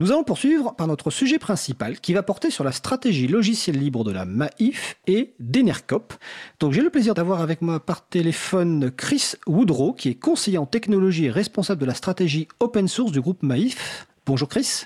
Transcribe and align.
Nous 0.00 0.10
allons 0.12 0.24
poursuivre 0.24 0.74
par 0.74 0.86
notre 0.86 1.10
sujet 1.10 1.38
principal 1.38 2.00
qui 2.00 2.14
va 2.14 2.22
porter 2.22 2.50
sur 2.50 2.64
la 2.64 2.72
stratégie 2.72 3.26
logicielle 3.26 3.78
libre 3.78 4.02
de 4.02 4.10
la 4.12 4.24
MAIF 4.24 4.96
et 5.06 5.34
d'Enercop. 5.40 6.14
Donc 6.58 6.72
j'ai 6.72 6.80
le 6.80 6.88
plaisir 6.88 7.12
d'avoir 7.12 7.42
avec 7.42 7.60
moi 7.60 7.80
par 7.80 8.08
téléphone 8.08 8.90
Chris 8.90 9.34
Woodrow 9.46 9.92
qui 9.92 10.08
est 10.08 10.14
conseiller 10.14 10.56
en 10.56 10.64
technologie 10.64 11.26
et 11.26 11.30
responsable 11.30 11.82
de 11.82 11.86
la 11.86 11.92
stratégie 11.92 12.48
open 12.60 12.88
source 12.88 13.12
du 13.12 13.20
groupe 13.20 13.42
MAIF. 13.42 14.06
Bonjour 14.24 14.48
Chris. 14.48 14.84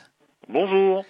Bonjour. 0.48 1.04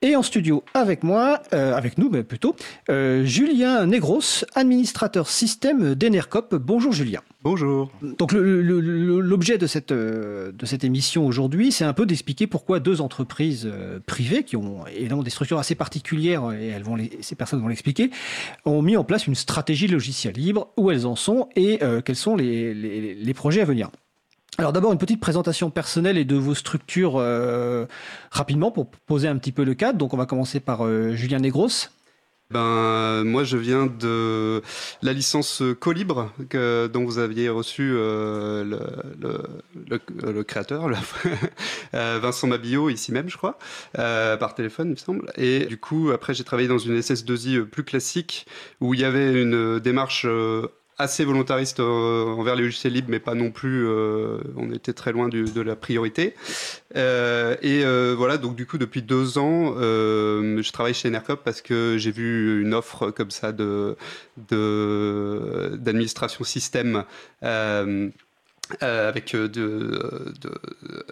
Et 0.00 0.14
en 0.14 0.22
studio 0.22 0.62
avec 0.74 1.02
moi, 1.02 1.42
euh, 1.52 1.74
avec 1.74 1.98
nous 1.98 2.08
mais 2.08 2.22
plutôt, 2.22 2.54
euh, 2.88 3.24
Julien 3.24 3.84
Negros, 3.84 4.44
administrateur 4.54 5.28
système 5.28 5.96
d'Enercop. 5.96 6.54
Bonjour 6.54 6.92
Julien. 6.92 7.20
Bonjour. 7.42 7.90
Donc 8.00 8.32
l'objet 8.32 9.58
de 9.58 9.66
cette, 9.66 9.90
euh, 9.90 10.52
de 10.52 10.66
cette 10.66 10.84
émission 10.84 11.26
aujourd'hui, 11.26 11.72
c'est 11.72 11.84
un 11.84 11.94
peu 11.94 12.06
d'expliquer 12.06 12.46
pourquoi 12.46 12.78
deux 12.78 13.00
entreprises 13.00 13.68
privées 14.06 14.44
qui 14.44 14.54
ont 14.54 14.86
évidemment 14.86 15.24
des 15.24 15.30
structures 15.30 15.58
assez 15.58 15.74
particulières 15.74 16.52
et 16.52 16.68
elles 16.68 16.84
vont 16.84 16.96
ces 17.20 17.34
personnes 17.34 17.60
vont 17.60 17.66
l'expliquer, 17.66 18.10
ont 18.64 18.82
mis 18.82 18.96
en 18.96 19.02
place 19.02 19.26
une 19.26 19.34
stratégie 19.34 19.88
logicielle 19.88 20.34
libre, 20.34 20.68
où 20.76 20.92
elles 20.92 21.06
en 21.06 21.16
sont 21.16 21.48
et 21.56 21.80
quels 22.04 22.16
sont 22.16 22.36
les, 22.36 22.72
les, 22.72 23.14
les, 23.14 23.34
projets 23.34 23.62
à 23.62 23.64
venir. 23.64 23.90
Alors 24.58 24.72
d'abord 24.72 24.92
une 24.92 24.98
petite 24.98 25.20
présentation 25.20 25.70
personnelle 25.70 26.18
et 26.18 26.24
de 26.24 26.34
vos 26.34 26.54
structures 26.54 27.24
rapidement 28.30 28.72
pour 28.72 28.90
poser 28.90 29.28
un 29.28 29.38
petit 29.38 29.52
peu 29.52 29.64
le 29.64 29.74
cadre. 29.74 29.98
Donc 29.98 30.14
on 30.14 30.16
va 30.16 30.26
commencer 30.26 30.58
par 30.58 30.84
Julien 31.14 31.38
Negros. 31.38 31.88
Ben 32.50 33.24
moi 33.24 33.44
je 33.44 33.58
viens 33.58 33.84
de 33.84 34.62
la 35.02 35.12
licence 35.12 35.62
Colibre 35.78 36.32
dont 36.50 37.04
vous 37.04 37.18
aviez 37.18 37.50
reçu 37.50 37.90
euh, 37.92 38.64
le, 38.64 40.42
créateur, 40.44 40.86
euh, 41.94 42.18
Vincent 42.22 42.46
Mabillot 42.46 42.88
ici 42.88 43.12
même 43.12 43.28
je 43.28 43.36
crois, 43.36 43.58
euh, 43.98 44.38
par 44.38 44.54
téléphone 44.54 44.88
il 44.88 44.92
me 44.92 44.96
semble. 44.96 45.30
Et 45.36 45.66
du 45.66 45.76
coup 45.76 46.10
après 46.10 46.32
j'ai 46.32 46.44
travaillé 46.44 46.68
dans 46.68 46.78
une 46.78 46.98
SS2I 46.98 47.64
plus 47.64 47.84
classique 47.84 48.46
où 48.80 48.94
il 48.94 49.00
y 49.00 49.04
avait 49.04 49.42
une 49.42 49.78
démarche 49.78 50.26
assez 50.98 51.24
volontariste 51.24 51.80
euh, 51.80 52.26
envers 52.26 52.56
les 52.56 52.64
logiciels 52.64 52.92
libres, 52.92 53.08
mais 53.10 53.20
pas 53.20 53.34
non 53.34 53.50
plus. 53.50 53.86
Euh, 53.86 54.38
on 54.56 54.72
était 54.72 54.92
très 54.92 55.12
loin 55.12 55.28
du, 55.28 55.44
de 55.44 55.60
la 55.60 55.76
priorité. 55.76 56.34
Euh, 56.96 57.56
et 57.62 57.84
euh, 57.84 58.14
voilà, 58.16 58.36
donc 58.36 58.56
du 58.56 58.66
coup, 58.66 58.78
depuis 58.78 59.02
deux 59.02 59.38
ans, 59.38 59.74
euh, 59.78 60.60
je 60.62 60.72
travaille 60.72 60.94
chez 60.94 61.08
Enercop 61.08 61.42
parce 61.44 61.62
que 61.62 61.96
j'ai 61.98 62.10
vu 62.10 62.62
une 62.62 62.74
offre 62.74 63.10
comme 63.10 63.30
ça 63.30 63.52
de 63.52 63.96
d'administration 65.76 66.44
système. 66.44 67.04
Euh, 68.82 68.98
euh, 68.98 69.08
avec 69.08 69.34
euh, 69.34 69.48
de, 69.48 70.32
de, 70.40 70.50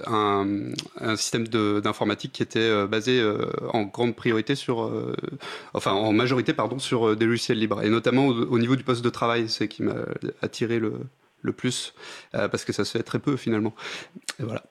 un, 0.07 0.47
un, 1.01 1.17
système 1.17 1.47
d'informatique 1.49 2.33
qui 2.33 2.43
était 2.43 2.59
euh, 2.59 2.87
basé 2.87 3.21
euh, 3.21 3.47
en 3.73 3.83
grande 3.85 4.15
priorité 4.15 4.55
sur, 4.55 4.85
euh, 4.85 5.15
enfin 5.75 5.93
en 5.93 6.13
majorité 6.13 6.53
pardon, 6.53 6.79
sur 6.79 7.17
des 7.17 7.27
logiciels 7.27 7.59
libres 7.59 7.83
et 7.83 7.91
notamment 7.91 8.27
au, 8.27 8.47
au 8.47 8.59
niveau 8.59 8.77
du 8.77 8.85
poste 8.85 9.05
de 9.05 9.11
travail, 9.11 9.49
c'est 9.49 9.69
qui 9.69 9.83
m'a 9.83 9.95
attiré 10.43 10.79
le, 10.79 10.95
le 11.43 11.53
plus 11.53 11.95
parce 12.33 12.65
que 12.65 12.73
ça 12.73 12.85
se 12.85 12.97
fait 12.99 13.05
très 13.05 13.19
peu 13.19 13.37
finalement. 13.37 13.75
Et 14.41 14.43
voilà. 14.43 14.63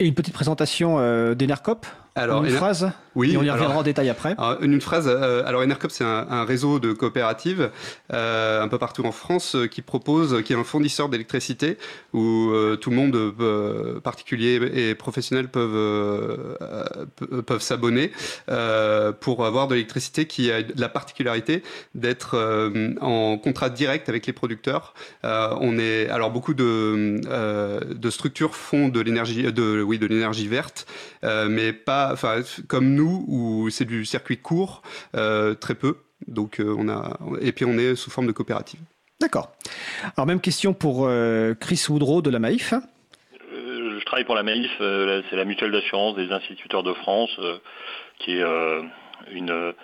Et 0.00 0.08
une 0.08 0.14
petite 0.14 0.34
présentation 0.34 0.98
euh, 0.98 1.36
d'Enercop 1.36 1.86
alors, 2.16 2.44
une 2.44 2.50
Ener... 2.50 2.58
phrase 2.58 2.92
Oui. 3.16 3.32
Et 3.32 3.36
on 3.36 3.42
y 3.42 3.50
reviendra 3.50 3.64
alors, 3.66 3.78
en 3.78 3.82
détail 3.82 4.08
après. 4.08 4.36
Alors, 4.38 4.62
une, 4.62 4.80
phrase. 4.80 5.08
Euh, 5.08 5.42
alors, 5.46 5.62
Enercop, 5.62 5.90
c'est 5.90 6.04
un, 6.04 6.26
un, 6.30 6.44
réseau 6.44 6.78
de 6.78 6.92
coopératives 6.92 7.70
euh, 8.12 8.62
un 8.62 8.68
peu 8.68 8.78
partout 8.78 9.04
en 9.04 9.10
France 9.10 9.56
euh, 9.56 9.66
qui 9.66 9.82
propose, 9.82 10.42
qui 10.44 10.52
est 10.52 10.56
un 10.56 10.62
fournisseur 10.62 11.08
d'électricité 11.08 11.76
où 12.12 12.50
euh, 12.50 12.76
tout 12.76 12.90
le 12.90 12.96
monde, 12.96 13.16
euh, 13.16 13.98
particulier 13.98 14.60
et 14.72 14.94
professionnel, 14.94 15.48
peuvent 15.48 16.56
peuvent 17.46 17.62
s'abonner 17.62 18.12
pour 19.20 19.44
avoir 19.44 19.68
de 19.68 19.74
l'électricité 19.74 20.26
qui 20.26 20.50
a 20.50 20.60
la 20.76 20.88
particularité 20.88 21.62
d'être 21.94 22.36
en 23.00 23.38
contrat 23.38 23.70
direct 23.70 24.08
avec 24.08 24.26
les 24.26 24.32
producteurs. 24.32 24.94
on 25.22 25.78
est 25.78 26.08
alors 26.08 26.30
beaucoup 26.30 26.54
de 26.54 27.20
de 27.94 28.10
structures 28.10 28.54
font 28.54 28.88
de 28.88 29.00
l'énergie 29.00 29.42
de 29.52 29.80
oui 29.84 29.98
de 29.98 30.06
l'énergie 30.06 30.48
verte, 30.48 30.86
mais 31.22 31.72
pas 31.72 32.10
enfin, 32.12 32.42
comme 32.68 32.94
nous, 32.94 33.24
où 33.28 33.70
c'est 33.70 33.84
du 33.84 34.04
circuit 34.04 34.38
court, 34.38 34.82
euh, 35.14 35.54
très 35.54 35.74
peu. 35.74 35.98
Donc, 36.26 36.60
euh, 36.60 36.74
on 36.76 36.88
a, 36.88 37.18
et 37.40 37.52
puis 37.52 37.64
on 37.64 37.76
est 37.76 37.94
sous 37.96 38.10
forme 38.10 38.26
de 38.26 38.32
coopérative. 38.32 38.80
D'accord. 39.20 39.52
Alors, 40.16 40.26
même 40.26 40.40
question 40.40 40.74
pour 40.74 41.06
euh, 41.06 41.54
Chris 41.54 41.84
Woodrow 41.88 42.22
de 42.22 42.30
la 42.30 42.38
Maïf. 42.38 42.72
Euh, 42.72 43.98
je 43.98 44.04
travaille 44.04 44.24
pour 44.24 44.34
la 44.34 44.42
Maïf, 44.42 44.70
c'est 44.78 45.36
la 45.36 45.44
mutuelle 45.44 45.72
d'assurance 45.72 46.16
des 46.16 46.30
instituteurs 46.32 46.82
de 46.82 46.92
France, 46.94 47.38
qui 48.18 48.32
est 48.32 48.44
une 49.32 49.74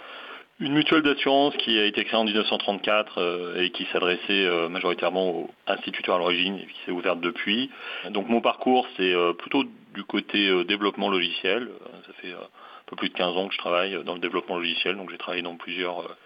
une 0.60 0.74
mutuelle 0.74 1.02
d'assurance 1.02 1.56
qui 1.56 1.78
a 1.78 1.86
été 1.86 2.04
créée 2.04 2.18
en 2.18 2.24
1934 2.24 3.18
euh, 3.18 3.62
et 3.62 3.70
qui 3.70 3.86
s'adressait 3.92 4.20
euh, 4.30 4.68
majoritairement 4.68 5.30
aux 5.30 5.50
instituteurs 5.66 6.16
à 6.16 6.18
l'origine 6.18 6.56
et 6.56 6.66
qui 6.66 6.78
s'est 6.84 6.92
ouverte 6.92 7.20
depuis. 7.20 7.70
Donc 8.10 8.28
mon 8.28 8.42
parcours, 8.42 8.86
c'est 8.96 9.14
euh, 9.14 9.32
plutôt 9.32 9.64
côté 10.02 10.64
développement 10.64 11.08
logiciel. 11.08 11.68
Ça 12.06 12.12
fait 12.20 12.32
un 12.32 12.48
peu 12.86 12.96
plus 12.96 13.08
de 13.08 13.14
15 13.14 13.36
ans 13.36 13.48
que 13.48 13.54
je 13.54 13.58
travaille 13.58 14.02
dans 14.04 14.14
le 14.14 14.20
développement 14.20 14.56
logiciel, 14.56 14.96
donc 14.96 15.10
j'ai 15.10 15.18
travaillé 15.18 15.42
dans 15.42 15.56
plusieurs, 15.56 16.16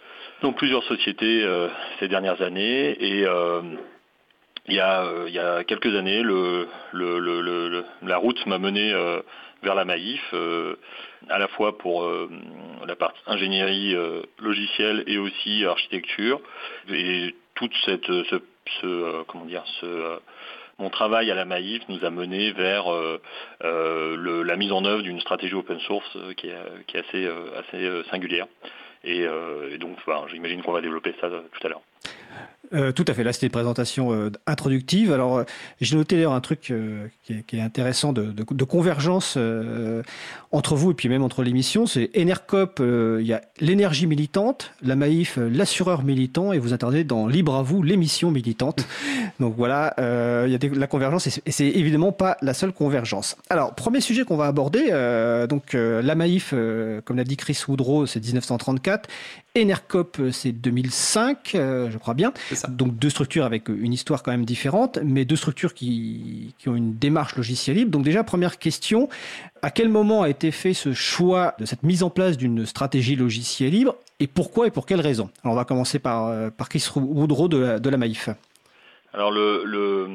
dans 0.43 0.53
plusieurs 0.53 0.85
sociétés 0.85 1.47
ces 1.99 2.09
dernières 2.09 2.43
années. 2.43 2.91
Et 3.01 3.27
il 4.67 4.75
y, 4.75 4.81
a, 4.81 5.07
il 5.27 5.33
y 5.33 5.39
a 5.39 5.63
quelques 5.65 5.95
années, 5.95 6.23
le, 6.23 6.69
le, 6.93 7.19
le, 7.19 7.85
la 8.03 8.17
route 8.17 8.45
m'a 8.47 8.59
mené 8.59 8.95
vers 9.65 9.75
la 9.75 9.85
Maïf, 9.85 10.23
euh, 10.35 10.77
à 11.29 11.39
la 11.39 11.49
fois 11.49 11.77
pour 11.79 12.05
euh, 12.05 12.29
la 12.87 12.95
partie 12.95 13.21
ingénierie 13.27 13.97
euh, 13.97 14.23
logicielle 14.39 15.03
et 15.07 15.19
aussi 15.19 15.65
architecture. 15.65 16.41
Et 16.91 17.35
toute 17.55 17.73
cette, 17.85 18.07
ce, 18.07 18.37
ce 18.81 19.23
comment 19.25 19.47
dire, 19.47 19.65
ce 19.81 20.19
mon 20.79 20.91
travail 20.91 21.31
à 21.31 21.35
la 21.35 21.45
Maïf 21.45 21.83
nous 21.89 22.05
a 22.05 22.11
mené 22.11 22.53
vers 22.53 22.93
euh, 22.93 23.21
le, 23.61 24.43
la 24.43 24.57
mise 24.57 24.73
en 24.73 24.85
œuvre 24.85 25.03
d'une 25.03 25.21
stratégie 25.21 25.55
open 25.55 25.79
source 25.81 26.17
qui 26.37 26.49
est, 26.49 26.87
qui 26.87 26.97
est 26.97 27.01
assez, 27.01 28.05
singulière. 28.11 28.47
Et, 29.05 29.27
donc, 29.79 29.99
j'imagine 30.31 30.63
qu'on 30.63 30.73
va 30.73 30.81
développer 30.81 31.15
ça 31.21 31.29
tout 31.29 31.67
à 31.67 31.69
l'heure. 31.69 31.83
Euh, 32.73 32.93
tout 32.93 33.05
à 33.07 33.15
fait. 33.15 33.25
Là, 33.25 33.33
c'était 33.33 33.47
une 33.47 33.53
présentation 33.53 34.13
euh, 34.13 34.31
introductive. 34.47 35.13
Alors, 35.13 35.39
euh, 35.39 35.45
j'ai 35.81 35.97
noté 35.97 36.17
d'ailleurs 36.17 36.33
un 36.33 36.41
truc 36.41 36.71
euh, 36.71 37.07
qui, 37.23 37.35
est, 37.35 37.43
qui, 37.47 37.57
est, 37.57 37.61
intéressant 37.61 38.13
de, 38.13 38.25
de, 38.25 38.45
de 38.49 38.65
convergence 38.65 39.35
euh, 39.37 40.03
entre 40.51 40.75
vous 40.75 40.91
et 40.91 40.95
puis 40.95 41.09
même 41.09 41.23
entre 41.23 41.43
l'émission. 41.43 41.87
C'est 41.87 42.11
Enercop, 42.17 42.81
il 42.81 43.27
y 43.27 43.33
a 43.33 43.43
l'énergie 43.61 44.07
militante, 44.07 44.73
la 44.83 44.97
Maïf, 44.97 45.39
l'assureur 45.39 46.03
militant, 46.03 46.53
et 46.53 46.59
vous 46.59 46.73
intervenez 46.73 47.05
dans 47.05 47.27
Libre 47.27 47.55
à 47.55 47.63
vous, 47.63 47.83
l'émission 47.83 48.31
militante. 48.31 48.87
Donc 49.41 49.55
voilà, 49.57 49.95
il 50.47 50.53
y 50.53 50.55
a 50.55 50.59
des, 50.59 50.69
la 50.71 50.87
convergence 50.87 51.27
et 51.27 51.51
c'est 51.51 51.67
évidemment 51.67 52.13
pas 52.13 52.37
la 52.41 52.55
seule 52.55 52.73
convergence. 52.73 53.37
Alors, 53.51 53.75
premier 53.75 54.01
sujet 54.01 54.25
qu'on 54.25 54.37
va 54.37 54.47
aborder. 54.47 54.91
donc, 55.49 55.73
la 55.75 56.15
Maïf, 56.15 56.55
comme 57.05 57.17
l'a 57.17 57.25
dit 57.25 57.37
Chris 57.37 57.61
Woodrow, 57.67 58.07
c'est 58.07 58.25
1934. 58.25 59.09
Enercop, 59.57 60.21
c'est 60.33 60.53
2005, 60.53 61.51
je 61.55 61.99
crois 61.99 62.15
bien. 62.15 62.33
Donc 62.69 62.97
deux 62.97 63.11
structures 63.11 63.45
avec 63.45 63.69
une 63.69 63.93
histoire 63.93 64.23
quand 64.23 64.31
même 64.31 64.45
différente, 64.45 64.99
mais 65.05 65.25
deux 65.25 65.37
structures 65.37 65.75
qui, 65.75 66.55
qui 66.59 66.69
ont 66.69 66.75
une 66.75 66.95
démarche 66.95 67.37
logicielle 67.37 67.77
libre. 67.77 67.91
Donc 67.91 68.05
déjà, 68.05 68.25
première 68.25 68.59
question, 68.59 69.09
à 69.63 69.71
quel 69.71 69.89
moment 69.89 70.23
a 70.23 70.29
été 70.29 70.51
fait 70.51 70.75
ce 70.75 70.93
choix 70.93 71.55
de 71.59 71.65
cette 71.65 71.83
mise 71.83 72.03
en 72.03 72.11
place 72.11 72.37
d'une 72.37 72.67
stratégie 72.67 73.17
logicielle 73.17 73.71
libre 73.71 73.97
et 74.21 74.27
pourquoi 74.27 74.67
et 74.67 74.71
pour 74.71 74.87
quelles 74.87 75.01
raisons? 75.01 75.31
Alors 75.43 75.55
on 75.55 75.57
va 75.57 75.65
commencer 75.65 75.99
par, 75.99 76.53
par 76.53 76.69
Chris 76.69 76.87
Woodrow 76.95 77.49
de 77.49 77.59
la, 77.59 77.79
de 77.79 77.91
la 77.91 77.97
Maïf. 77.97 78.29
Alors 79.13 79.31
le, 79.31 79.65
le 79.65 80.09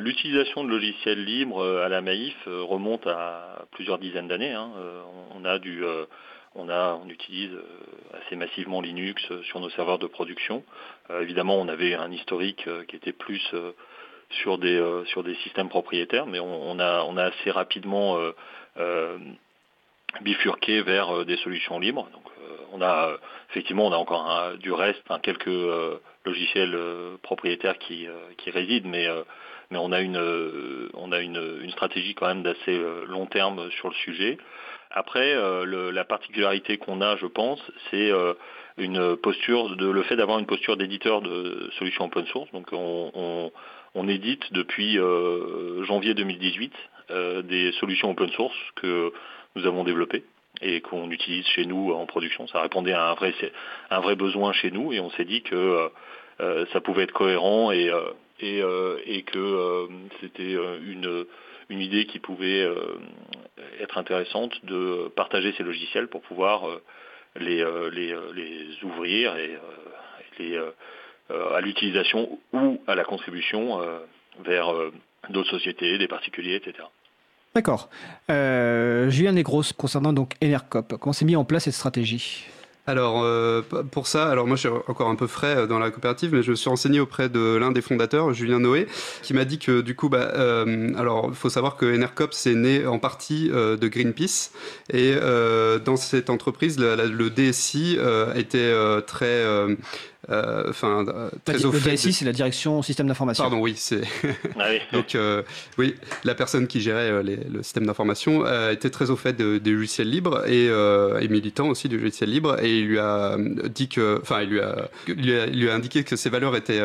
l'utilisation 0.00 0.64
de 0.64 0.70
logiciels 0.70 1.24
libres 1.24 1.64
à 1.84 1.88
la 1.88 2.00
Maïf 2.00 2.34
remonte 2.46 3.06
à 3.06 3.64
plusieurs 3.70 3.98
dizaines 3.98 4.26
d'années. 4.26 4.52
Hein. 4.52 4.70
On 5.36 5.44
a 5.44 5.60
du 5.60 5.84
on, 6.56 6.68
a, 6.68 7.00
on 7.02 7.08
utilise 7.08 7.52
assez 8.12 8.34
massivement 8.34 8.80
Linux 8.80 9.22
sur 9.44 9.60
nos 9.60 9.70
serveurs 9.70 10.00
de 10.00 10.08
production. 10.08 10.64
Euh, 11.10 11.22
évidemment, 11.22 11.56
on 11.60 11.68
avait 11.68 11.94
un 11.94 12.10
historique 12.10 12.66
euh, 12.68 12.84
qui 12.84 12.96
était 12.96 13.12
plus 13.12 13.42
euh, 13.54 13.72
sur 14.30 14.58
des 14.58 14.80
sur 15.06 15.22
des 15.22 15.34
systèmes 15.36 15.68
propriétaires, 15.68 16.26
mais 16.26 16.40
on, 16.40 16.70
on 16.70 16.78
a 16.78 17.02
on 17.02 17.18
a 17.18 17.24
assez 17.24 17.50
rapidement 17.50 18.18
bifurqué 20.22 20.80
vers 20.80 21.26
des 21.26 21.36
solutions 21.36 21.78
libres. 21.78 22.08
Donc, 22.14 22.24
on 22.72 22.80
a 22.80 23.10
effectivement 23.50 23.86
on 23.86 23.92
a 23.92 23.96
encore 23.96 24.26
un, 24.26 24.54
du 24.54 24.72
reste, 24.72 25.02
hein, 25.10 25.18
quelques 25.22 25.52
logiciels 26.24 26.74
propriétaires 27.20 27.76
qui 27.76 28.08
qui 28.38 28.50
résident, 28.50 28.88
mais 28.88 29.06
mais 29.70 29.76
on 29.76 29.92
a 29.92 30.00
une 30.00 30.88
on 30.94 31.12
a 31.12 31.20
une, 31.20 31.58
une 31.62 31.70
stratégie 31.72 32.14
quand 32.14 32.28
même 32.28 32.42
d'assez 32.42 32.80
long 33.06 33.26
terme 33.26 33.70
sur 33.72 33.88
le 33.88 33.94
sujet. 33.96 34.38
Après, 34.94 35.32
euh, 35.34 35.64
le, 35.64 35.90
la 35.90 36.04
particularité 36.04 36.76
qu'on 36.76 37.00
a, 37.00 37.16
je 37.16 37.26
pense, 37.26 37.60
c'est 37.90 38.10
euh, 38.10 38.34
une 38.78 39.16
posture 39.16 39.76
de 39.76 39.88
le 39.88 40.02
fait 40.02 40.16
d'avoir 40.16 40.38
une 40.38 40.46
posture 40.46 40.76
d'éditeur 40.76 41.20
de 41.22 41.70
solutions 41.78 42.06
open 42.06 42.26
source. 42.26 42.50
Donc, 42.52 42.68
on, 42.72 43.50
on, 43.94 44.08
édite 44.08 44.52
depuis 44.52 44.98
euh, 44.98 45.84
janvier 45.84 46.14
2018 46.14 46.72
des 47.44 47.72
solutions 47.72 48.10
open 48.10 48.30
source 48.30 48.56
que 48.76 49.12
nous 49.54 49.66
avons 49.66 49.84
développé 49.84 50.24
et 50.62 50.80
qu'on 50.80 51.10
utilise 51.10 51.46
chez 51.48 51.66
nous 51.66 51.92
en 51.92 52.06
production. 52.06 52.46
Ça 52.46 52.62
répondait 52.62 52.92
à 52.92 53.10
un 53.10 53.14
vrai, 53.14 53.34
un 53.90 54.00
vrai 54.00 54.16
besoin 54.16 54.52
chez 54.52 54.70
nous 54.70 54.94
et 54.94 55.00
on 55.00 55.10
s'est 55.10 55.26
dit 55.26 55.42
que 55.42 55.90
ça 56.72 56.80
pouvait 56.80 57.02
être 57.02 57.12
cohérent 57.12 57.70
et, 57.70 57.92
et, 58.40 58.62
et 59.06 59.22
que 59.24 59.88
c'était 60.20 60.56
une, 60.86 61.26
une 61.68 61.80
idée 61.80 62.06
qui 62.06 62.18
pouvait 62.18 62.66
être 63.80 63.98
intéressante 63.98 64.64
de 64.64 65.08
partager 65.14 65.52
ces 65.58 65.64
logiciels 65.64 66.08
pour 66.08 66.22
pouvoir 66.22 66.64
les, 67.36 67.64
les, 67.92 68.14
les 68.34 68.84
ouvrir 68.84 69.36
et 69.36 69.58
les 70.38 70.58
euh, 71.32 71.54
à 71.54 71.60
l'utilisation 71.60 72.38
ou 72.52 72.80
à 72.86 72.94
la 72.94 73.04
contribution 73.04 73.80
euh, 73.80 74.00
vers 74.44 74.72
euh, 74.72 74.92
d'autres 75.30 75.50
sociétés, 75.50 75.96
des 75.96 76.08
particuliers, 76.08 76.56
etc. 76.56 76.84
D'accord. 77.54 77.88
Julien 78.28 79.32
Negros, 79.32 79.62
concernant 79.76 80.12
donc 80.12 80.34
Enercop, 80.42 80.96
comment 80.98 81.12
s'est 81.12 81.24
mis 81.24 81.36
en 81.36 81.44
place 81.44 81.64
cette 81.64 81.74
stratégie? 81.74 82.46
Alors 82.86 83.24
pour 83.90 84.06
ça, 84.06 84.28
alors 84.28 84.46
moi 84.46 84.56
je 84.56 84.68
suis 84.68 84.76
encore 84.88 85.08
un 85.08 85.14
peu 85.14 85.26
frais 85.26 85.66
dans 85.66 85.78
la 85.78 85.90
coopérative, 85.90 86.34
mais 86.34 86.42
je 86.42 86.50
me 86.50 86.56
suis 86.56 86.68
renseigné 86.68 87.00
auprès 87.00 87.28
de 87.28 87.56
l'un 87.56 87.70
des 87.70 87.82
fondateurs, 87.82 88.32
Julien 88.32 88.58
Noé, 88.58 88.86
qui 89.22 89.34
m'a 89.34 89.44
dit 89.44 89.58
que 89.58 89.80
du 89.80 89.94
coup, 89.94 90.08
bah, 90.08 90.32
alors 90.96 91.26
il 91.28 91.34
faut 91.34 91.50
savoir 91.50 91.76
que 91.76 91.86
Enercop 91.86 92.34
c'est 92.34 92.54
né 92.54 92.86
en 92.86 92.98
partie 92.98 93.48
de 93.48 93.88
Greenpeace. 93.88 94.50
Et 94.92 95.14
dans 95.84 95.96
cette 95.96 96.30
entreprise, 96.30 96.78
le, 96.78 97.30
DSI 97.30 97.98
était 98.34 98.72
très 99.06 99.26
euh, 99.26 99.76
enfin, 100.28 101.04
euh, 101.08 101.30
très 101.44 101.64
au 101.64 101.72
fait. 101.72 101.94
DSI, 101.94 102.12
c'est 102.12 102.24
la 102.24 102.32
direction 102.32 102.80
système 102.82 103.08
d'information. 103.08 103.44
Pardon, 103.44 103.60
oui, 103.60 103.74
c'est. 103.76 104.02
Ah 104.58 104.68
Donc, 104.92 105.14
euh, 105.14 105.42
oui, 105.78 105.94
la 106.24 106.34
personne 106.34 106.66
qui 106.66 106.80
gérait 106.80 107.22
le 107.22 107.62
système 107.62 107.86
d'information 107.86 108.44
était 108.70 108.90
très 108.90 109.10
au 109.10 109.16
fait 109.16 109.36
des 109.36 109.70
logiciels 109.70 110.08
libres 110.08 110.46
et, 110.46 110.68
militant 111.28 111.68
aussi 111.68 111.88
du 111.88 111.98
logiciel 111.98 112.30
libre. 112.30 112.62
Et 112.62 112.80
il 112.80 112.86
lui 112.86 112.98
a 112.98 113.36
dit 113.68 113.88
que, 113.88 114.20
enfin, 114.22 114.42
il 114.42 114.50
lui 114.50 114.60
a, 114.60 115.46
lui 115.46 115.68
a, 115.68 115.74
indiqué 115.74 116.04
que 116.04 116.16
ses 116.16 116.30
valeurs 116.30 116.54
étaient 116.54 116.80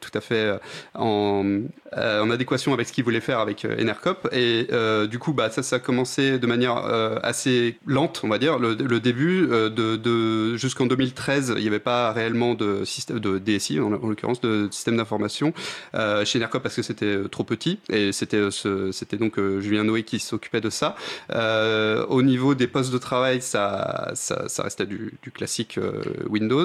tout 0.00 0.10
à 0.14 0.20
fait 0.20 0.58
en, 0.94 1.62
en, 1.96 2.30
adéquation 2.30 2.72
avec 2.74 2.86
ce 2.88 2.92
qu'il 2.92 3.04
voulait 3.04 3.20
faire 3.20 3.40
avec 3.40 3.64
Enercop. 3.64 4.28
Et 4.32 4.68
du 5.10 5.18
coup, 5.18 5.32
bah, 5.32 5.50
ça, 5.50 5.62
ça 5.62 5.76
a 5.76 5.78
commencé 5.80 6.38
de 6.38 6.46
manière 6.46 6.76
assez 7.22 7.78
lente, 7.86 8.20
on 8.22 8.28
va 8.28 8.38
dire. 8.38 8.58
Le, 8.58 9.00
début 9.00 9.46
de, 9.46 9.96
de 9.96 10.56
jusqu'en 10.56 10.86
2013, 10.86 11.54
il 11.56 11.62
n'y 11.62 11.68
avait 11.68 11.78
pas 11.78 12.12
réellement 12.12 12.54
de 12.54 12.67
système 12.84 13.18
de 13.18 13.38
DSI, 13.38 13.80
en, 13.80 13.90
l'occurrence 13.90 14.40
de 14.40 14.68
système 14.70 14.96
d'information, 14.96 15.52
euh, 15.94 16.24
chez 16.24 16.38
Nercop 16.38 16.62
parce 16.62 16.76
que 16.76 16.82
c'était 16.82 17.06
euh, 17.06 17.28
trop 17.28 17.44
petit 17.44 17.78
et 17.90 18.12
c'était 18.12 18.36
euh, 18.36 18.92
c'était 18.92 19.16
donc 19.16 19.38
Julien 19.60 19.84
Noé 19.84 20.02
qui 20.02 20.18
s'occupait 20.18 20.60
de 20.60 20.70
ça. 20.70 20.96
au 22.08 22.22
niveau 22.22 22.54
des 22.54 22.66
postes 22.66 22.92
de 22.92 22.98
travail, 22.98 23.42
ça 23.42 24.12
ça, 24.14 24.62
restait 24.62 24.86
du, 24.86 25.18
classique 25.34 25.78
Windows, 26.28 26.64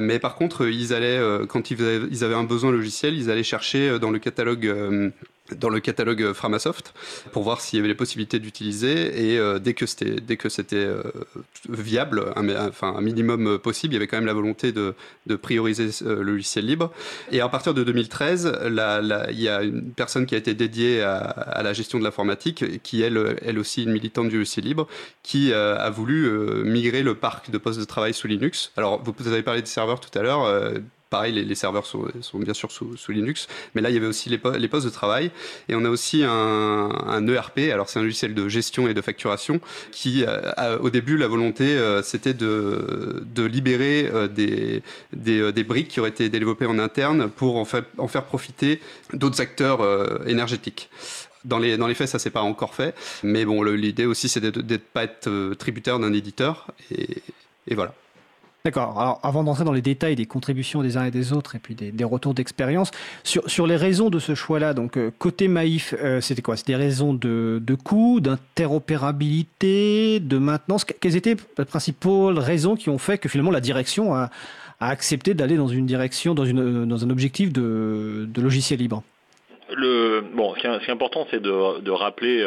mais 0.00 0.18
par 0.18 0.34
contre 0.36 0.66
ils 0.66 0.94
allaient 0.94 1.20
quand 1.48 1.70
ils 1.70 2.24
avaient 2.24 2.34
un 2.34 2.44
besoin 2.44 2.70
logiciel, 2.70 3.14
ils 3.14 3.30
allaient 3.30 3.42
chercher 3.42 3.98
dans 3.98 4.10
le 4.10 4.18
catalogue 4.18 5.12
dans 5.56 5.68
le 5.68 5.80
catalogue 5.80 6.32
Framasoft 6.32 6.94
pour 7.32 7.42
voir 7.42 7.60
s'il 7.60 7.78
y 7.78 7.80
avait 7.80 7.88
les 7.88 7.94
possibilités 7.94 8.38
d'utiliser. 8.38 9.32
Et 9.32 9.38
euh, 9.38 9.58
dès 9.58 9.74
que 9.74 9.86
c'était 9.86 10.16
dès 10.20 10.36
que 10.36 10.48
c'était 10.48 10.76
euh, 10.76 11.02
viable 11.68 12.32
un, 12.36 12.68
enfin 12.68 12.94
un 12.96 13.00
minimum 13.00 13.58
possible 13.58 13.94
il 13.94 13.96
y 13.96 13.98
avait 13.98 14.06
quand 14.06 14.16
même 14.16 14.26
la 14.26 14.34
volonté 14.34 14.72
de, 14.72 14.94
de 15.26 15.36
prioriser 15.36 15.90
euh, 16.02 16.22
le 16.22 16.32
logiciel 16.32 16.66
libre. 16.66 16.92
Et 17.32 17.40
à 17.40 17.48
partir 17.48 17.74
de 17.74 17.84
2013 17.84 18.52
il 18.66 19.40
y 19.40 19.48
a 19.48 19.62
une 19.62 19.92
personne 19.92 20.26
qui 20.26 20.34
a 20.34 20.38
été 20.38 20.54
dédiée 20.54 21.02
à, 21.02 21.62
la 21.62 21.72
gestion 21.72 21.98
de 21.98 22.04
l'informatique 22.04 22.82
qui 22.82 23.02
elle 23.02 23.38
elle 23.42 23.58
aussi 23.58 23.84
une 23.84 23.92
militante 23.92 24.28
du 24.28 24.38
logiciel 24.38 24.64
libre 24.64 24.86
qui 25.22 25.52
a 25.52 25.90
voulu 25.90 26.30
migrer 26.64 27.02
le 27.02 27.14
parc 27.14 27.50
de 27.50 27.58
postes 27.58 27.78
de 27.78 27.84
travail 27.84 28.14
sous 28.14 28.26
Linux. 28.26 28.72
Alors 28.76 29.02
vous, 29.02 29.14
vous 29.16 29.28
avez 29.28 29.42
parlé 29.42 29.60
des 29.60 29.68
serveurs 29.68 30.00
tout 30.00 30.16
à 30.18 30.22
l'heure 30.22 30.72
Pareil, 31.10 31.32
les, 31.32 31.54
serveurs 31.54 31.86
sont, 31.86 32.04
bien 32.34 32.52
sûr 32.52 32.70
sous, 32.70 32.94
Linux, 33.08 33.48
mais 33.74 33.80
là 33.80 33.88
il 33.88 33.94
y 33.94 33.96
avait 33.96 34.06
aussi 34.06 34.28
les, 34.28 34.36
postes 34.36 34.84
de 34.84 34.90
travail 34.90 35.30
et 35.70 35.74
on 35.74 35.84
a 35.86 35.88
aussi 35.88 36.22
un, 36.22 37.26
ERP. 37.26 37.60
Alors 37.72 37.88
c'est 37.88 37.98
un 37.98 38.02
logiciel 38.02 38.34
de 38.34 38.46
gestion 38.46 38.88
et 38.88 38.94
de 38.94 39.00
facturation 39.00 39.58
qui, 39.90 40.24
euh, 40.26 40.78
au 40.80 40.90
début, 40.90 41.16
la 41.16 41.26
volonté 41.26 41.64
euh, 41.64 42.02
c'était 42.02 42.34
de, 42.34 43.24
libérer 43.36 44.10
euh, 44.12 44.28
des, 44.28 45.64
briques 45.64 45.88
qui 45.88 46.00
auraient 46.00 46.10
été 46.10 46.28
développées 46.28 46.66
en 46.66 46.78
interne 46.78 47.30
pour 47.30 47.56
en, 47.56 47.64
faire 47.64 48.24
profiter 48.24 48.80
d'autres 49.14 49.40
acteurs 49.40 49.80
énergétiques. 50.28 50.90
Dans 51.46 51.58
les, 51.58 51.78
dans 51.78 51.86
les 51.86 51.94
faits, 51.94 52.08
ça 52.08 52.18
s'est 52.18 52.30
pas 52.30 52.42
encore 52.42 52.74
fait, 52.74 52.94
mais 53.22 53.46
bon, 53.46 53.62
l'idée 53.62 54.04
aussi 54.04 54.28
c'est 54.28 54.40
de 54.40 54.60
ne 54.60 54.76
pas 54.76 55.04
être 55.04 55.54
tributaire 55.54 55.98
d'un 55.98 56.12
éditeur 56.12 56.66
et 56.90 57.74
voilà. 57.74 57.94
D'accord. 58.64 59.00
Alors, 59.00 59.20
avant 59.22 59.44
d'entrer 59.44 59.62
dans 59.64 59.72
les 59.72 59.82
détails 59.82 60.16
des 60.16 60.26
contributions 60.26 60.82
des 60.82 60.96
uns 60.96 61.04
et 61.04 61.12
des 61.12 61.32
autres 61.32 61.54
et 61.54 61.60
puis 61.60 61.74
des, 61.74 62.04
retours 62.04 62.34
d'expérience, 62.34 62.90
sur, 63.22 63.48
sur 63.48 63.68
les 63.68 63.76
raisons 63.76 64.10
de 64.10 64.18
ce 64.18 64.34
choix-là, 64.34 64.74
donc 64.74 64.96
euh, 64.98 65.12
côté 65.16 65.46
Maïf, 65.46 65.94
euh, 66.02 66.20
c'était 66.20 66.42
quoi? 66.42 66.56
C'était 66.56 66.72
des 66.72 66.78
raisons 66.78 67.14
de, 67.14 67.62
de 67.64 67.74
coût, 67.76 68.18
d'interopérabilité, 68.20 70.18
de 70.18 70.38
maintenance? 70.38 70.84
Quelles 70.84 71.14
étaient 71.14 71.36
les 71.56 71.64
principales 71.64 72.38
raisons 72.38 72.74
qui 72.74 72.90
ont 72.90 72.98
fait 72.98 73.16
que 73.16 73.28
finalement 73.28 73.52
la 73.52 73.60
direction 73.60 74.12
a, 74.12 74.28
a 74.80 74.88
accepté 74.88 75.34
d'aller 75.34 75.56
dans 75.56 75.68
une 75.68 75.86
direction, 75.86 76.34
dans, 76.34 76.44
une, 76.44 76.84
dans 76.84 77.04
un 77.04 77.10
objectif 77.10 77.52
de, 77.52 78.26
de 78.28 78.42
logiciel 78.42 78.80
libre? 78.80 79.04
Le, 79.70 80.24
bon, 80.34 80.54
ce 80.56 80.60
qui 80.60 80.66
est, 80.66 80.90
important, 80.90 81.28
c'est 81.30 81.40
de, 81.40 81.80
de 81.80 81.90
rappeler 81.92 82.42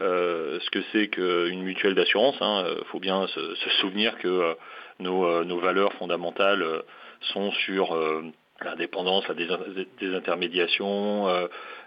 euh, 0.00 0.58
ce 0.58 0.70
que 0.70 0.78
c'est 0.92 1.08
qu'une 1.08 1.62
mutuelle 1.62 1.94
d'assurance. 1.94 2.36
Il 2.40 2.44
hein. 2.44 2.64
faut 2.90 3.00
bien 3.00 3.26
se 3.26 3.70
souvenir 3.80 4.16
que 4.18 4.56
euh, 5.00 5.44
nos, 5.44 5.58
valeurs 5.58 5.92
fondamentales 5.94 6.62
euh, 6.62 6.82
sont 7.32 7.50
sur 7.52 7.94
euh, 7.94 8.22
l'indépendance, 8.62 9.26
la 9.28 9.34
désintermédiation, 10.00 11.26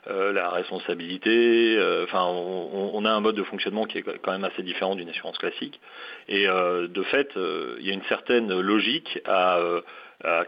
la 0.06 0.50
responsabilité. 0.50 1.80
enfin, 2.04 2.25
on, 2.25 3.04
a 3.06 3.09
un 3.09 3.19
mode 3.21 3.36
de 3.36 3.44
fonctionnement 3.44 3.86
qui 3.86 4.00
est 4.00 4.04
quand 4.04 4.31
même 4.31 4.44
assez 4.44 4.63
différent 4.63 4.95
d'une 4.95 5.09
assurance 5.09 5.38
classique. 5.38 5.80
Et 6.27 6.45
de 6.45 7.04
fait, 7.04 7.31
il 7.36 7.88
y 7.88 7.89
a 7.89 7.94
une 7.94 8.04
certaine 8.04 8.59
logique 8.59 9.19
à, 9.25 9.59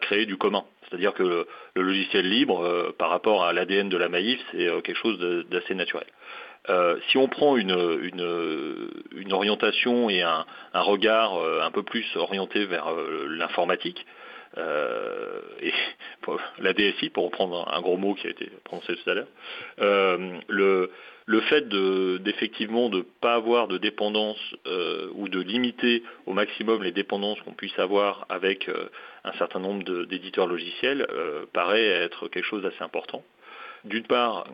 créer 0.01 0.25
du 0.25 0.35
commun. 0.35 0.65
C'est-à-dire 0.87 1.13
que 1.13 1.23
le, 1.23 1.81
logiciel 1.81 2.29
libre, 2.29 2.93
par 2.97 3.09
rapport 3.09 3.45
à 3.45 3.53
l'ADN 3.53 3.87
de 3.87 3.97
la 3.97 4.09
Maïf, 4.09 4.39
c'est 4.51 4.67
quelque 4.83 4.99
chose 4.99 5.17
d'assez 5.49 5.73
naturel. 5.73 6.05
Euh, 6.67 6.97
si 7.09 7.17
on 7.17 7.27
prend 7.27 7.55
une, 7.57 7.71
orientation 9.31 10.09
et 10.09 10.21
un, 10.21 10.45
regard 10.73 11.37
euh, 11.37 11.61
un 11.61 11.71
peu 11.71 11.83
plus 11.83 12.05
orienté 12.15 12.65
vers 12.65 12.87
euh, 12.87 13.27
l'informatique, 13.29 14.05
et 14.57 15.71
la 16.59 16.73
DSI, 16.73 17.11
pour 17.11 17.25
reprendre 17.25 17.71
un 17.71 17.81
gros 17.81 17.97
mot 17.97 18.15
qui 18.15 18.27
a 18.27 18.31
été 18.31 18.51
prononcé 18.63 18.95
tout 18.95 19.09
à 19.09 19.13
l'heure, 19.13 19.27
le, 20.47 21.41
fait 21.41 21.69
d'effectivement 21.69 22.89
de 22.89 22.97
ne 22.97 23.03
pas 23.03 23.35
avoir 23.35 23.67
de 23.67 23.77
dépendance 23.77 24.39
ou 25.13 25.29
de 25.29 25.39
limiter 25.39 26.03
au 26.25 26.33
maximum 26.33 26.83
les 26.83 26.91
dépendances 26.91 27.39
qu'on 27.41 27.53
puisse 27.53 27.77
avoir 27.77 28.25
avec 28.29 28.69
un 29.23 29.33
certain 29.33 29.59
nombre 29.59 29.83
d'éditeurs 30.05 30.47
logiciels 30.47 31.07
paraît 31.53 31.85
être 31.85 32.27
quelque 32.27 32.45
chose 32.45 32.63
d'assez 32.63 32.81
important 32.81 33.23
d'une 33.85 34.05
part 34.05 34.45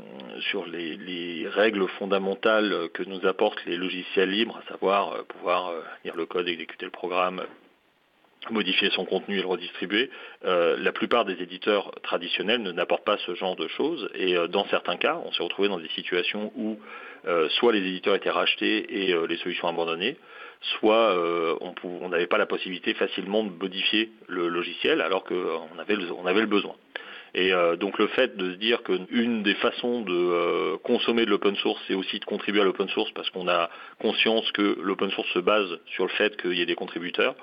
sur 0.52 0.66
les, 0.66 1.48
règles 1.48 1.88
fondamentales 2.00 2.90
que 2.94 3.04
nous 3.04 3.26
apportent 3.26 3.64
les 3.66 3.78
logiciels 3.78 4.30
libres, 4.30 4.60
à 4.64 4.72
savoir 4.72 5.14
euh, 5.14 5.24
pouvoir 5.24 5.70
euh, 5.70 5.82
lire 6.04 6.16
le 6.16 6.26
code, 6.26 6.48
exécuter 6.48 6.86
le 6.86 6.92
programme, 6.92 7.44
modifier 8.50 8.90
son 8.92 9.06
contenu 9.06 9.38
et 9.38 9.42
le 9.42 9.48
redistribuer. 9.48 10.10
Euh, 10.44 10.76
la 10.80 10.92
plupart 10.92 11.26
des 11.26 11.42
éditeurs 11.42 11.92
traditionnels 12.04 12.62
ne 12.62 12.72
n'apportent 12.72 13.06
pas 13.06 13.18
ce 13.26 13.36
genre 13.36 13.56
de 13.56 13.68
choses 13.68 14.10
et 14.14 14.36
dans 14.50 14.66
certains 14.66 14.98
cas, 14.98 15.20
on 15.26 15.32
s'est 15.32 15.44
retrouvé 15.44 15.68
dans 15.68 15.80
des 15.80 15.90
situations 15.90 16.52
où 16.56 16.80
soit 17.50 17.74
les 17.74 17.80
éditeurs 17.80 18.14
étaient 18.14 18.30
rachetés 18.30 19.08
et 19.08 19.28
les 19.28 19.38
solutions 19.38 19.68
abandonnées, 19.68 20.16
soit 20.78 21.18
on 21.84 22.10
n'avait 22.10 22.28
pas 22.28 22.38
la 22.38 22.46
possibilité 22.46 22.94
facilement 22.94 23.44
de 23.44 23.50
modifier 23.50 24.12
le 24.28 24.48
logiciel 24.48 25.02
alors 25.02 25.24
qu'on 25.24 25.80
avait, 25.80 25.96
le 25.96 26.46
besoin. 26.46 26.76
Et 27.38 27.52
euh, 27.52 27.76
donc 27.76 28.00
le 28.00 28.08
fait 28.08 28.38
de 28.38 28.54
se 28.54 28.58
dire 28.58 28.82
qu'une 28.82 29.44
des 29.44 29.56
façons 29.56 30.00
de 30.02 30.14
euh, 30.14 30.78
consommer 30.84 31.26
de 31.26 31.30
l'open 31.30 31.54
source, 31.58 31.82
c'est 31.86 31.94
aussi 31.94 32.18
de 32.18 32.24
contribuer 32.24 32.62
à 32.62 32.64
l'open 32.64 32.88
source 32.88 33.12
parce 33.12 33.30
qu'on 33.30 33.50
a 33.50 33.70
conscience 34.00 34.50
que 34.54 34.80
l'open 34.82 35.12
source 35.12 35.28
se 35.34 35.40
base 35.40 35.68
sur 35.86 36.06
le 36.06 36.12
fait 36.12 36.42
qu'il 36.42 36.54
y 36.54 36.62
ait 36.62 36.66
des 36.66 36.76
contributeurs, 36.76 37.36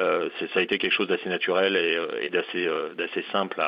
euh, 0.00 0.28
ça 0.52 0.58
a 0.58 0.62
été 0.62 0.78
quelque 0.78 0.92
chose 0.92 1.06
d'assez 1.06 1.28
naturel 1.28 1.76
et, 1.76 2.28
d'assez 2.28 3.24
simple 3.30 3.62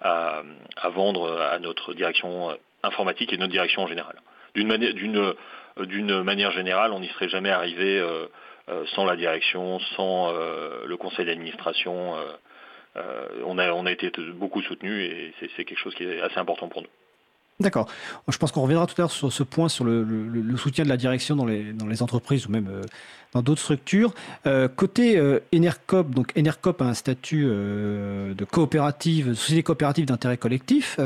à, 0.00 0.42
vendre 0.90 1.32
à 1.32 1.58
notre 1.60 1.94
direction 1.94 2.54
informatique 2.82 3.32
et 3.32 3.38
notre 3.38 3.52
direction 3.52 3.82
en 3.82 3.86
général. 3.86 4.16
D'une 4.54 4.68
manière, 6.22 6.50
générale, 6.52 6.92
on 6.92 7.00
n'y 7.00 7.08
serait 7.08 7.30
jamais 7.30 7.50
arrivé 7.50 8.04
sans 8.94 9.06
la 9.06 9.16
direction, 9.16 9.80
sans 9.96 10.32
le 10.86 10.96
conseil 10.96 11.24
d'administration. 11.24 12.14
Euh, 12.96 13.26
on, 13.44 13.58
a, 13.58 13.70
on 13.72 13.86
a 13.86 13.92
été 13.92 14.10
beaucoup 14.34 14.62
soutenu 14.62 15.02
et 15.02 15.34
c'est 15.40 15.64
quelque 15.64 15.78
chose 15.78 15.94
qui 15.94 16.04
est 16.04 16.20
assez 16.20 16.38
important 16.38 16.68
pour 16.68 16.82
nous. 16.82 16.88
D'accord. 17.58 17.88
Je 18.28 18.36
pense 18.36 18.52
qu'on 18.52 18.60
reviendra 18.60 18.86
tout 18.86 18.94
à 18.98 19.02
l'heure 19.02 19.10
sur 19.10 19.32
ce 19.32 19.42
point, 19.42 19.68
sur 19.70 19.84
le, 19.84 20.56
soutien 20.58 20.84
de 20.84 20.90
la 20.90 20.98
direction 20.98 21.36
dans 21.36 21.46
les, 21.46 21.72
dans 21.72 21.86
les 21.86 22.02
entreprises 22.02 22.46
ou 22.46 22.50
même 22.50 22.68
euh, 22.70 22.82
dans 23.32 23.40
d'autres 23.40 23.62
structures. 23.62 24.12
Euh, 24.46 24.68
côté 24.68 25.16
euh, 25.16 25.40
Enercop, 25.54 26.10
donc 26.10 26.32
Enercop 26.36 26.82
a 26.82 26.84
un 26.84 26.94
statut 26.94 27.44
de 27.44 28.44
coopérative, 28.44 29.34
société 29.34 29.62
coopérative 29.62 30.04
d'intérêt 30.04 30.36
collectif. 30.36 30.98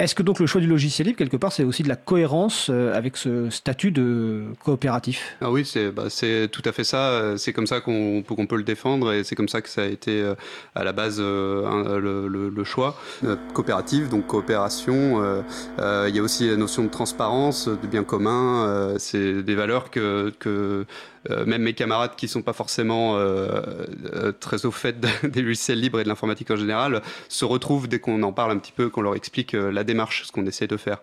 Est-ce 0.00 0.14
que 0.14 0.22
donc 0.22 0.38
le 0.38 0.46
choix 0.46 0.62
du 0.62 0.66
logiciel 0.66 1.08
libre, 1.08 1.18
quelque 1.18 1.36
part, 1.36 1.52
c'est 1.52 1.62
aussi 1.62 1.82
de 1.82 1.88
la 1.88 1.94
cohérence 1.94 2.70
euh, 2.70 2.96
avec 2.96 3.18
ce 3.18 3.50
statut 3.50 3.90
de 3.90 4.46
coopératif? 4.64 5.36
Ah 5.42 5.50
oui, 5.50 5.66
c'est 5.66 5.90
bah, 5.90 6.04
tout 6.50 6.62
à 6.64 6.72
fait 6.72 6.84
ça. 6.84 7.36
C'est 7.36 7.52
comme 7.52 7.66
ça 7.66 7.82
qu'on 7.82 8.24
peut 8.24 8.56
le 8.56 8.62
défendre 8.62 9.12
et 9.12 9.24
c'est 9.24 9.34
comme 9.34 9.50
ça 9.50 9.60
que 9.60 9.68
ça 9.68 9.82
a 9.82 9.84
été 9.84 10.22
euh, 10.22 10.34
à 10.74 10.84
la 10.84 10.92
base 10.92 11.18
euh, 11.20 12.00
le, 12.00 12.64
choix. 12.64 12.98
coopérative, 13.52 14.08
donc 14.08 14.26
coopération. 14.26 15.22
Il 15.78 16.16
y 16.16 16.18
a 16.18 16.22
aussi 16.22 16.48
la 16.48 16.56
notion 16.56 16.82
de 16.84 16.88
transparence, 16.88 17.68
de 17.68 17.86
bien 17.86 18.04
commun. 18.04 18.94
c'est 18.96 19.42
des 19.42 19.54
valeurs 19.54 19.90
que, 19.90 20.32
que 20.38 20.86
euh, 21.28 21.44
même 21.44 21.62
mes 21.62 21.74
camarades 21.74 22.12
qui 22.16 22.28
sont 22.28 22.40
pas 22.40 22.54
forcément 22.54 23.16
euh, 23.16 23.60
euh, 24.14 24.32
très 24.32 24.64
au 24.64 24.70
fait 24.70 24.96
des 25.22 25.42
logiciels 25.42 25.78
libres 25.78 26.00
et 26.00 26.04
de 26.04 26.08
l'informatique 26.08 26.50
en 26.50 26.56
général 26.56 27.02
se 27.28 27.44
retrouvent 27.44 27.88
dès 27.88 27.98
qu'on 27.98 28.22
en 28.22 28.32
parle 28.32 28.52
un 28.52 28.58
petit 28.58 28.72
peu, 28.72 28.88
qu'on 28.88 29.02
leur 29.02 29.14
explique 29.14 29.52
la 29.52 29.84
démarche, 29.84 30.24
ce 30.24 30.32
qu'on 30.32 30.46
essaie 30.46 30.66
de 30.66 30.78
faire. 30.78 30.98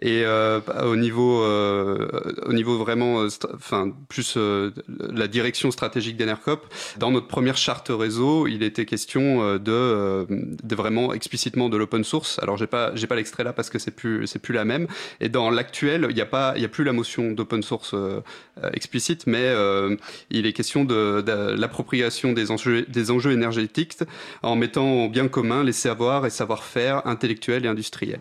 Et 0.00 0.22
euh, 0.24 0.60
au 0.82 0.96
niveau, 0.96 1.42
euh, 1.42 2.08
au 2.46 2.52
niveau 2.52 2.78
vraiment, 2.78 3.26
enfin 3.54 3.92
plus 4.08 4.36
la 4.36 5.28
direction 5.28 5.70
stratégique 5.70 6.16
d'Enercop, 6.16 6.66
dans 6.98 7.10
notre 7.10 7.26
première 7.26 7.56
charte 7.56 7.90
réseau, 7.90 8.46
il 8.46 8.62
était 8.62 8.86
question 8.86 9.56
de, 9.58 10.26
de 10.28 10.74
vraiment 10.74 11.12
explicitement 11.12 11.68
de 11.68 11.76
l'open 11.76 12.04
source. 12.04 12.38
Alors 12.42 12.56
j'ai 12.56 12.66
pas, 12.66 12.94
j'ai 12.94 13.06
pas 13.06 13.16
l'extrait 13.16 13.44
là 13.44 13.52
parce 13.52 13.70
que 13.70 13.78
c'est 13.78 13.90
plus, 13.90 14.26
c'est 14.26 14.38
plus 14.38 14.54
la 14.54 14.64
même. 14.64 14.86
Et 15.20 15.28
dans 15.28 15.50
l'actuel, 15.50 16.06
il 16.08 16.14
n'y 16.14 16.22
a 16.22 16.26
pas, 16.26 16.54
il 16.56 16.62
y 16.62 16.64
a 16.64 16.68
plus 16.68 16.84
la 16.84 16.92
motion 16.92 17.32
d'open 17.32 17.62
source 17.62 17.94
explicite, 18.72 19.26
mais 19.26 19.38
euh, 19.42 19.96
il 20.30 20.46
est 20.46 20.52
question 20.52 20.84
de, 20.84 21.24
l'appropriation 21.56 22.32
des 22.32 22.50
enjeux, 22.50 22.82
des 22.88 23.10
enjeux 23.10 23.32
énergétiques 23.32 23.98
en 24.42 24.56
mettant 24.56 25.04
en 25.04 25.08
bien 25.08 25.28
commun 25.28 25.64
les 25.64 25.72
savoirs 25.72 26.26
et 26.26 26.30
savoir-faire 26.30 27.06
intellectuels 27.06 27.64
et 27.64 27.68
industriels. 27.68 28.20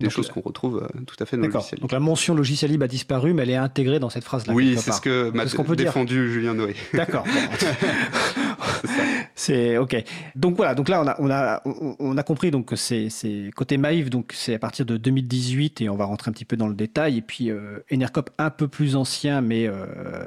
Donc, 0.00 0.06
euh, 0.06 0.08
des 0.08 0.10
choses 0.10 0.30
qu'on 0.30 0.40
retrouve 0.40 0.82
euh, 0.82 1.00
tout 1.06 1.16
à 1.20 1.26
fait 1.26 1.36
dans 1.36 1.46
le 1.46 1.52
logiciel 1.52 1.80
Donc 1.80 1.92
la 1.92 2.00
mention 2.00 2.34
logiciel 2.34 2.70
libre 2.70 2.84
a 2.84 2.88
disparu, 2.88 3.34
mais 3.34 3.42
elle 3.42 3.50
est 3.50 3.56
intégrée 3.56 3.98
dans 3.98 4.10
cette 4.10 4.24
phrase-là. 4.24 4.54
Oui, 4.54 4.76
c'est 4.78 4.92
ce 4.92 5.00
que 5.00 5.30
m'a 5.30 5.44
défendu 5.74 6.32
Julien 6.32 6.54
Noé. 6.54 6.74
D'accord. 6.94 7.24
C'est 9.40 9.78
ok. 9.78 10.04
Donc 10.36 10.56
voilà. 10.56 10.74
Donc 10.74 10.90
là, 10.90 11.02
on 11.02 11.08
a 11.08 11.16
on 11.18 11.30
a 11.30 11.62
on 11.98 12.18
a 12.18 12.22
compris 12.22 12.50
donc 12.50 12.66
que 12.66 12.76
c'est 12.76 13.08
c'est 13.08 13.50
côté 13.56 13.78
Maïf 13.78 14.10
donc 14.10 14.32
c'est 14.34 14.54
à 14.54 14.58
partir 14.58 14.84
de 14.84 14.98
2018 14.98 15.80
et 15.80 15.88
on 15.88 15.96
va 15.96 16.04
rentrer 16.04 16.28
un 16.28 16.32
petit 16.32 16.44
peu 16.44 16.58
dans 16.58 16.68
le 16.68 16.74
détail. 16.74 17.16
Et 17.16 17.22
puis 17.22 17.50
euh, 17.50 17.78
Enercop 17.90 18.28
un 18.36 18.50
peu 18.50 18.68
plus 18.68 18.96
ancien, 18.96 19.40
mais 19.40 19.66
euh, 19.66 20.26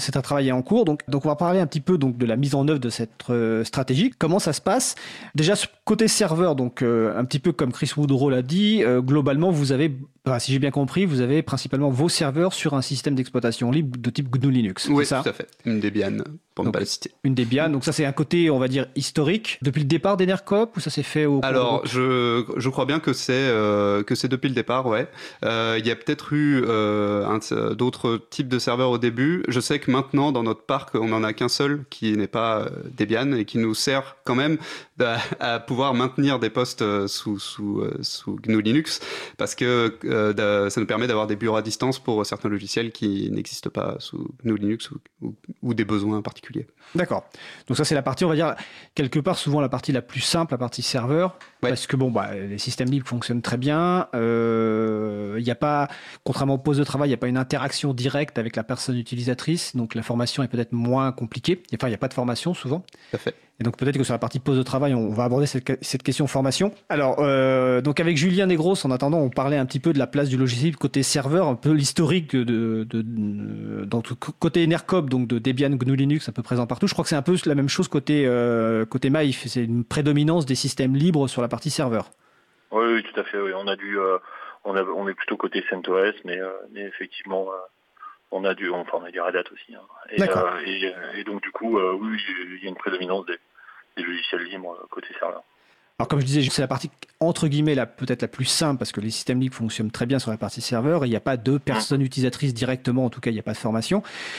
c'est 0.00 0.16
un 0.16 0.22
travail 0.22 0.50
en 0.50 0.60
cours. 0.62 0.84
Donc 0.84 1.08
donc 1.08 1.24
on 1.24 1.28
va 1.28 1.36
parler 1.36 1.60
un 1.60 1.68
petit 1.68 1.80
peu 1.80 1.98
donc 1.98 2.18
de 2.18 2.26
la 2.26 2.34
mise 2.34 2.56
en 2.56 2.66
œuvre 2.66 2.80
de 2.80 2.90
cette 2.90 3.30
euh, 3.30 3.62
stratégie. 3.62 4.10
Comment 4.18 4.40
ça 4.40 4.52
se 4.52 4.60
passe? 4.60 4.96
Déjà 5.36 5.54
côté 5.84 6.08
serveur, 6.08 6.56
donc 6.56 6.82
euh, 6.82 7.16
un 7.16 7.24
petit 7.24 7.38
peu 7.38 7.52
comme 7.52 7.70
Chris 7.70 7.92
Woodrow 7.96 8.28
l'a 8.28 8.42
dit, 8.42 8.82
globalement 9.02 9.52
vous 9.52 9.70
avez 9.70 9.96
si 10.38 10.52
j'ai 10.52 10.58
bien 10.58 10.70
compris, 10.70 11.06
vous 11.06 11.20
avez 11.20 11.42
principalement 11.42 11.90
vos 11.90 12.08
serveurs 12.08 12.52
sur 12.52 12.74
un 12.74 12.82
système 12.82 13.14
d'exploitation 13.14 13.70
libre 13.70 13.98
de 13.98 14.10
type 14.10 14.30
GNU 14.30 14.50
Linux. 14.50 14.88
Oui, 14.90 15.06
ça? 15.06 15.22
tout 15.22 15.28
à 15.28 15.32
fait. 15.32 15.48
Une 15.64 15.80
Debian, 15.80 16.18
pour 16.54 16.64
ne 16.64 16.70
pas 16.70 16.84
citer. 16.84 17.12
Une 17.24 17.34
Debian. 17.34 17.68
Donc 17.68 17.84
ça, 17.84 17.92
c'est 17.92 18.04
un 18.04 18.12
côté, 18.12 18.50
on 18.50 18.58
va 18.58 18.68
dire, 18.68 18.86
historique. 18.96 19.58
Depuis 19.62 19.80
le 19.80 19.86
départ 19.86 20.16
d'Enercop 20.16 20.76
ou 20.76 20.80
ça 20.80 20.90
s'est 20.90 21.02
fait 21.02 21.26
au 21.26 21.40
Alors, 21.42 21.86
je, 21.86 22.44
je 22.56 22.68
crois 22.68 22.86
bien 22.86 23.00
que 23.00 23.12
c'est 23.12 23.32
euh, 23.32 24.02
que 24.02 24.14
c'est 24.14 24.28
depuis 24.28 24.48
le 24.48 24.54
départ, 24.54 24.86
ouais. 24.86 25.08
Euh, 25.44 25.76
il 25.78 25.86
y 25.86 25.90
a 25.90 25.96
peut-être 25.96 26.32
eu 26.32 26.62
euh, 26.66 27.74
d'autres 27.74 28.20
types 28.30 28.48
de 28.48 28.58
serveurs 28.58 28.90
au 28.90 28.98
début. 28.98 29.44
Je 29.48 29.60
sais 29.60 29.78
que 29.78 29.90
maintenant, 29.90 30.32
dans 30.32 30.42
notre 30.42 30.62
parc, 30.62 30.94
on 30.94 31.08
n'en 31.08 31.22
a 31.22 31.32
qu'un 31.32 31.48
seul 31.48 31.84
qui 31.90 32.16
n'est 32.16 32.26
pas 32.26 32.66
Debian 32.96 33.32
et 33.32 33.44
qui 33.44 33.58
nous 33.58 33.74
sert 33.74 34.16
quand 34.24 34.34
même 34.34 34.58
à, 35.02 35.60
pouvoir 35.60 35.94
maintenir 35.94 36.38
des 36.38 36.50
postes 36.50 36.84
sous, 37.06 37.38
sous, 37.38 37.84
sous 38.02 38.36
GNU 38.36 38.62
Linux 38.62 39.00
parce 39.36 39.54
que 39.54 39.98
euh, 40.04 40.70
ça 40.70 40.80
nous 40.80 40.86
permet 40.86 41.06
d'avoir 41.06 41.26
des 41.26 41.36
bureaux 41.36 41.56
à 41.56 41.62
distance 41.62 41.98
pour 41.98 42.24
certains 42.26 42.48
logiciels 42.48 42.92
qui 42.92 43.30
n'existent 43.30 43.70
pas 43.70 43.96
sous 43.98 44.34
GNU 44.44 44.56
Linux 44.56 44.90
ou, 45.62 45.74
des 45.74 45.84
besoins 45.84 46.20
particuliers. 46.22 46.66
D'accord. 46.94 47.24
Donc 47.66 47.76
ça 47.76 47.84
c'est 47.84 47.94
la 47.94 48.02
partie, 48.02 48.24
on 48.24 48.28
va 48.28 48.34
dire, 48.34 48.54
quelque 48.94 49.18
part 49.18 49.38
souvent 49.38 49.60
la 49.60 49.68
partie 49.68 49.92
la 49.92 50.02
plus 50.02 50.20
simple, 50.20 50.52
la 50.52 50.58
partie 50.58 50.82
serveur, 50.82 51.38
parce 51.60 51.86
que 51.86 51.96
bon, 51.96 52.10
bah, 52.10 52.34
les 52.34 52.58
systèmes 52.58 52.90
libres 52.90 53.06
fonctionnent 53.06 53.42
très 53.42 53.56
bien. 53.56 54.08
Euh, 54.14 55.36
il 55.38 55.44
n'y 55.44 55.50
a 55.50 55.56
pas, 55.56 55.88
contrairement 56.24 56.54
au 56.54 56.58
poste 56.58 56.80
de 56.80 56.84
travail, 56.84 57.08
il 57.08 57.10
n'y 57.10 57.14
a 57.14 57.18
pas 57.18 57.28
une 57.28 57.36
interaction 57.36 57.94
directe 57.94 58.38
avec 58.38 58.56
la 58.56 58.64
personne 58.64 58.96
utilisatrice, 58.96 59.76
donc 59.76 59.94
la 59.94 60.02
formation 60.02 60.42
est 60.42 60.48
peut-être 60.48 60.72
moins 60.72 61.12
compliquée. 61.12 61.62
Enfin, 61.74 61.88
il 61.88 61.90
n'y 61.90 61.94
a 61.94 61.98
pas 61.98 62.08
de 62.08 62.14
formation 62.14 62.54
souvent. 62.54 62.80
Tout 63.10 63.16
à 63.16 63.18
fait. 63.18 63.34
Et 63.60 63.64
donc 63.64 63.76
peut-être 63.76 63.98
que 63.98 64.04
sur 64.04 64.14
la 64.14 64.18
partie 64.18 64.40
poste 64.40 64.56
de 64.56 64.62
travail, 64.62 64.94
on 64.94 65.10
va 65.10 65.24
aborder 65.24 65.44
cette, 65.44 65.84
cette 65.84 66.02
question 66.02 66.26
formation. 66.26 66.72
Alors, 66.88 67.16
euh, 67.18 67.82
donc 67.82 68.00
avec 68.00 68.16
Julien 68.16 68.46
Negros, 68.46 68.74
en 68.86 68.90
attendant, 68.90 69.18
on 69.18 69.28
parlait 69.28 69.58
un 69.58 69.66
petit 69.66 69.80
peu 69.80 69.92
de 69.92 69.98
la 69.98 70.06
place 70.06 70.30
du 70.30 70.38
logiciel 70.38 70.76
côté 70.76 71.02
serveur, 71.02 71.46
un 71.46 71.56
peu 71.56 71.72
l'historique 71.72 72.34
de, 72.34 72.84
de, 72.84 73.02
de, 73.02 73.86
côté 74.38 74.64
Enercop, 74.64 75.10
donc 75.10 75.28
de 75.28 75.38
Debian, 75.38 75.76
GNU 75.76 75.94
Linux, 75.94 76.26
un 76.30 76.32
peu 76.32 76.42
présent 76.42 76.66
partout. 76.66 76.86
Je 76.86 76.94
crois 76.94 77.02
que 77.02 77.10
c'est 77.10 77.16
un 77.16 77.22
peu 77.22 77.36
la 77.44 77.54
même 77.54 77.68
chose 77.68 77.86
côté 77.88 78.24
euh, 78.26 78.86
côté 78.86 79.10
Maïf. 79.10 79.46
C'est 79.46 79.64
une 79.64 79.84
prédominance 79.84 80.46
des 80.46 80.54
systèmes 80.54 80.96
libres 80.96 81.28
sur 81.28 81.42
la 81.42 81.48
partie 81.48 81.70
serveur. 81.70 82.10
Oui, 82.70 83.02
tout 83.02 83.20
à 83.20 83.24
fait. 83.24 83.38
Oui. 83.38 83.50
On 83.54 83.68
a 83.68 83.76
dû, 83.76 83.98
euh, 83.98 84.16
on, 84.64 84.74
a, 84.74 84.82
on 84.84 85.06
est 85.06 85.14
plutôt 85.14 85.36
côté 85.36 85.62
CentOS, 85.68 86.14
mais, 86.24 86.40
euh, 86.40 86.48
mais 86.72 86.80
effectivement 86.80 87.48
on 88.32 88.44
a 88.44 88.54
du, 88.54 88.70
enfin, 88.70 88.98
on 89.02 89.04
a 89.04 89.10
du 89.10 89.20
Red 89.20 89.36
Hat 89.36 89.44
aussi. 89.52 89.74
Hein. 89.74 89.82
Et, 90.12 90.22
et, 90.70 90.94
et, 91.18 91.24
donc 91.24 91.42
du 91.42 91.50
coup, 91.50 91.78
oui, 91.78 92.16
il 92.54 92.62
y 92.62 92.66
a 92.66 92.70
une 92.70 92.76
prédominance 92.76 93.26
des, 93.26 93.34
des 94.00 94.06
logiciels 94.06 94.42
libres 94.44 94.72
euh, 94.72 94.86
côté 94.90 95.08
serveur. 95.18 95.42
Alors 95.98 96.08
comme 96.08 96.20
je 96.20 96.24
disais, 96.24 96.42
c'est 96.50 96.62
la 96.62 96.68
partie 96.68 96.90
entre 97.20 97.46
guillemets 97.46 97.74
la 97.74 97.84
peut-être 97.84 98.22
la 98.22 98.28
plus 98.28 98.46
simple 98.46 98.78
parce 98.78 98.90
que 98.90 99.02
les 99.02 99.10
systèmes 99.10 99.38
libres 99.38 99.54
fonctionnent 99.54 99.90
très 99.90 100.06
bien 100.06 100.18
sur 100.18 100.30
la 100.30 100.38
partie 100.38 100.62
serveur 100.62 101.04
et 101.04 101.08
il 101.08 101.10
n'y 101.10 101.16
a 101.16 101.20
pas 101.20 101.36
de 101.36 101.58
personnes 101.58 102.00
utilisatrices 102.00 102.54
directement, 102.54 103.04
en 103.04 103.10
tout 103.10 103.20
cas 103.20 103.30
il 103.30 103.34
n'y 103.34 103.40
a 103.40 103.42
pas 103.42 103.52
de 103.52 103.58
formation. 103.58 103.98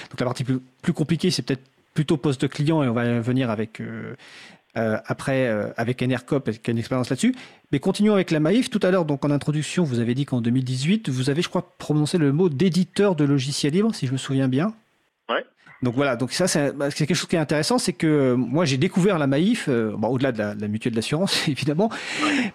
Donc 0.09 0.19
la 0.19 0.25
partie 0.25 0.43
plus, 0.43 0.59
plus 0.81 0.93
compliquée 0.93 1.29
c'est 1.29 1.43
peut-être 1.43 1.61
plutôt 1.93 2.17
poste 2.17 2.47
client 2.47 2.81
et 2.81 2.87
on 2.87 2.93
va 2.93 3.19
venir 3.19 3.51
avec 3.51 3.79
euh, 3.79 4.15
euh, 4.75 4.97
après 5.05 5.47
avec 5.77 6.01
Enercop 6.01 6.49
qui 6.49 6.71
a 6.71 6.73
une 6.73 6.79
expérience 6.79 7.11
là-dessus. 7.11 7.35
Mais 7.71 7.79
continuons 7.79 8.15
avec 8.15 8.31
la 8.31 8.39
Maïf. 8.39 8.71
Tout 8.71 8.79
à 8.81 8.89
l'heure 8.89 9.05
donc 9.05 9.23
en 9.23 9.29
introduction 9.29 9.83
vous 9.83 9.99
avez 9.99 10.15
dit 10.15 10.25
qu'en 10.25 10.41
2018 10.41 11.09
vous 11.09 11.29
avez 11.29 11.43
je 11.43 11.49
crois 11.49 11.75
prononcé 11.77 12.17
le 12.17 12.31
mot 12.31 12.49
d'éditeur 12.49 13.15
de 13.15 13.23
logiciels 13.23 13.73
libres 13.73 13.93
si 13.93 14.07
je 14.07 14.13
me 14.13 14.17
souviens 14.17 14.47
bien. 14.47 14.73
Donc 15.83 15.95
voilà, 15.95 16.15
donc 16.15 16.31
ça 16.31 16.45
bah, 16.73 16.91
c'est 16.91 17.07
quelque 17.07 17.17
chose 17.17 17.27
qui 17.27 17.35
est 17.35 17.39
intéressant, 17.39 17.79
c'est 17.79 17.93
que 17.93 18.05
euh, 18.05 18.35
moi 18.35 18.65
j'ai 18.65 18.77
découvert 18.77 19.17
la 19.17 19.25
Maïf, 19.25 19.65
euh, 19.67 19.93
bon, 19.97 20.09
au-delà 20.09 20.31
de 20.31 20.37
la, 20.37 20.53
la 20.53 20.67
mutuelle 20.67 20.93
d'assurance 20.93 21.47
évidemment, 21.47 21.89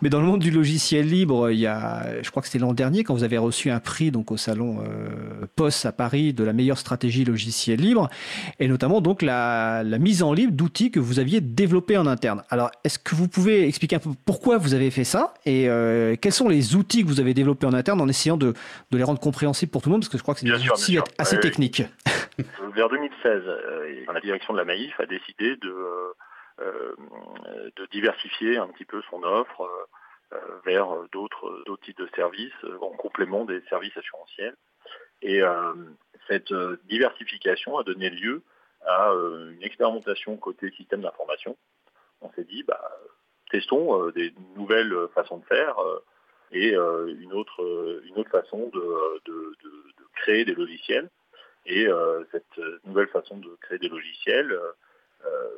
mais 0.01 0.11
dans 0.11 0.21
le 0.21 0.27
monde 0.27 0.41
du 0.41 0.53
logiciel 0.53 1.09
libre, 1.09 1.51
il 1.51 1.59
y 1.59 1.67
a, 1.67 2.23
je 2.23 2.31
crois 2.31 2.41
que 2.41 2.47
c'était 2.47 2.61
l'an 2.61 2.73
dernier 2.73 3.03
quand 3.03 3.15
vous 3.15 3.25
avez 3.25 3.39
reçu 3.39 3.69
un 3.71 3.81
prix 3.81 4.13
donc 4.13 4.31
au 4.31 4.37
salon 4.37 4.79
euh, 4.81 5.47
POS 5.57 5.87
à 5.87 5.93
Paris 5.93 6.35
de 6.35 6.45
la 6.45 6.53
meilleure 6.53 6.79
stratégie 6.79 7.25
logiciel 7.25 7.81
libre, 7.81 8.09
et 8.61 8.69
notamment 8.69 9.01
donc 9.01 9.23
la, 9.23 9.83
la 9.83 9.99
mise 9.99 10.23
en 10.23 10.33
libre 10.33 10.53
d'outils 10.53 10.93
que 10.93 11.01
vous 11.01 11.19
aviez 11.19 11.41
développés 11.41 11.97
en 11.97 12.07
interne. 12.07 12.45
Alors 12.49 12.71
est-ce 12.85 13.01
que 13.01 13.17
vous 13.17 13.27
pouvez 13.27 13.67
expliquer 13.67 13.97
un 13.97 14.01
peu 14.01 14.11
pourquoi 14.25 14.59
vous 14.59 14.73
avez 14.73 14.93
fait 14.93 15.05
ça 15.05 15.35
et 15.45 15.69
euh, 15.69 16.15
quels 16.21 16.33
sont 16.33 16.49
les 16.49 16.77
outils 16.77 17.03
que 17.03 17.09
vous 17.09 17.19
avez 17.19 17.35
développés 17.35 17.67
en 17.67 17.73
interne 17.73 18.01
en 18.01 18.07
essayant 18.07 18.37
de, 18.37 18.55
de 18.93 18.99
les 18.99 19.03
rendre 19.03 19.19
compréhensibles 19.19 19.73
pour 19.73 19.83
tout 19.83 19.89
le 19.89 19.95
monde 19.95 20.03
parce 20.03 20.11
que 20.11 20.19
je 20.19 20.23
crois 20.23 20.35
que 20.35 20.41
c'est 20.41 20.47
des 20.47 20.71
outils 20.71 20.99
assez 21.19 21.41
techniques. 21.41 21.83
Vers 22.77 22.89
2016, 23.23 23.43
euh, 23.47 24.05
la 24.13 24.21
direction 24.21 24.53
de 24.53 24.59
la 24.59 24.65
Maïf 24.65 24.99
a 25.01 25.07
décidé 25.07 25.57
de, 25.57 26.15
euh, 26.61 26.95
de 27.77 27.87
diversifier 27.87 28.57
un 28.59 28.69
petit 28.69 28.85
peu 28.85 29.03
son 29.11 29.23
offre 29.23 29.69
euh, 30.33 30.39
vers 30.65 30.87
d'autres 31.13 31.65
types 31.83 31.99
de 31.99 32.09
services 32.15 32.65
en 32.81 32.91
complément 32.91 33.45
des 33.45 33.61
services 33.69 33.97
assurantiels. 33.97 34.57
Et 35.23 35.41
cette 36.29 36.53
diversification 36.85 37.79
a 37.79 37.85
donné 37.85 38.11
lieu 38.11 38.43
à 38.87 39.09
une 39.09 39.63
expérimentation 39.63 40.37
côté 40.37 40.71
système 40.73 41.01
d'information. 41.01 41.57
On 42.21 42.31
s'est 42.33 42.45
dit, 42.45 42.63
bah, 42.65 42.81
testons 43.51 44.11
des 44.11 44.35
nouvelles 44.57 44.95
façons 45.15 45.39
de 45.39 45.45
faire 45.47 45.77
et 46.53 46.75
une, 46.75 47.33
autre, 47.33 47.63
façon 48.31 48.71
de, 48.75 49.57
créer 50.17 50.45
des 50.45 50.55
logiciels 50.55 51.09
et 51.67 51.87
euh, 51.87 52.25
cette 52.31 52.61
nouvelle 52.85 53.09
façon 53.09 53.37
de 53.39 53.49
créer 53.61 53.79
des 53.79 53.89
logiciels, 53.89 54.53
euh, 54.53 54.73
euh, 55.27 55.49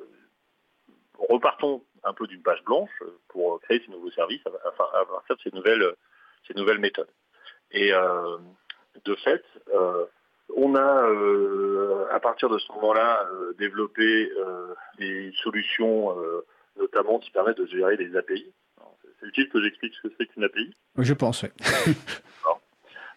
repartons 1.29 1.85
un 2.05 2.15
peu 2.15 2.27
d'une 2.27 2.43
page 2.43 2.62
blanche 2.65 2.91
pour 3.29 3.61
créer 3.61 3.83
ces 3.85 3.93
nouveaux 3.93 4.11
services 4.12 4.41
à, 4.47 5.00
à 5.00 5.05
partir 5.05 5.37
de 5.37 5.43
ces 5.43 5.55
nouvelles, 5.55 5.95
ces 6.47 6.55
nouvelles 6.55 6.79
méthodes. 6.79 7.11
Et 7.73 7.93
de 9.05 9.15
fait, 9.17 9.45
on 10.57 10.75
a, 10.75 12.15
à 12.15 12.21
partir 12.21 12.49
de 12.49 12.57
ce 12.59 12.73
moment-là, 12.73 13.29
développé 13.59 14.33
des 14.99 15.33
solutions, 15.43 16.17
notamment 16.79 17.19
qui 17.19 17.31
permettent 17.31 17.59
de 17.59 17.67
gérer 17.67 17.97
les 17.97 18.17
API. 18.17 18.50
C'est 19.21 19.27
utile 19.27 19.49
que 19.50 19.61
j'explique 19.61 19.95
ce 19.97 20.09
que 20.09 20.15
c'est 20.17 20.27
qu'une 20.27 20.45
API 20.45 20.73
Je 20.97 21.12
pense, 21.15 21.43
oui. 21.43 21.50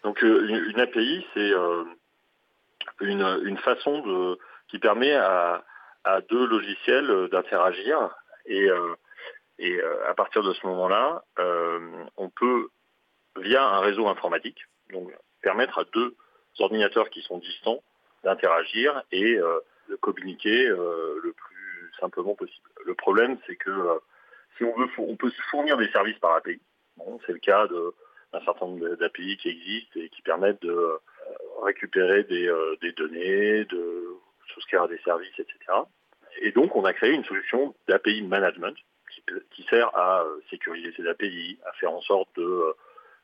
Donc 0.04 0.22
une, 0.24 0.80
API, 0.80 1.26
c'est 1.34 1.54
une, 3.02 3.58
façon 3.58 4.00
de, 4.00 4.40
qui 4.68 4.80
permet 4.80 5.14
à, 5.14 5.64
deux 6.30 6.48
logiciels 6.48 7.30
d'interagir 7.32 8.10
et, 8.46 8.68
et 9.60 9.82
à 10.08 10.14
partir 10.16 10.42
de 10.42 10.52
ce 10.54 10.66
moment-là, 10.66 11.24
on 12.18 12.30
peut, 12.30 12.70
via 13.38 13.64
un 13.64 13.80
réseau 13.82 14.08
informatique, 14.08 14.66
donc 14.92 15.12
permettre 15.44 15.78
à 15.78 15.84
deux 15.94 16.16
ordinateurs 16.58 17.12
qui 17.12 17.22
sont 17.22 17.38
distants 17.38 17.84
d'interagir 18.24 19.04
et 19.12 19.36
de 19.36 19.96
communiquer 19.98 20.68
le 20.70 21.34
plus 21.34 21.92
simplement 22.00 22.34
possible. 22.34 22.68
Le 22.86 22.96
problème, 22.96 23.38
c'est 23.46 23.56
que 23.56 24.00
si 24.58 24.64
on 24.64 24.76
veut, 24.76 24.90
on 24.98 25.16
peut 25.16 25.32
fournir 25.50 25.78
des 25.78 25.90
services 25.90 26.20
par 26.20 26.36
API. 26.36 26.60
c'est 27.26 27.34
le 27.34 27.40
cas 27.40 27.68
d'un 27.68 28.44
certain 28.46 28.66
nombre 28.66 28.96
d'API 28.96 29.38
qui 29.38 29.50
existent 29.50 30.00
et 30.00 30.10
qui 30.10 30.22
permettent 30.22 30.62
de 30.62 31.00
euh, 31.32 31.66
récupérer 31.66 32.26
euh, 32.32 32.76
des, 32.82 32.92
données, 32.92 33.66
de 33.66 34.08
souscrire 34.54 34.84
à 34.84 34.88
des 34.88 34.98
services, 35.00 35.38
etc. 35.38 35.56
Et 36.42 36.52
donc, 36.52 36.76
on 36.76 36.86
a 36.86 36.94
créé 36.94 37.12
une 37.12 37.26
solution 37.26 37.76
d'API 37.88 38.22
management 38.24 38.76
qui, 39.52 39.64
sert 39.70 39.96
à 39.96 40.24
euh, 40.24 40.40
sécuriser 40.50 40.94
ces 40.96 41.08
API, 41.08 41.60
à 41.66 41.72
faire 41.74 41.92
en 41.92 42.02
sorte 42.02 42.30
de 42.38 42.76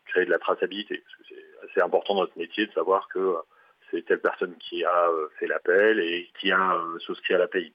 créer 0.05 0.25
de 0.25 0.31
la 0.31 0.39
traçabilité. 0.39 1.03
c'est 1.27 1.69
assez 1.69 1.81
important 1.81 2.15
dans 2.15 2.21
notre 2.21 2.37
métier 2.37 2.65
de 2.65 2.71
savoir 2.73 3.07
que 3.09 3.35
c'est 3.89 4.05
telle 4.05 4.21
personne 4.21 4.55
qui 4.57 4.83
a 4.83 5.09
fait 5.39 5.47
l'appel 5.47 5.99
et 5.99 6.29
qui 6.39 6.51
a 6.51 6.77
souscrit 6.99 7.33
à 7.33 7.37
l'API. 7.37 7.73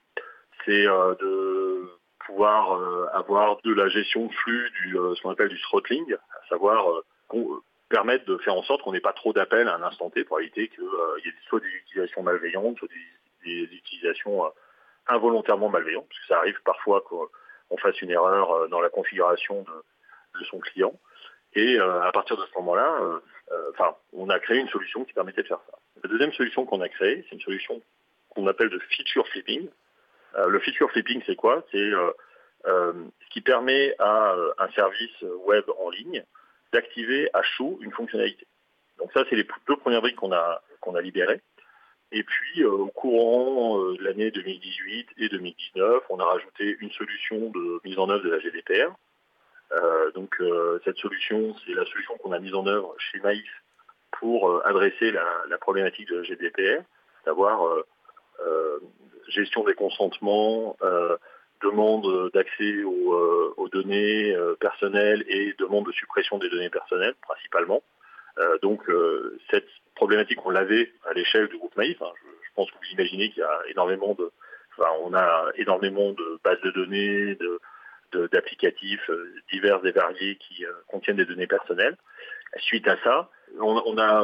C'est 0.65 0.85
de 0.85 1.89
pouvoir 2.25 2.73
euh, 2.73 3.07
avoir 3.13 3.59
de 3.63 3.73
la 3.73 3.87
gestion 3.89 4.27
de 4.27 4.33
flux, 4.33 4.69
du, 4.81 4.97
euh, 4.97 5.15
ce 5.15 5.21
qu'on 5.21 5.31
appelle 5.31 5.49
du 5.49 5.59
throttling, 5.61 6.13
à 6.13 6.47
savoir 6.49 6.89
euh, 6.89 7.61
permettre 7.89 8.25
de 8.25 8.37
faire 8.37 8.55
en 8.55 8.63
sorte 8.63 8.81
qu'on 8.81 8.91
n'ait 8.91 8.99
pas 8.99 9.13
trop 9.13 9.33
d'appels 9.33 9.67
à 9.67 9.75
un 9.75 9.83
instant 9.83 10.09
T 10.09 10.23
pour 10.23 10.39
éviter 10.39 10.67
qu'il 10.69 10.83
y 10.83 11.27
ait 11.27 11.33
soit 11.47 11.59
des 11.59 11.67
utilisations 11.67 12.23
malveillantes, 12.23 12.77
soit 12.77 12.87
des, 13.45 13.63
utilisations 13.63 14.43
involontairement 15.07 15.67
malveillantes, 15.67 16.07
parce 16.07 16.19
que 16.21 16.27
ça 16.27 16.37
arrive 16.37 16.59
parfois 16.63 17.01
qu'on 17.01 17.77
fasse 17.77 18.01
une 18.01 18.09
erreur 18.09 18.69
dans 18.69 18.79
la 18.79 18.89
configuration 18.89 19.63
de, 19.63 20.39
de 20.39 20.45
son 20.45 20.59
client. 20.59 20.93
Et 21.53 21.77
à 21.77 22.11
partir 22.13 22.37
de 22.37 22.45
ce 22.45 22.57
moment-là, 22.59 23.19
enfin, 23.71 23.95
on 24.13 24.29
a 24.29 24.39
créé 24.39 24.59
une 24.59 24.69
solution 24.69 25.03
qui 25.03 25.11
permettait 25.11 25.43
de 25.43 25.47
faire 25.47 25.59
ça. 25.69 25.77
La 26.03 26.09
deuxième 26.09 26.33
solution 26.33 26.65
qu'on 26.65 26.81
a 26.81 26.89
créée, 26.89 27.25
c'est 27.29 27.35
une 27.35 27.41
solution 27.41 27.81
qu'on 28.29 28.47
appelle 28.47 28.69
de 28.69 28.79
feature 28.79 29.27
flipping. 29.29 29.69
Euh, 30.35 30.47
le 30.47 30.59
feature 30.59 30.89
flipping, 30.91 31.21
c'est 31.25 31.35
quoi? 31.35 31.63
C'est 31.71 31.77
euh, 31.77 32.11
euh, 32.65 32.93
ce 33.23 33.29
qui 33.29 33.41
permet 33.41 33.95
à 33.99 34.35
un 34.57 34.69
service 34.71 35.21
web 35.45 35.63
en 35.79 35.89
ligne 35.89 36.23
d'activer 36.73 37.29
à 37.33 37.41
chaud 37.41 37.77
une 37.81 37.91
fonctionnalité. 37.91 38.45
Donc 38.97 39.11
ça, 39.13 39.23
c'est 39.29 39.35
les 39.35 39.47
deux 39.67 39.77
premières 39.77 40.01
briques 40.01 40.15
qu'on 40.15 40.31
a, 40.31 40.61
a 40.95 41.01
libérées. 41.01 41.41
Et 42.11 42.23
puis, 42.23 42.63
au 42.63 42.87
courant 42.87 43.79
de 43.93 44.03
l'année 44.03 44.29
2018 44.29 45.09
et 45.17 45.29
2019, 45.29 46.03
on 46.09 46.19
a 46.19 46.25
rajouté 46.25 46.77
une 46.79 46.91
solution 46.91 47.49
de 47.49 47.81
mise 47.83 47.97
en 47.97 48.09
œuvre 48.09 48.23
de 48.23 48.29
la 48.29 48.39
GDPR. 48.39 48.91
donc, 50.13 50.35
cette 50.85 50.97
solution, 50.97 51.55
c'est 51.65 51.73
la 51.73 51.85
solution 51.85 52.15
qu'on 52.17 52.31
a 52.31 52.39
mise 52.39 52.53
en 52.53 52.67
œuvre 52.67 52.93
chez 52.99 53.19
Maïf 53.21 53.49
pour 54.19 54.63
adresser 54.63 55.11
la, 55.11 55.25
la, 55.49 55.57
problématique 55.57 56.07
de 56.07 56.17
la 56.17 56.23
GDPR, 56.23 56.83
savoir 57.25 57.83
gestion 59.27 59.63
des 59.63 59.73
consentements, 59.73 60.77
euh, 60.81 61.17
demande 61.63 62.31
d'accès 62.33 62.83
aux, 62.83 63.13
euh, 63.13 63.69
données 63.71 64.35
euh, 64.35 64.55
personnelles 64.59 65.23
et 65.27 65.53
demande 65.57 65.85
de 65.85 65.91
suppression 65.91 66.37
des 66.37 66.49
données 66.49 66.69
personnelles 66.69 67.15
principalement. 67.21 67.81
donc 68.61 68.81
cette 69.51 69.69
problématique, 69.95 70.43
on 70.45 70.49
l'avait 70.49 70.91
à 71.09 71.13
l'échelle 71.13 71.47
du 71.47 71.57
groupe 71.57 71.75
Maïf. 71.77 72.01
Hein. 72.01 72.11
Je, 72.23 72.53
pense 72.55 72.69
que 72.69 72.77
vous 72.77 72.93
imaginez 72.93 73.29
qu'il 73.29 73.41
y 73.41 73.45
a 73.45 73.61
énormément 73.69 74.13
de, 74.13 74.31
enfin, 74.71 74.89
on 75.01 75.13
a 75.13 75.51
énormément 75.55 76.11
de 76.11 76.39
bases 76.43 76.61
de 76.61 76.71
données, 76.71 77.35
de, 77.35 78.27
d'applicatifs 78.31 79.09
divers 79.51 79.83
et 79.85 79.91
variés 79.91 80.35
qui 80.35 80.65
contiennent 80.87 81.17
des 81.17 81.25
données 81.25 81.47
personnelles. 81.47 81.97
Suite 82.59 82.87
à 82.87 82.97
ça, 83.03 83.29
on, 83.59 83.97
a 83.97 84.23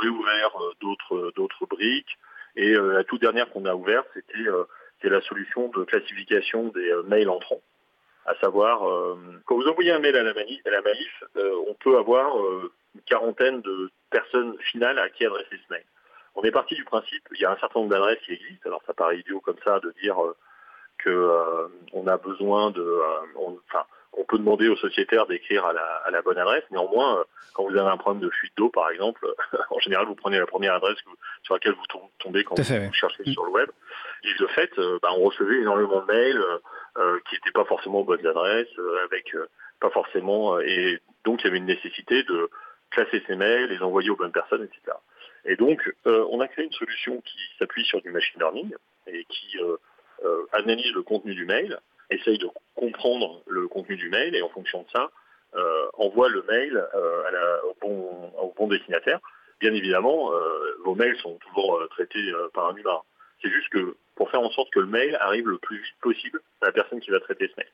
réouvert 0.00 0.52
d'autres 0.80 1.32
d'autres 1.36 1.66
briques. 1.66 2.16
Et 2.56 2.74
euh, 2.74 2.92
la 2.92 3.04
toute 3.04 3.20
dernière 3.20 3.50
qu'on 3.50 3.64
a 3.64 3.74
ouverte, 3.74 4.06
c'était 4.14 4.48
euh, 5.04 5.10
la 5.10 5.20
solution 5.22 5.68
de 5.68 5.84
classification 5.84 6.68
des 6.68 6.90
euh, 6.90 7.02
mails 7.02 7.28
entrants. 7.28 7.62
À 8.26 8.34
savoir, 8.36 8.80
quand 9.44 9.54
vous 9.54 9.68
envoyez 9.68 9.92
un 9.92 9.98
mail 9.98 10.16
à 10.16 10.22
la, 10.22 10.32
manif, 10.32 10.58
à 10.64 10.70
la 10.70 10.80
on 11.68 11.74
peut 11.74 11.98
avoir 11.98 12.34
une 12.94 13.02
quarantaine 13.02 13.60
de 13.60 13.90
personnes 14.08 14.56
finales 14.60 14.98
à 14.98 15.10
qui 15.10 15.26
adresser 15.26 15.50
ce 15.50 15.70
mail. 15.70 15.84
On 16.34 16.42
est 16.42 16.50
parti 16.50 16.74
du 16.74 16.84
principe, 16.84 17.22
il 17.34 17.42
y 17.42 17.44
a 17.44 17.50
un 17.50 17.58
certain 17.58 17.80
nombre 17.80 17.90
d'adresses 17.90 18.20
qui 18.24 18.32
existent, 18.32 18.66
alors 18.70 18.80
ça 18.86 18.94
paraît 18.94 19.18
idiot 19.18 19.40
comme 19.40 19.58
ça 19.62 19.78
de 19.80 19.92
dire 20.00 20.16
que 20.96 21.68
on 21.92 22.06
a 22.06 22.16
besoin 22.16 22.70
de, 22.70 22.98
enfin, 23.68 23.84
on 24.16 24.24
peut 24.24 24.38
demander 24.38 24.68
aux 24.68 24.76
sociétaires 24.76 25.26
d'écrire 25.26 25.64
à 25.64 26.10
la, 26.10 26.22
bonne 26.22 26.38
adresse. 26.38 26.64
Néanmoins, 26.70 27.18
euh, 27.18 27.24
quand 27.52 27.64
vous 27.64 27.76
avez 27.76 27.88
un 27.88 27.96
problème 27.96 28.22
de 28.22 28.30
fuite 28.30 28.52
d'eau, 28.56 28.68
par 28.68 28.90
exemple, 28.90 29.26
en 29.70 29.78
général, 29.80 30.06
vous 30.06 30.14
prenez 30.14 30.38
la 30.38 30.46
première 30.46 30.74
adresse 30.74 30.96
sur 31.42 31.54
laquelle 31.54 31.74
vous 31.74 32.08
tombez 32.18 32.44
quand 32.44 32.56
vous, 32.56 32.92
cherchez 32.92 33.24
sur 33.32 33.44
le 33.44 33.50
web. 33.50 33.68
Et 34.24 34.34
de 34.40 34.46
fait, 34.48 34.70
euh, 34.78 34.98
bah, 35.02 35.10
on 35.16 35.22
recevait 35.22 35.60
énormément 35.60 36.00
de 36.00 36.06
mails 36.06 36.42
euh, 36.96 37.18
qui 37.28 37.34
n'étaient 37.34 37.52
pas 37.52 37.64
forcément 37.64 38.00
aux 38.00 38.04
bonnes 38.04 38.26
adresses, 38.26 38.68
avec 39.04 39.34
pas 39.80 39.90
forcément. 39.90 40.58
et 40.60 40.98
donc, 41.24 41.42
il 41.42 41.46
y 41.46 41.48
avait 41.48 41.58
une 41.58 41.66
nécessité 41.66 42.22
de 42.22 42.50
classer 42.90 43.22
ces 43.26 43.36
mails, 43.36 43.68
les 43.70 43.82
envoyer 43.82 44.10
aux 44.10 44.16
bonnes 44.16 44.32
personnes, 44.32 44.62
etc. 44.62 44.96
Et 45.44 45.56
donc, 45.56 45.80
on 46.06 46.40
a 46.40 46.48
créé 46.48 46.64
une 46.64 46.72
solution 46.72 47.20
qui 47.20 47.38
s'appuie 47.58 47.84
sur 47.84 48.00
du 48.00 48.10
machine 48.10 48.40
learning 48.40 48.74
et 49.06 49.24
qui 49.24 49.58
analyse 50.52 50.92
le 50.94 51.02
contenu 51.02 51.34
du 51.34 51.44
mail 51.44 51.78
essaye 52.10 52.38
de 52.38 52.48
comprendre 52.74 53.42
le 53.46 53.68
contenu 53.68 53.96
du 53.96 54.08
mail 54.08 54.34
et 54.34 54.42
en 54.42 54.48
fonction 54.48 54.82
de 54.82 54.88
ça, 54.92 55.10
euh, 55.56 55.86
envoie 55.94 56.28
le 56.28 56.42
mail 56.42 56.76
euh, 56.94 57.58
au, 57.82 58.52
bon, 58.56 58.68
destinataire. 58.68 59.20
Bien 59.60 59.72
évidemment, 59.72 60.32
euh, 60.32 60.76
vos 60.84 60.94
mails 60.94 61.16
sont 61.18 61.38
toujours 61.38 61.80
traités 61.90 62.32
par 62.52 62.68
un 62.68 62.76
humain. 62.76 63.00
C'est 63.44 63.50
juste 63.50 63.68
que 63.68 63.94
pour 64.16 64.30
faire 64.30 64.40
en 64.40 64.50
sorte 64.50 64.72
que 64.72 64.80
le 64.80 64.86
mail 64.86 65.16
arrive 65.20 65.46
le 65.48 65.58
plus 65.58 65.76
vite 65.76 65.94
possible 66.00 66.40
à 66.62 66.66
la 66.66 66.72
personne 66.72 67.00
qui 67.00 67.10
va 67.10 67.20
traiter 67.20 67.48
ce 67.48 67.54
mail. 67.58 67.70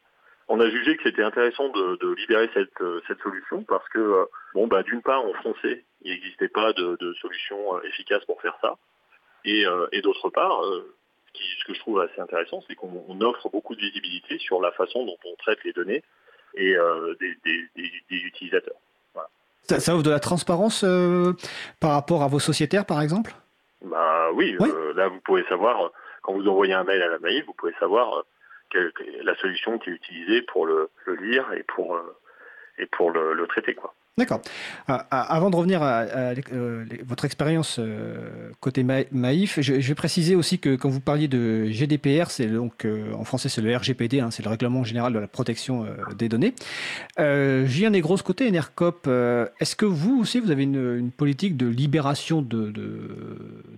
On 0.48 0.58
a 0.58 0.68
jugé 0.68 0.96
que 0.96 1.04
c'était 1.04 1.22
intéressant 1.22 1.68
de, 1.68 2.14
libérer 2.16 2.50
cette, 2.52 3.22
solution 3.22 3.62
parce 3.62 3.88
que, 3.90 4.26
bon, 4.52 4.66
bah, 4.66 4.82
d'une 4.82 5.00
part, 5.00 5.24
en 5.24 5.32
français, 5.34 5.84
il 6.02 6.10
n'existait 6.12 6.48
pas 6.48 6.72
de, 6.72 7.14
solution 7.20 7.80
efficace 7.84 8.24
pour 8.24 8.42
faire 8.42 8.58
ça. 8.60 8.76
Et, 9.44 9.64
d'autre 10.02 10.28
part, 10.30 10.60
ce 11.34 11.64
que 11.64 11.74
je 11.74 11.80
trouve 11.80 12.00
assez 12.00 12.20
intéressant, 12.20 12.62
c'est 12.66 12.74
qu'on 12.74 13.20
offre 13.20 13.48
beaucoup 13.50 13.74
de 13.74 13.80
visibilité 13.80 14.38
sur 14.38 14.60
la 14.60 14.72
façon 14.72 15.04
dont 15.04 15.18
on 15.24 15.34
traite 15.36 15.62
les 15.64 15.72
données 15.72 16.02
et 16.54 16.74
euh, 16.74 17.14
des, 17.20 17.70
utilisateurs. 18.10 18.76
Ça, 19.62 19.94
offre 19.94 20.02
de 20.02 20.10
la 20.10 20.20
transparence 20.20 20.82
euh, 20.84 21.32
par 21.78 21.92
rapport 21.92 22.22
à 22.22 22.28
vos 22.28 22.40
sociétaires, 22.40 22.86
par 22.86 23.00
exemple? 23.02 23.34
Bah, 23.84 24.30
Oui, 24.34 24.56
euh, 24.60 24.94
là 24.94 25.08
vous 25.08 25.20
pouvez 25.20 25.44
savoir, 25.44 25.90
quand 26.22 26.32
vous 26.32 26.48
envoyez 26.48 26.74
un 26.74 26.84
mail 26.84 27.02
à 27.02 27.08
la 27.08 27.18
mail, 27.18 27.44
vous 27.46 27.54
pouvez 27.54 27.74
savoir 27.78 28.24
la 29.22 29.34
solution 29.36 29.78
qui 29.78 29.90
est 29.90 29.94
utilisée 29.94 30.42
pour 30.42 30.66
le, 30.66 30.90
lire 31.20 31.52
et 31.52 31.64
pour, 31.64 32.00
et 32.78 32.86
pour 32.86 33.10
le, 33.10 33.34
le 33.34 33.46
traiter. 33.46 33.74
Quoi. 33.74 33.94
D'accord. 34.20 34.42
Euh, 34.90 34.98
avant 35.10 35.48
de 35.48 35.56
revenir 35.56 35.82
à, 35.82 36.00
euh, 36.02 36.84
votre 37.06 37.24
expérience 37.24 37.78
euh, 37.78 38.50
côté 38.60 38.84
Maïf, 38.84 39.60
je, 39.60 39.74
vais 39.74 39.94
préciser 39.94 40.34
aussi 40.34 40.58
que 40.58 40.76
quand 40.76 40.90
vous 40.90 41.00
parliez 41.00 41.26
de 41.26 41.66
GDPR, 41.70 42.30
c'est 42.30 42.46
donc 42.46 42.86
en 43.14 43.24
français 43.24 43.48
c'est 43.48 43.62
le 43.62 43.74
RGPD, 43.74 44.20
hein, 44.20 44.30
c'est 44.30 44.44
le 44.44 44.50
règlement 44.50 44.84
général 44.84 45.14
de 45.14 45.18
la 45.18 45.26
protection 45.26 45.86
des 46.18 46.28
données. 46.28 46.54
Julien 47.18 47.90
Negros 47.90 48.18
côté 48.18 48.50
NRCOP, 48.50 49.06
est-ce 49.58 49.74
que 49.74 49.86
vous 49.86 50.20
aussi 50.20 50.38
vous 50.40 50.50
avez 50.50 50.64
une, 50.64 51.10
politique 51.16 51.56
de 51.56 51.66
libération 51.66 52.42
de, 52.42 52.72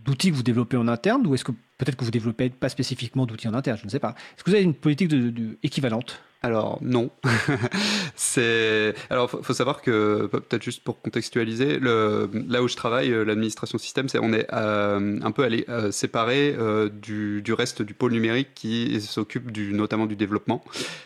d'outils 0.04 0.30
que 0.30 0.36
vous 0.36 0.42
développez 0.42 0.76
en 0.76 0.88
interne, 0.88 1.26
ou 1.26 1.34
est-ce 1.34 1.44
que 1.44 1.52
peut-être 1.78 1.96
que 1.96 2.04
vous 2.04 2.10
développez 2.10 2.50
pas 2.50 2.68
spécifiquement 2.68 3.26
d'outils 3.26 3.48
en 3.48 3.54
interne, 3.54 3.78
je 3.78 3.84
ne 3.84 3.90
sais 3.90 4.00
pas. 4.00 4.14
Est-ce 4.36 4.44
que 4.44 4.50
vous 4.50 4.56
avez 4.56 4.64
une 4.64 4.74
politique 4.74 5.08
de 5.08 5.58
équivalente? 5.62 6.20
Alors 6.42 6.78
non. 6.82 7.10
c'est 8.16 8.94
alors 9.10 9.30
faut, 9.30 9.42
faut 9.42 9.52
savoir 9.52 9.80
que 9.80 10.26
peut-être 10.26 10.62
juste 10.62 10.82
pour 10.82 11.00
contextualiser, 11.00 11.78
le, 11.78 12.28
là 12.48 12.62
où 12.62 12.68
je 12.68 12.74
travaille, 12.74 13.12
euh, 13.12 13.24
l'administration 13.24 13.78
système, 13.78 14.08
c'est 14.08 14.18
on 14.18 14.32
est 14.32 14.52
euh, 14.52 15.20
un 15.22 15.30
peu 15.30 15.44
allé 15.44 15.64
euh, 15.68 15.92
séparé 15.92 16.56
du, 16.92 17.42
du, 17.42 17.52
reste 17.52 17.82
du 17.82 17.94
pôle 17.94 18.12
numérique 18.12 18.48
qui 18.54 19.00
s'occupe 19.00 19.52
du 19.52 19.72
notamment 19.72 20.06
du 20.06 20.16
développement 20.16 20.64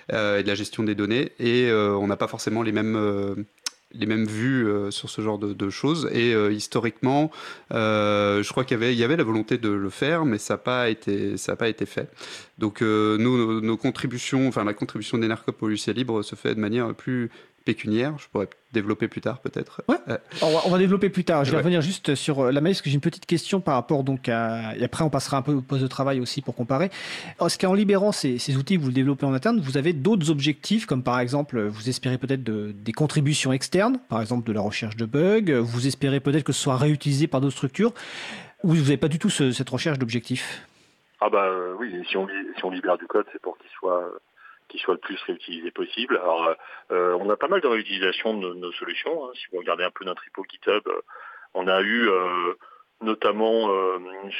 et 0.08 0.42
de 0.42 0.46
la 0.46 0.54
gestion 0.54 0.82
des 0.82 0.94
données 0.94 1.32
et 1.38 1.70
on 1.72 2.06
n'a 2.06 2.16
pas 2.16 2.28
forcément 2.28 2.62
les 2.62 2.72
mêmes 2.72 3.44
les 3.92 4.06
mêmes 4.06 4.26
vues 4.26 4.66
euh, 4.66 4.90
sur 4.90 5.10
ce 5.10 5.20
genre 5.20 5.38
de, 5.38 5.70
choses. 5.70 6.08
Et 6.12 6.34
euh, 6.34 6.52
historiquement, 6.52 7.30
euh, 7.72 8.42
je 8.42 8.50
crois 8.50 8.64
qu'il 8.64 8.80
y 8.80 9.04
avait, 9.04 9.16
la 9.16 9.24
volonté 9.24 9.58
de 9.58 9.68
le 9.68 9.90
faire, 9.90 10.24
mais 10.24 10.38
ça 10.38 10.54
n'a 10.54 10.58
pas 10.58 10.88
été, 10.90 11.34
pas 11.58 11.68
été 11.68 11.86
fait. 11.86 12.10
Donc 12.58 12.80
nous, 12.80 13.60
nos, 13.60 13.76
contributions, 13.76 14.48
enfin 14.48 14.64
la 14.64 14.74
contribution 14.74 15.18
d'Enercop 15.18 15.62
au 15.62 15.68
logiciel 15.68 15.96
libre 15.96 16.22
se 16.22 16.34
fait 16.34 16.54
de 16.54 16.60
manière 16.60 16.94
plus 16.94 17.30
pécuniaire. 17.66 18.14
Je 18.18 18.26
pourrais 18.28 18.48
développer 18.72 19.08
plus 19.08 19.20
tard 19.20 19.40
peut-être. 19.40 19.82
Ouais. 19.88 19.96
On, 20.40 20.70
va, 20.70 20.78
développer 20.78 21.10
plus 21.10 21.24
tard. 21.24 21.44
Je 21.44 21.50
vais 21.50 21.58
revenir 21.58 21.82
juste 21.82 22.14
sur 22.14 22.50
la 22.50 22.60
maïs, 22.62 22.78
parce 22.78 22.82
que 22.82 22.90
j'ai 22.90 22.94
une 22.94 23.02
petite 23.02 23.26
question 23.26 23.60
par 23.60 23.74
rapport 23.74 24.04
donc 24.04 24.30
à. 24.30 24.74
Et 24.76 24.84
après, 24.84 25.04
on 25.04 25.10
passera 25.10 25.36
un 25.36 25.42
peu 25.42 25.52
au 25.52 25.60
poste 25.60 25.82
de 25.82 25.88
travail 25.88 26.20
aussi 26.20 26.40
pour 26.40 26.54
comparer. 26.54 26.90
Est-ce 27.44 27.58
qu'en 27.58 27.74
libérant 27.74 28.12
ces, 28.12 28.38
ces, 28.38 28.56
outils 28.56 28.78
que 28.78 28.82
vous 28.82 28.92
développez 28.92 29.26
en 29.26 29.34
interne, 29.34 29.60
vous 29.60 29.76
avez 29.76 29.92
d'autres 29.92 30.30
objectifs, 30.30 30.86
comme 30.86 31.02
par 31.02 31.20
exemple, 31.20 31.60
vous 31.60 31.88
espérez 31.88 32.16
peut-être 32.16 32.42
de, 32.42 32.72
des 32.72 32.92
contributions 32.92 33.52
externes, 33.52 33.98
par 34.08 34.20
exemple 34.20 34.46
de 34.46 34.52
la 34.52 34.60
recherche 34.60 34.96
de 34.96 35.04
bugs, 35.04 35.60
vous 35.60 35.86
espérez 35.86 36.20
peut-être 36.20 36.44
que 36.44 36.52
ce 36.52 36.62
soit 36.62 36.76
réutilisé 36.76 37.26
par 37.26 37.40
d'autres 37.40 37.56
structures, 37.56 37.92
ou 38.62 38.70
vous 38.70 38.76
n'avez 38.76 38.96
pas 38.96 39.08
du 39.08 39.18
tout 39.18 39.30
cette 39.30 39.68
recherche 39.68 39.98
d'objectifs? 39.98 40.66
Ah 41.20 41.30
bah 41.30 41.46
euh, 41.46 41.74
oui, 41.78 41.94
si 42.08 42.16
on, 42.16 42.26
si 42.56 42.64
on 42.64 42.70
libère 42.70 42.98
du 42.98 43.06
code, 43.06 43.26
c'est 43.32 43.40
pour 43.40 43.56
qu'il 43.58 43.70
soit 43.70 44.04
qu'il 44.68 44.80
soit 44.80 44.94
le 44.94 45.00
plus 45.00 45.20
réutilisé 45.22 45.70
possible. 45.70 46.16
Alors, 46.16 46.54
euh, 46.90 47.16
on 47.20 47.30
a 47.30 47.36
pas 47.36 47.48
mal 47.48 47.60
de 47.60 47.66
réutilisation 47.66 48.34
de 48.38 48.54
nos 48.54 48.72
solutions. 48.72 49.26
Hein. 49.26 49.32
Si 49.34 49.46
vous 49.52 49.58
regardez 49.58 49.84
un 49.84 49.90
peu 49.90 50.04
notre 50.04 50.22
repo 50.24 50.44
GitHub, 50.50 50.86
euh, 50.86 51.00
on 51.54 51.68
a 51.68 51.80
eu 51.82 52.08
notamment 53.00 53.70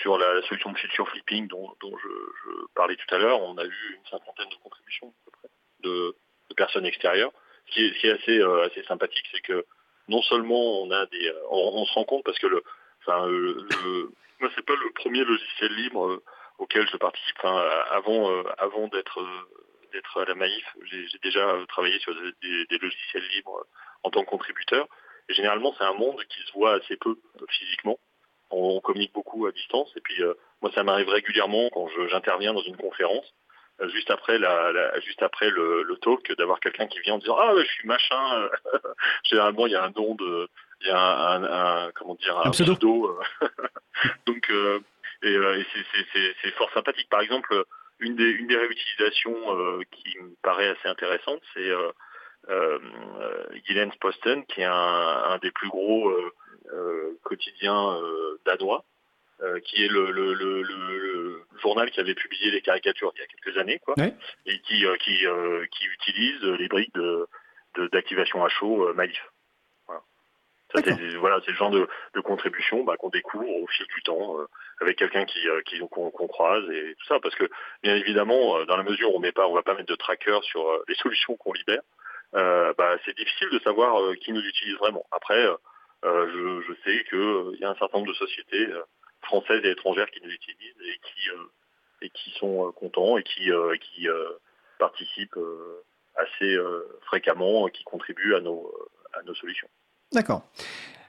sur 0.03 0.19
la, 0.19 0.43
solution 0.43 0.73
de 0.73 0.79
feature 0.79 1.09
flipping 1.09 1.47
dont, 1.49 1.75
je, 1.83 2.09
parlais 2.75 2.97
tout 2.97 3.15
à 3.15 3.19
l'heure, 3.19 3.41
on 3.41 3.57
a 3.57 3.65
eu 3.65 3.97
une 3.97 4.07
cinquantaine 4.11 4.49
de 4.51 4.57
contributions 4.63 5.15
de, 5.81 6.15
personnes 6.57 6.85
extérieures. 6.85 7.33
Ce 7.69 7.73
qui 7.73 8.07
est, 8.07 8.11
assez, 8.11 8.43
assez 8.65 8.83
sympathique, 8.85 9.27
c'est 9.33 9.41
que 9.41 9.65
non 10.09 10.21
seulement 10.23 10.83
on 10.83 10.91
a 10.91 11.07
des, 11.07 11.33
on, 11.51 11.87
se 11.87 11.95
rend 11.95 12.05
compte 12.05 12.25
parce 12.25 12.39
que 12.39 12.47
le, 12.47 12.63
enfin, 13.01 13.27
le, 13.27 14.11
moi 14.41 14.51
c'est 14.55 14.65
pas 14.67 14.75
le 14.75 14.93
premier 14.93 15.25
logiciel 15.25 15.75
libre 15.75 16.21
auquel 16.59 16.87
je 16.89 16.97
participe. 16.97 17.37
avant, 17.91 18.31
euh, 18.31 18.43
avant 18.59 18.89
d'être 18.89 19.21
euh, 19.21 19.47
d'être 19.97 20.21
à 20.21 20.25
la 20.25 20.35
Maïf, 20.35 20.65
j'ai 20.85 21.19
déjà 21.23 21.57
travaillé 21.69 21.99
sur 22.01 22.15
des, 22.15 22.79
logiciels 22.79 23.27
libres 23.35 23.67
en 24.03 24.11
tant 24.11 24.25
que 24.25 24.31
contributeur. 24.31 24.87
Et 25.29 25.35
généralement, 25.35 25.75
c'est 25.77 25.85
un 25.85 25.95
monde 25.95 26.23
qui 26.29 26.41
se 26.47 26.53
voit 26.53 26.75
assez 26.75 26.97
peu 26.97 27.17
physiquement. 27.49 27.99
On, 28.51 28.81
communique 28.81 29.13
beaucoup 29.13 29.47
à 29.47 29.53
distance. 29.53 29.91
Et 29.97 30.01
puis, 30.01 30.23
euh, 30.23 30.35
moi, 30.63 30.71
ça 30.75 30.85
m'arrive 30.85 31.09
régulièrement 31.09 31.69
quand 31.71 31.89
j'interviens 32.09 32.55
dans 32.55 32.63
une 32.63 32.77
conférence, 32.77 33.35
juste 33.89 34.11
après 34.11 34.39
la, 34.39 35.01
juste 35.01 35.23
après 35.23 35.51
le, 35.51 35.83
le 35.83 35.97
talk, 35.97 36.31
d'avoir 36.37 36.61
quelqu'un 36.61 36.87
qui 36.87 37.01
vient 37.01 37.15
en 37.15 37.19
disant 37.19 37.37
ah 37.39 37.53
je 37.59 37.67
suis 37.67 37.89
machin. 37.89 38.49
généralement, 39.25 39.67
il 39.67 39.73
y 39.73 39.77
a 39.77 39.85
un 39.85 39.91
nom 39.91 40.15
de, 40.15 40.49
il 40.83 40.87
y 40.89 40.91
a 40.91 41.87
un, 41.87 41.91
comment 41.93 42.15
dire 42.15 42.39
un, 42.39 42.51
pseudo. 42.51 43.19
Donc 44.27 44.51
euh, 44.51 44.81
et, 45.23 45.67
c'est 46.43 46.51
fort 46.53 46.71
sympathique. 46.73 47.09
Par 47.09 47.21
exemple, 47.21 47.65
une 48.01 48.17
des, 48.17 48.31
une 48.31 48.47
des 48.47 48.57
réutilisations 48.57 49.59
euh, 49.59 49.83
qui 49.91 50.19
me 50.19 50.35
paraît 50.43 50.69
assez 50.69 50.89
intéressante, 50.89 51.41
c'est 51.55 51.71
euh, 51.71 51.91
euh, 52.49 52.79
Posten, 54.01 54.45
qui 54.47 54.61
est 54.61 54.65
un, 54.65 55.39
des 55.43 55.51
plus 55.51 55.69
gros 55.69 56.13
quotidiens 57.23 58.01
danois, 58.45 58.85
qui 59.65 59.85
est 59.85 59.89
le, 59.89 61.43
journal 61.63 61.91
qui 61.91 62.01
avait 62.01 62.15
publié 62.15 62.51
les 62.51 62.61
caricatures 62.61 63.13
il 63.17 63.21
y 63.21 63.23
a 63.23 63.27
quelques 63.27 63.59
années, 63.59 63.81
quoi, 63.85 63.95
et 63.99 64.61
qui, 64.61 64.85
qui, 65.01 65.25
qui 65.71 65.87
utilise 65.87 66.43
les 66.43 66.69
briques 66.69 66.95
d'activation 67.93 68.45
à 68.45 68.49
chaud 68.49 68.93
Malif. 68.95 69.21
Voilà, 71.19 71.41
c'est 71.45 71.53
le 71.53 71.57
genre 71.57 71.71
de, 71.71 71.89
contribution 72.23 72.85
bah, 72.85 72.97
qu'on 72.97 73.09
découvre 73.09 73.49
au 73.49 73.67
fil 73.69 73.87
du 73.87 74.03
temps 74.03 74.39
euh, 74.41 74.47
avec 74.81 74.99
quelqu'un 74.99 75.25
qui, 75.25 75.47
euh, 75.49 75.63
qu'on, 75.91 76.11
croise 76.11 76.69
et 76.71 76.95
tout 76.99 77.07
ça, 77.07 77.21
parce 77.21 77.35
que 77.35 77.49
bien 77.83 77.95
évidemment, 77.95 78.59
euh, 78.59 78.65
dans 78.67 78.77
la 78.77 78.83
mesure 78.83 79.13
où 79.13 79.17
on 79.17 79.21
met 79.21 79.33
pas, 79.33 79.47
on 79.47 79.55
va 79.55 79.63
pas 79.63 79.75
mettre 79.75 79.89
de 79.89 79.95
tracker 79.95 80.39
sur 80.43 80.83
les 80.89 80.95
solutions 80.97 81.37
qu'on 81.37 81.53
libère, 81.53 81.83
bah, 82.33 82.97
c'est 83.05 83.17
difficile 83.17 83.49
de 83.51 83.59
savoir 83.61 83.97
qui 84.17 84.33
nous 84.33 84.43
utilise 84.43 84.77
vraiment. 84.77 85.07
Après, 85.13 85.47
je, 86.03 86.75
sais 86.85 87.05
qu'il 87.09 87.61
y 87.61 87.65
a 87.65 87.71
un 87.71 87.77
certain 87.77 87.99
nombre 87.99 88.11
de 88.11 88.17
sociétés 88.17 88.69
françaises 89.23 89.65
et 89.65 89.71
étrangères 89.71 90.11
qui 90.11 90.21
nous 90.23 90.31
utilisent 90.31 90.83
et 90.83 90.99
qui 90.99 91.31
et 92.03 92.11
qui 92.11 92.31
sont 92.33 92.73
contents 92.73 93.17
et 93.17 93.23
qui 93.23 93.51
qui 93.81 94.09
participent 94.79 95.39
assez 96.17 96.59
fréquemment, 97.07 97.69
qui 97.69 97.85
contribuent 97.85 98.35
à 98.35 98.41
nos 98.41 98.71
à 99.15 99.23
nos 99.23 99.35
solutions. 99.35 99.69
D'accord. 100.13 100.43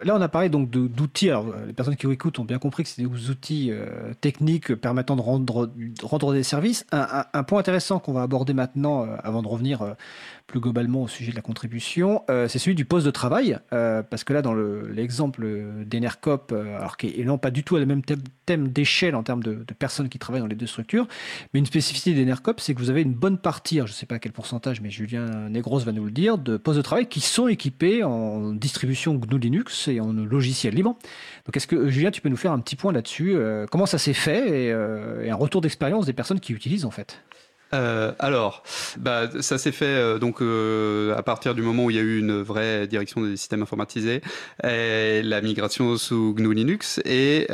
Là, 0.04 0.16
on 0.16 0.22
a 0.22 0.28
parlé 0.28 0.50
donc 0.50 0.70
d'outils. 0.70 1.30
Alors, 1.30 1.48
les 1.66 1.74
personnes 1.74 1.96
qui 1.96 2.08
écoutent 2.08 2.40
ont 2.40 2.46
bien 2.46 2.60
compris 2.60 2.84
que 2.84 2.90
c'est 2.90 3.02
des 3.02 3.30
outils 3.30 3.70
euh, 3.72 4.14
techniques 4.22 4.76
permettant 4.76 5.16
de 5.16 5.22
rendre, 5.22 6.34
des 6.34 6.44
services. 6.44 6.86
Un, 6.92 7.44
point 7.44 7.60
intéressant 7.60 8.00
qu'on 8.00 8.14
va 8.14 8.22
aborder 8.22 8.54
maintenant, 8.54 9.04
euh, 9.04 9.16
avant 9.24 9.42
de 9.42 9.48
revenir 9.48 9.82
euh, 9.82 9.94
plus 10.46 10.60
globalement 10.60 11.04
au 11.04 11.08
sujet 11.08 11.32
de 11.32 11.36
la 11.36 11.42
contribution, 11.42 12.24
c'est 12.30 12.58
celui 12.58 12.74
du 12.74 12.86
poste 12.86 13.06
de 13.06 13.12
travail. 13.12 13.60
parce 13.70 14.24
que 14.24 14.32
là, 14.32 14.42
dans 14.42 14.54
l'exemple 14.54 15.46
d'Enercop, 15.86 16.54
alors 16.54 16.96
qui 16.96 17.08
est 17.08 17.38
pas 17.38 17.52
du 17.52 17.66
tout 17.66 17.76
à 17.76 17.80
la 17.80 17.86
même 17.86 18.02
thème, 18.46 18.70
d'échelle 18.70 19.16
en 19.16 19.24
termes 19.24 19.44
de, 19.44 19.66
personnes 19.78 20.08
qui 20.08 20.20
travaillent 20.20 20.40
dans 20.40 20.48
les 20.48 20.56
deux 20.56 20.66
structures, 20.66 21.06
mais 21.54 21.60
une 21.60 21.66
spécificité 21.66 22.16
d'Enercop, 22.16 22.62
c'est 22.62 22.74
que 22.74 22.80
vous 22.80 22.90
avez 22.90 23.02
une 23.02 23.14
bonne 23.14 23.38
partie, 23.38 23.76
je 23.80 23.82
ne 23.82 23.88
sais 23.88 24.06
pas 24.06 24.20
quel 24.20 24.32
pourcentage, 24.32 24.80
mais 24.80 24.90
Julien 24.90 25.50
Negros 25.50 25.80
va 25.80 25.92
nous 25.92 26.06
le 26.06 26.12
dire, 26.12 26.38
de 26.38 26.56
postes 26.56 26.78
de 26.78 26.82
travail 26.82 27.08
qui 27.08 27.20
sont 27.20 27.50
équipés 27.50 28.06
en 28.06 28.54
distribution 28.54 29.16
GNU 29.16 29.40
Linux 29.40 29.87
et 29.88 30.00
en 30.00 30.14
logiciel 30.14 30.74
libre. 30.74 30.96
Donc 31.46 31.56
est-ce 31.56 31.68
que 31.68 31.90
Julien, 31.90 32.12
tu 32.12 32.22
peux 32.22 32.30
nous 32.30 32.38
faire 32.38 32.52
un 32.52 32.60
petit 32.60 32.76
point 32.76 32.92
là-dessus 32.92 33.36
euh, 33.36 33.66
Comment 33.70 33.86
ça 33.86 33.98
s'est 33.98 34.14
fait 34.14 34.72
euh, 34.72 35.24
et, 35.24 35.30
un 35.30 35.36
retour 35.36 35.62
d'expérience 35.62 36.06
des 36.06 36.14
personnes 36.14 36.40
qui 36.40 36.54
utilisent 36.54 36.86
en 36.86 36.92
fait? 36.92 37.22
Euh, 37.74 38.14
alors, 38.20 38.64
bah, 38.98 39.30
ça 39.42 39.58
s'est 39.58 39.72
fait 39.72 39.86
euh, 39.86 40.20
donc 40.20 40.42
euh, 40.42 41.16
à 41.18 41.24
partir 41.24 41.54
du 41.54 41.62
moment 41.62 41.86
où 41.86 41.90
il 41.90 41.98
y 41.98 42.00
a 42.00 42.04
eu 42.04 42.20
une 42.20 42.42
vraie 42.42 42.88
direction 42.88 43.22
des 43.22 43.36
systèmes 43.36 43.62
informatisés, 43.62 44.22
la 44.64 45.42
migration 45.42 45.98
sous 45.98 46.34
GNU 46.34 46.54
Linux, 46.54 47.02
et 47.06 47.48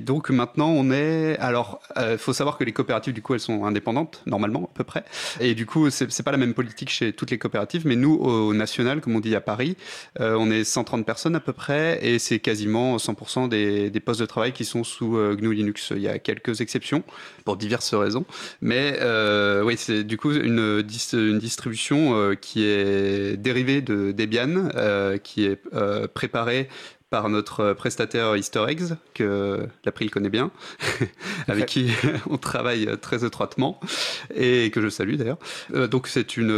donc 0.00 0.30
maintenant 0.30 0.68
on 0.68 0.90
est. 0.90 1.36
Alors, 1.38 1.80
il 1.96 2.18
faut 2.18 2.32
savoir 2.32 2.58
que 2.58 2.64
les 2.64 2.72
coopératives 2.72 3.14
du 3.14 3.22
coup 3.22 3.34
elles 3.34 3.40
sont 3.40 3.64
indépendantes 3.64 4.22
normalement 4.26 4.70
à 4.72 4.76
peu 4.76 4.84
près, 4.84 5.04
et 5.40 5.54
du 5.54 5.66
coup 5.66 5.90
c'est 5.90 6.22
pas 6.22 6.32
la 6.32 6.38
même 6.38 6.54
politique 6.54 6.90
chez 6.90 7.12
toutes 7.12 7.30
les 7.30 7.38
coopératives, 7.38 7.86
mais 7.86 7.96
nous 7.96 8.14
au 8.14 8.54
national, 8.54 9.00
comme 9.00 9.16
on 9.16 9.20
dit 9.20 9.34
à 9.34 9.40
Paris, 9.40 9.76
on 10.20 10.50
est 10.50 10.64
130 10.64 11.04
personnes 11.04 11.36
à 11.36 11.40
peu 11.40 11.52
près, 11.52 11.98
et 12.02 12.18
c'est 12.18 12.38
quasiment 12.38 12.96
100% 12.96 13.48
des, 13.48 13.90
des 13.90 14.00
postes 14.00 14.20
de 14.20 14.26
travail 14.26 14.52
qui 14.52 14.64
sont 14.64 14.84
sous 14.84 15.16
GNU 15.36 15.54
Linux. 15.54 15.92
Il 15.94 16.02
y 16.02 16.08
a 16.08 16.18
quelques 16.18 16.60
exceptions 16.60 17.02
pour 17.44 17.56
diverses 17.56 17.94
raisons. 17.94 18.24
Mais 18.60 18.98
euh, 19.00 19.62
oui, 19.62 19.76
c'est 19.76 20.04
du 20.04 20.16
coup 20.16 20.32
une, 20.32 20.82
distribution 20.82 22.14
euh, 22.14 22.34
qui 22.34 22.64
est 22.64 23.36
dérivée 23.36 23.82
de 23.82 24.12
Debian, 24.12 24.68
euh, 24.74 25.18
qui 25.18 25.44
est 25.44 25.60
euh, 25.74 26.06
préparée 26.12 26.68
par 27.12 27.28
notre 27.28 27.74
prestataire 27.74 28.36
Easter 28.36 28.64
Eggs, 28.68 28.94
que 29.12 29.68
l'April 29.84 30.10
connaît 30.10 30.30
bien, 30.30 30.50
avec 31.46 31.66
qui 31.66 31.90
on 32.30 32.38
travaille 32.38 32.88
très 33.02 33.24
étroitement, 33.24 33.78
et 34.34 34.70
que 34.70 34.80
je 34.80 34.88
salue 34.88 35.16
d'ailleurs. 35.16 35.38
Euh, 35.74 35.86
donc 35.86 36.08
c'est 36.08 36.38
une, 36.38 36.50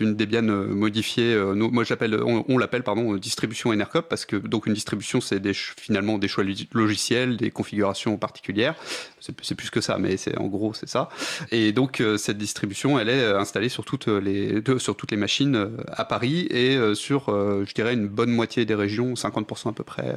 une 0.00 0.16
Debian 0.16 0.42
modifiée, 0.42 1.38
moi 1.54 1.84
j'appelle, 1.84 2.18
on, 2.24 2.56
l'appelle 2.56 2.82
pardon, 2.82 3.14
distribution 3.16 3.70
Enercop, 3.70 4.08
parce 4.08 4.24
que 4.24 4.36
donc 4.36 4.66
une 4.66 4.74
distribution 4.74 5.20
c'est 5.20 5.40
des, 5.40 5.52
finalement 5.52 6.16
des 6.16 6.26
choix 6.26 6.42
logiciels, 6.72 7.36
des 7.36 7.50
configurations 7.50 8.16
particulières, 8.16 8.74
c'est 9.20 9.54
plus 9.54 9.68
que 9.68 9.82
ça, 9.82 9.98
mais 9.98 10.16
c'est 10.16 10.38
en 10.38 10.46
gros 10.46 10.72
c'est 10.72 10.88
ça. 10.88 11.10
Et 11.50 11.72
donc 11.72 12.00
euh, 12.00 12.16
cette 12.16 12.38
distribution, 12.38 12.98
elle 12.98 13.08
est 13.08 13.22
euh, 13.22 13.38
installée 13.38 13.68
sur 13.68 13.84
toutes 13.84 14.06
les 14.06 14.62
sur 14.78 14.96
toutes 14.96 15.10
les 15.10 15.16
machines 15.16 15.56
euh, 15.56 15.68
à 15.88 16.04
Paris 16.04 16.46
et 16.50 16.78
sur, 16.94 17.26
je 17.28 17.74
dirais, 17.74 17.94
une 17.94 18.08
bonne 18.08 18.30
moitié 18.30 18.64
des 18.64 18.74
régions, 18.74 19.14
50% 19.14 19.49
à 19.70 19.72
peu 19.72 19.84
près 19.84 20.14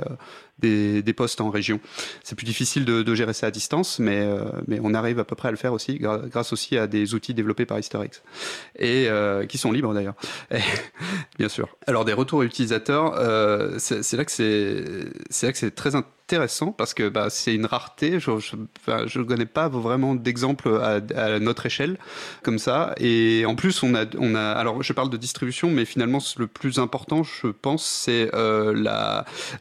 des, 0.59 1.01
des, 1.01 1.13
postes 1.13 1.41
en 1.41 1.49
région. 1.49 1.79
C'est 2.23 2.35
plus 2.35 2.45
difficile 2.45 2.85
de, 2.85 3.15
gérer 3.15 3.33
ça 3.33 3.47
à 3.47 3.51
distance, 3.51 3.99
mais 3.99 4.27
mais 4.67 4.79
on 4.81 4.93
arrive 4.93 5.19
à 5.19 5.23
peu 5.23 5.35
près 5.35 5.49
à 5.49 5.51
le 5.51 5.57
faire 5.57 5.73
aussi 5.73 5.99
grâce 5.99 6.53
aussi 6.53 6.77
à 6.77 6.87
des 6.87 7.13
outils 7.13 7.33
développés 7.33 7.65
par 7.65 7.77
Eggs 7.77 8.21
et 8.79 9.07
qui 9.47 9.57
sont 9.57 9.71
libres 9.71 9.93
d'ailleurs, 9.93 10.15
bien 11.37 11.49
sûr. 11.49 11.69
Alors 11.87 12.05
des 12.05 12.13
retours 12.13 12.43
utilisateurs, 12.43 13.13
c'est 13.79 14.03
c'est 14.03 14.17
là 14.17 14.25
que 14.25 14.31
c'est 14.31 15.75
très 15.75 15.95
intéressant 15.95 16.13
intéressant 16.33 16.71
parce 16.71 16.95
que 16.95 17.09
bah, 17.09 17.29
c'est 17.29 17.53
une 17.53 17.67
rareté. 17.67 18.19
Je 18.19 18.31
ne 18.31 19.23
connais 19.23 19.45
pas 19.45 19.67
vraiment 19.67 20.15
d'exemple 20.15 20.79
à, 20.81 21.39
notre 21.39 21.65
échelle 21.67 21.97
comme 22.41 22.57
ça. 22.57 22.95
Et 22.97 23.45
en 23.45 23.55
plus, 23.55 23.83
on 23.83 23.93
a, 23.93 24.05
on 24.17 24.33
a. 24.33 24.41
Alors, 24.41 24.81
je 24.81 24.93
parle 24.93 25.09
de 25.11 25.17
distribution, 25.17 25.69
mais 25.69 25.85
finalement, 25.85 26.19
le 26.37 26.47
plus 26.47 26.79
important, 26.79 27.23
je 27.23 27.47
pense, 27.47 27.85
c'est 27.85 28.33
euh, 28.33 28.73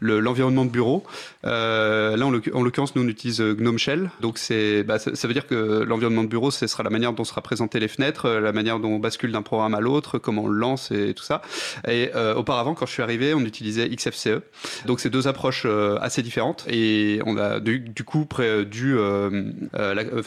l'environnement 0.01 0.65
de 0.65 0.71
bureau. 0.71 1.05
Euh, 1.45 2.17
là, 2.17 2.27
en 2.27 2.63
l'occurrence, 2.63 2.97
nous 2.97 3.03
on 3.03 3.09
utilise 3.09 3.43
GNOME 3.43 3.79
Shell. 3.79 4.11
Donc, 4.21 4.39
bah, 4.87 4.99
ça, 4.99 5.29
veut 5.29 5.35
dire 5.35 5.47
que 5.47 5.83
l'environnement 5.83 6.25
de 6.25 6.29
bureau, 6.29 6.51
ce 6.51 6.67
sera 6.67 6.83
la 6.83 6.91
manière 6.91 7.13
dont 7.13 7.25
sera 7.25 7.43
présentée 7.43 7.81
les 7.81 7.89
fenêtres, 7.89 8.31
la 8.31 8.53
manière 8.53 8.79
dont 8.79 8.93
on 8.93 8.99
bascule 8.99 9.33
d'un 9.33 9.43
programme 9.43 9.75
à 9.75 9.81
l'autre, 9.81 10.19
comment 10.19 10.45
on 10.45 10.49
le 10.49 10.59
lance 10.59 10.91
et 10.91 11.13
tout 11.13 11.25
ça. 11.25 11.43
Et 11.87 12.11
euh, 12.15 12.35
auparavant, 12.35 12.75
quand 12.75 12.87
je 12.87 12.93
suis 12.93 13.03
arrivé, 13.03 13.35
on 13.35 13.41
utilisait 13.41 13.89
XFCE. 13.89 14.41
Donc, 14.87 15.01
c'est 15.01 15.11
deux 15.11 15.29
approches 15.29 15.65
euh, 15.67 15.99
assez 16.01 16.23
différentes. 16.23 16.62
Et 16.69 17.21
on 17.27 17.37
a 17.37 17.61
du, 17.61 18.05
coup 18.05 18.27
dû 18.71 18.97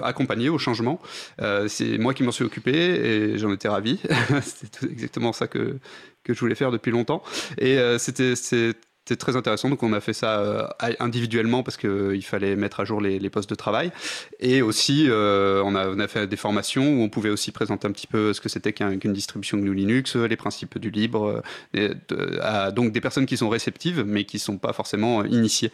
accompagner 0.04 0.50
au 0.50 0.58
changement. 0.58 1.00
c'est 1.67 1.98
moi 1.98 2.13
qui 2.13 2.24
m'en 2.24 2.32
suis 2.32 2.45
occupé 2.45 2.74
et 2.74 3.38
j'en 3.38 3.52
étais 3.52 3.67
ravi. 3.67 4.00
C'était 4.41 4.88
exactement 4.88 5.34
ça 5.34 5.48
que 5.48 5.78
que 6.24 6.34
je 6.34 6.39
voulais 6.39 6.56
faire 6.56 6.71
depuis 6.71 6.91
longtemps. 6.91 7.21
Et 7.60 7.78
c'était 8.00 8.34
c'était 9.06 9.20
très 9.20 9.36
intéressant. 9.36 9.70
Donc, 9.70 9.84
on 9.84 9.94
a 9.94 10.00
fait 10.00 10.13
ça 10.13 10.39
euh, 10.39 10.68
individuellement 11.00 11.62
parce 11.62 11.78
qu'il 11.78 11.89
euh, 11.89 12.22
fallait 12.22 12.56
mettre 12.56 12.80
à 12.80 12.86
jour 12.86 13.00
les, 13.00 13.30
postes 13.30 13.50
de 13.50 13.56
travail. 13.56 13.91
Et 14.39 14.63
aussi, 14.63 15.06
euh, 15.08 15.62
on, 15.63 15.76
a, 15.76 16.08
fait 16.08 16.26
des 16.26 16.36
formations 16.36 16.88
où 16.88 17.02
on 17.04 17.10
pouvait 17.10 17.30
aussi 17.30 17.52
présenter 17.52 17.88
un 17.88 17.91
petit 17.91 18.08
peu 18.08 18.34
ce 18.34 18.41
que 18.41 18.50
c'était 18.50 18.74
qu'une 18.74 19.13
distribution 19.13 19.60
GNU 19.60 19.76
Linux, 19.76 20.15
les 20.15 20.36
principes 20.36 20.80
du 20.80 20.89
libre, 20.89 21.44
donc 22.74 22.91
des 22.91 23.02
personnes 23.02 23.28
qui 23.28 23.38
sont 23.38 23.50
réceptives, 23.50 24.04
mais 24.06 24.24
qui 24.24 24.38
ne 24.38 24.41
sont 24.41 24.58
pas 24.58 24.74
forcément 24.74 25.24
initiées. 25.24 25.72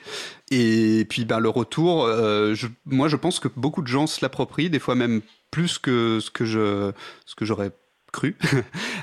Et 0.49 1.05
puis, 1.09 1.23
ben, 1.23 1.39
le 1.39 1.49
retour, 1.49 2.09
moi, 2.85 3.07
je 3.07 3.15
pense 3.15 3.39
que 3.39 3.47
beaucoup 3.55 3.81
de 3.81 3.87
gens 3.87 4.07
se 4.07 4.19
l'approprient, 4.21 4.69
des 4.69 4.79
fois 4.79 4.95
même 4.95 5.21
plus 5.51 5.77
que 5.77 6.19
ce 6.21 6.31
que 6.31 6.45
je 6.45 6.91
ce 7.25 7.35
que 7.35 7.45
j'aurais 7.45 7.71
cru. 8.11 8.35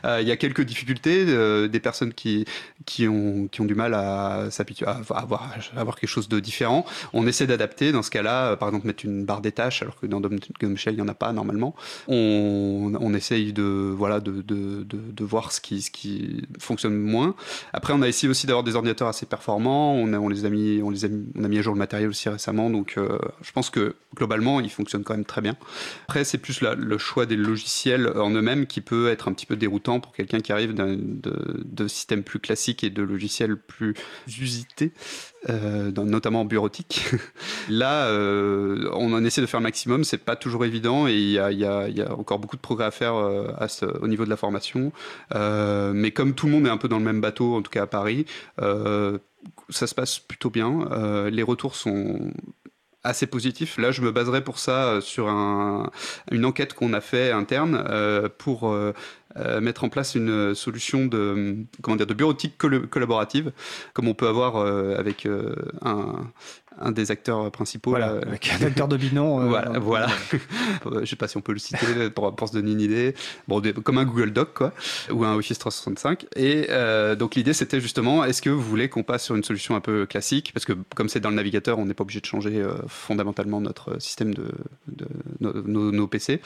Euh, 0.05 0.21
il 0.23 0.29
y 0.29 0.31
a 0.31 0.37
quelques 0.37 0.63
difficultés, 0.63 1.25
euh, 1.27 1.67
des 1.67 1.81
personnes 1.81 2.15
qui, 2.15 2.45
qui, 2.87 3.09
ont, 3.09 3.49
qui 3.51 3.61
ont 3.61 3.65
du 3.65 3.75
mal 3.75 3.95
à 3.95 4.49
s'habituer 4.53 4.87
à 4.87 5.01
avoir, 5.11 5.57
avoir 5.77 5.99
quelque 5.99 6.09
chose 6.09 6.29
de 6.29 6.39
différent. 6.39 6.87
On 7.13 7.27
essaie 7.27 7.49
d'adapter 7.49 7.91
dans 7.91 8.03
ce 8.05 8.11
cas-là, 8.11 8.53
euh, 8.53 8.57
par 8.57 8.69
exemple 8.69 8.87
mettre 8.87 9.05
une 9.05 9.25
barre 9.25 9.41
des 9.41 9.51
tâches, 9.51 9.83
alors 9.83 9.97
que 9.99 10.07
dans 10.07 10.21
DOM 10.21 10.39
Shell, 10.77 10.95
il 10.95 10.97
n'y 10.97 11.03
en 11.03 11.09
a 11.09 11.15
pas 11.15 11.33
normalement. 11.33 11.75
On, 12.07 12.93
on 13.01 13.13
essaye 13.13 13.53
de, 13.53 13.93
voilà, 13.93 14.21
de, 14.21 14.41
de, 14.41 14.85
de, 14.85 15.25
voir 15.25 15.51
ce 15.51 15.61
qui, 15.61 15.83
ce 15.83 15.91
qui 15.91 16.47
fonctionne 16.61 16.97
moins. 16.97 17.35
Après, 17.73 17.93
on 17.93 18.03
a 18.03 18.07
essayé 18.09 18.31
aussi 18.31 18.47
d'avoir 18.47 18.63
des 18.63 18.77
ordinateurs 18.77 19.09
assez 19.09 19.27
performants. 19.27 19.95
On 19.95 20.13
a, 20.13 20.19
on 20.19 20.29
les 20.29 20.45
a 20.45 20.51
mis, 20.51 20.81
on 20.81 20.91
les 20.91 21.07
a, 21.07 21.09
on 21.35 21.43
a 21.43 21.49
mis 21.49 21.59
à 21.59 21.63
jour 21.63 21.75
le 21.75 21.79
matériel 21.79 22.09
aussi 22.09 22.29
récemment. 22.29 22.71
Donc, 22.71 22.95
je 22.97 23.53
pense 23.53 23.71
que 23.71 23.97
globalement, 24.15 24.61
ils 24.61 24.71
fonctionnent 24.71 25.05
quand 25.05 25.15
même 25.15 25.25
très 25.25 25.41
bien. 25.41 25.57
Après, 26.05 26.23
c'est 26.23 26.39
plus 26.39 26.61
le 26.61 26.99
choix 26.99 27.27
des 27.27 27.37
logiciels 27.37 28.13
en 28.17 28.31
eux-mêmes 28.31 28.67
qui 28.67 28.81
peut 28.81 28.98
être 29.07 29.29
un 29.29 29.33
petit 29.33 29.47
peu 29.47 29.57
déroutant 29.57 30.01
pour 30.01 30.13
quelqu'un 30.13 30.41
qui 30.41 30.53
arrive 30.53 30.75
de, 30.75 31.89
systèmes 31.89 32.23
plus 32.23 32.39
classiques 32.39 32.85
et 32.85 32.91
de 32.91 33.03
logiciels 33.03 33.57
plus 33.57 33.95
usités, 34.27 34.93
euh, 35.49 35.91
notamment 35.93 36.45
bureautique. 36.45 37.07
Là, 37.69 38.07
euh, 38.07 38.91
on 38.93 39.13
en 39.13 39.25
essaie 39.25 39.41
de 39.41 39.47
faire 39.47 39.61
le 39.61 39.65
maximum, 39.65 40.05
c'est 40.05 40.19
pas 40.19 40.37
toujours 40.37 40.65
évident 40.65 41.07
et 41.07 41.15
il 41.15 41.31
y 41.31 41.39
a, 41.39 42.13
encore 42.17 42.39
beaucoup 42.39 42.57
de 42.57 42.61
progrès 42.61 42.87
à 42.87 42.91
faire 42.91 43.15
euh, 43.15 43.53
au 44.01 44.09
niveau 44.09 44.25
de 44.25 44.31
la 44.31 44.37
formation. 44.37 44.93
mais 45.35 46.11
comme 46.11 46.35
tout 46.35 46.47
le 46.47 46.53
monde 46.53 46.67
est 46.67 46.71
un 46.71 46.77
peu 46.77 46.89
dans 46.89 46.99
le 46.99 47.05
même 47.05 47.21
bateau, 47.21 47.55
en 47.55 47.63
tout 47.63 47.71
cas 47.71 47.83
à 47.83 47.87
Paris, 47.87 48.27
ça 48.59 49.87
se 49.87 49.95
passe 49.95 50.19
plutôt 50.19 50.51
bien. 50.51 51.29
les 51.31 51.43
retours 51.43 51.75
sont 51.75 52.33
assez 53.05 53.27
positif. 53.27 53.79
Là, 53.79 53.91
je 53.91 54.03
me 54.03 54.11
baserai 54.11 54.43
pour 54.43 54.59
ça 54.59 54.87
euh, 54.87 55.01
sur 55.01 55.29
un, 55.29 55.91
une 56.31 56.45
enquête 56.45 56.75
qu'on 56.75 56.93
a 56.93 57.01
fait 57.01 57.31
interne 57.31 57.85
euh, 57.89 58.29
pour 58.39 58.69
euh, 58.69 58.93
mettre 59.61 59.85
en 59.85 59.89
place 59.89 60.15
une 60.17 60.55
solution 60.55 61.07
de 61.07 61.59
comment 61.81 61.97
de 61.97 62.15
bureautique 62.15 62.59
collaborative, 62.59 63.53
comme 63.93 64.09
on 64.09 64.15
peut 64.15 64.27
avoir 64.27 64.57
avec 64.57 65.29
un, 65.83 66.33
un 66.81 66.93
des 66.93 67.11
acteurs 67.11 67.51
principaux. 67.51 67.91
Voilà, 67.91 68.21
avec 68.27 68.51
un 68.51 68.67
acteur 68.67 68.89
dominant. 68.89 69.47
voilà, 69.47 69.79
voilà. 69.79 70.09
je 71.01 71.05
sais 71.05 71.17
pas 71.17 71.29
si 71.29 71.37
on 71.37 71.41
peut 71.41 71.53
le 71.53 71.59
citer 71.59 72.11
pour, 72.11 72.35
pour 72.35 72.49
se 72.49 72.53
donner 72.53 72.73
une 72.73 72.81
idée. 72.81 73.15
Bon, 73.47 73.63
comme 73.83 73.99
un 73.99 74.05
Google 74.05 74.33
Doc, 74.33 74.55
quoi, 74.55 74.73
ou 75.11 75.25
un 75.25 75.35
Office 75.35 75.59
365. 75.59 76.27
Et 76.37 76.69
donc 77.17 77.35
l'idée, 77.35 77.53
c'était 77.53 77.81
justement, 77.81 78.25
est-ce 78.25 78.43
que 78.43 78.51
vous 78.51 78.63
voulez 78.63 78.89
qu'on 78.89 79.03
passe 79.03 79.25
sur 79.25 79.35
une 79.35 79.45
solution 79.45 79.77
un 79.77 79.81
peu 79.81 80.07
classique? 80.07 80.51
Parce 80.55 80.65
que 80.65 80.73
comme 80.95 81.09
c'est 81.09 81.21
dans 81.21 81.31
le 81.31 81.37
navigateur, 81.37 81.79
on 81.79 81.87
n'est 81.87 81.95
pas 81.95 82.03
obligé 82.03 82.21
de 82.21 82.27
changer 82.27 82.65
fondamentalement 82.87 83.61
notre 83.61 84.01
système 84.01 84.35
de, 84.35 84.49
nos, 85.41 86.07
PC 86.07 86.41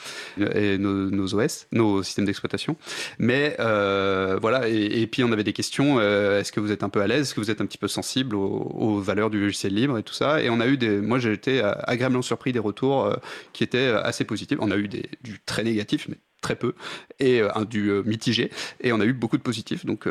et 0.55 0.79
nos, 0.79 1.35
OS, 1.35 1.67
nos 1.73 2.03
systèmes 2.03 2.25
d'exploitation. 2.25 2.77
Mais 3.19 3.57
euh, 3.61 4.39
voilà, 4.41 4.69
et, 4.69 5.07
puis 5.07 5.25
on 5.25 5.33
avait 5.33 5.45
des 5.45 5.53
questions. 5.53 5.97
Euh, 5.99 6.41
est-ce 6.41 6.53
que 6.53 6.61
vous 6.61 6.73
êtes 6.73 6.83
un 6.83 6.89
peu 6.89 7.01
à 7.01 7.07
l'aise? 7.07 7.23
Est-ce 7.23 7.35
que 7.35 7.41
vous 7.41 7.51
êtes 7.51 7.61
un 7.61 7.67
petit 7.67 7.79
peu 7.79 7.89
sensible 7.89 8.37
aux, 8.37 9.01
valeurs 9.01 9.31
du 9.31 9.41
logiciel 9.41 9.75
libre 9.75 9.99
et 9.99 10.03
tout 10.03 10.15
ça? 10.15 10.22
Et 10.23 10.51
on 10.51 10.61
a 10.61 10.67
eu 10.67 10.77
des, 10.77 11.01
moi 11.01 11.19
j'ai 11.19 11.33
été 11.33 11.61
agréablement 11.63 12.23
surpris 12.23 12.53
des 12.53 12.59
retours 12.59 13.05
euh, 13.05 13.17
qui 13.53 13.65
étaient 13.65 13.89
assez 13.89 14.25
positifs. 14.25 14.59
On 14.61 14.71
a 14.71 14.77
eu 14.77 14.89
des, 14.89 15.09
du 15.23 15.41
très 15.45 15.65
négatif, 15.65 16.07
mais 16.09 16.17
très 16.41 16.57
peu, 16.57 16.75
et 17.21 17.41
un 17.41 17.65
du 17.65 17.93
mitigé, 18.05 18.51
et 18.81 18.93
on 18.93 19.01
a 19.01 19.05
eu 19.05 19.13
beaucoup 19.13 19.37
de 19.37 19.43
positifs. 19.43 19.87
Donc 19.87 20.09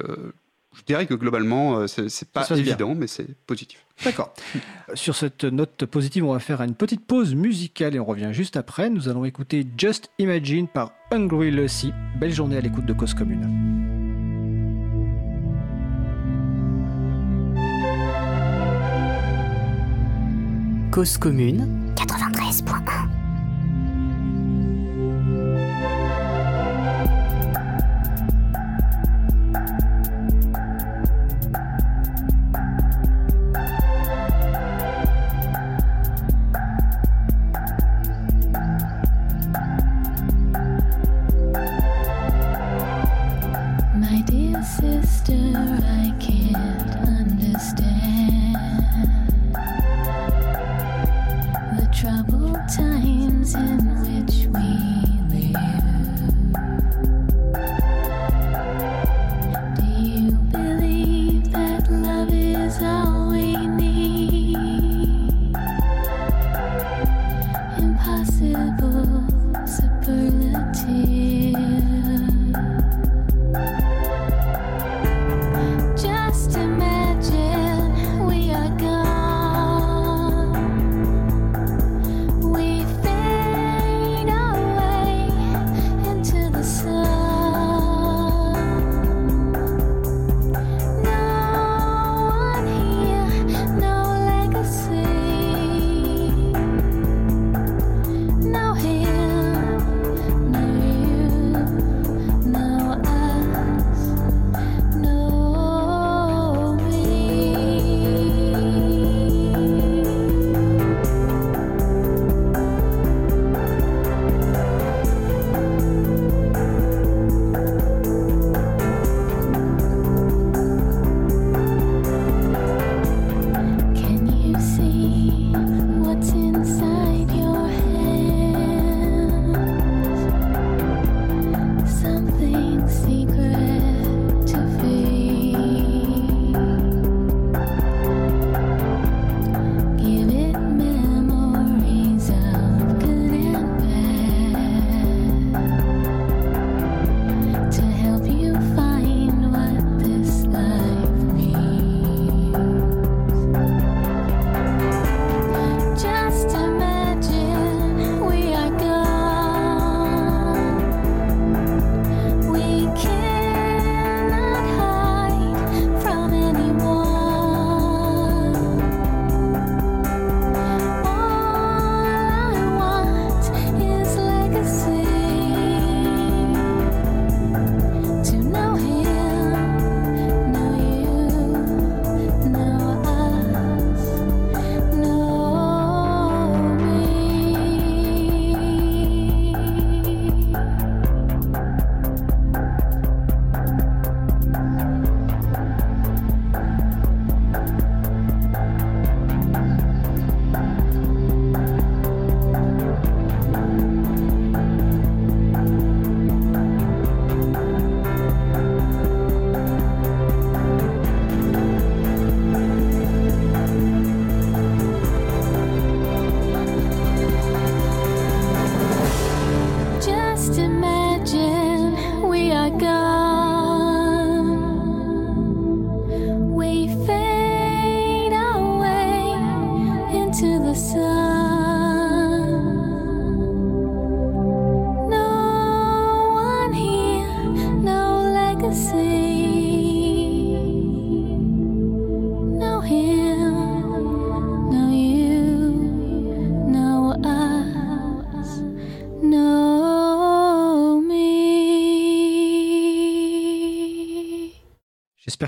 je 0.78 0.84
dirais 0.84 1.06
que 1.06 1.14
globalement, 1.14 1.80
euh, 1.80 1.88
c'est 1.88 2.30
pas 2.30 2.50
évident, 2.52 2.96
mais 2.96 3.08
c'est 3.08 3.28
positif. 3.46 3.86
D'accord. 4.04 4.34
Sur 4.94 5.16
cette 5.16 5.44
note 5.44 5.86
positive, 5.86 6.24
on 6.24 6.34
va 6.34 6.40
faire 6.40 6.62
une 6.62 6.76
petite 6.76 7.06
pause 7.06 7.36
musicale 7.36 7.96
et 7.96 8.00
on 8.00 8.06
revient 8.06 8.30
juste 8.32 8.56
après. 8.56 8.90
Nous 8.90 9.10
allons 9.10 9.26
écouter 9.26 9.68
Just 9.78 10.10
Imagine 10.18 10.68
par 10.68 10.94
Hungry 11.12 11.52
Lucy. 11.52 11.92
Belle 12.20 12.34
journée 12.34 12.58
à 12.58 12.62
l'écoute 12.62 12.86
de 12.86 12.94
Cause 12.94 13.14
Commune. 13.14 14.01
Cause 20.92 21.18
Commune. 21.18 21.94
93.1 21.96 23.11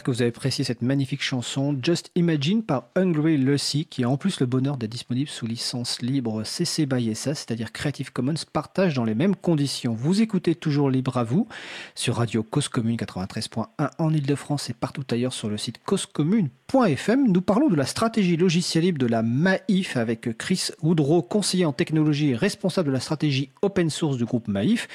que 0.04 0.12
vous 0.12 0.22
avez 0.22 0.30
apprécié 0.30 0.63
cette 0.63 0.82
magnifique 0.82 1.24
chanson 1.24 1.78
Just 1.82 2.12
Imagine 2.16 2.62
par 2.62 2.89
Hungry 2.96 3.38
Lucy, 3.38 3.86
qui 3.86 4.04
a 4.04 4.10
en 4.10 4.18
plus 4.18 4.39
le 4.42 4.46
bonheur 4.46 4.78
d'être 4.78 4.92
disponible 4.92 5.30
sous 5.30 5.48
licence 5.48 6.02
libre 6.02 6.44
CC 6.44 6.86
by 6.86 7.16
SA, 7.16 7.34
c'est-à-dire 7.34 7.72
Creative 7.72 8.12
Commons 8.12 8.34
partage 8.52 8.94
dans 8.94 9.06
les 9.06 9.16
mêmes 9.16 9.36
conditions. 9.36 9.94
Vous 9.94 10.22
écoutez 10.22 10.56
toujours 10.56 10.89
Libre 10.89 11.18
à 11.18 11.24
vous 11.24 11.48
sur 11.96 12.18
Radio 12.18 12.44
Cause 12.44 12.68
Commune 12.68 12.98
93.1 12.98 13.66
en 13.98 14.13
Ile-de-France 14.13 14.70
et 14.70 14.74
partout 14.74 15.06
ailleurs 15.10 15.34
sur 15.34 15.50
le 15.50 15.58
site 15.58 15.82
causecommune.fm. 15.86 17.32
Nous 17.32 17.42
parlons 17.42 17.70
de 17.70 17.76
la 17.76 17.86
stratégie 17.86 18.36
logicielle 18.36 18.84
libre 18.84 19.00
de 19.00 19.08
la 19.08 19.24
MAIF 19.24 19.96
avec 19.96 20.38
Chris 20.38 20.70
Woodrow, 20.82 21.22
conseiller 21.22 21.66
en 21.66 21.74
technologie 21.74 22.32
et 22.32 22.36
responsable 22.36 22.89
de 22.89 22.94
la 22.94 23.00
stratégie 23.00 23.52
open 23.62 23.89
source 23.89 24.18
du 24.18 24.26
groupe 24.26 24.50
MAIF, 24.50 24.88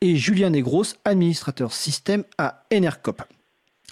et 0.00 0.16
Julien 0.16 0.50
Negros, 0.50 0.84
administrateur 1.04 1.72
système 1.72 2.24
à 2.38 2.64
Enercop. 2.72 3.22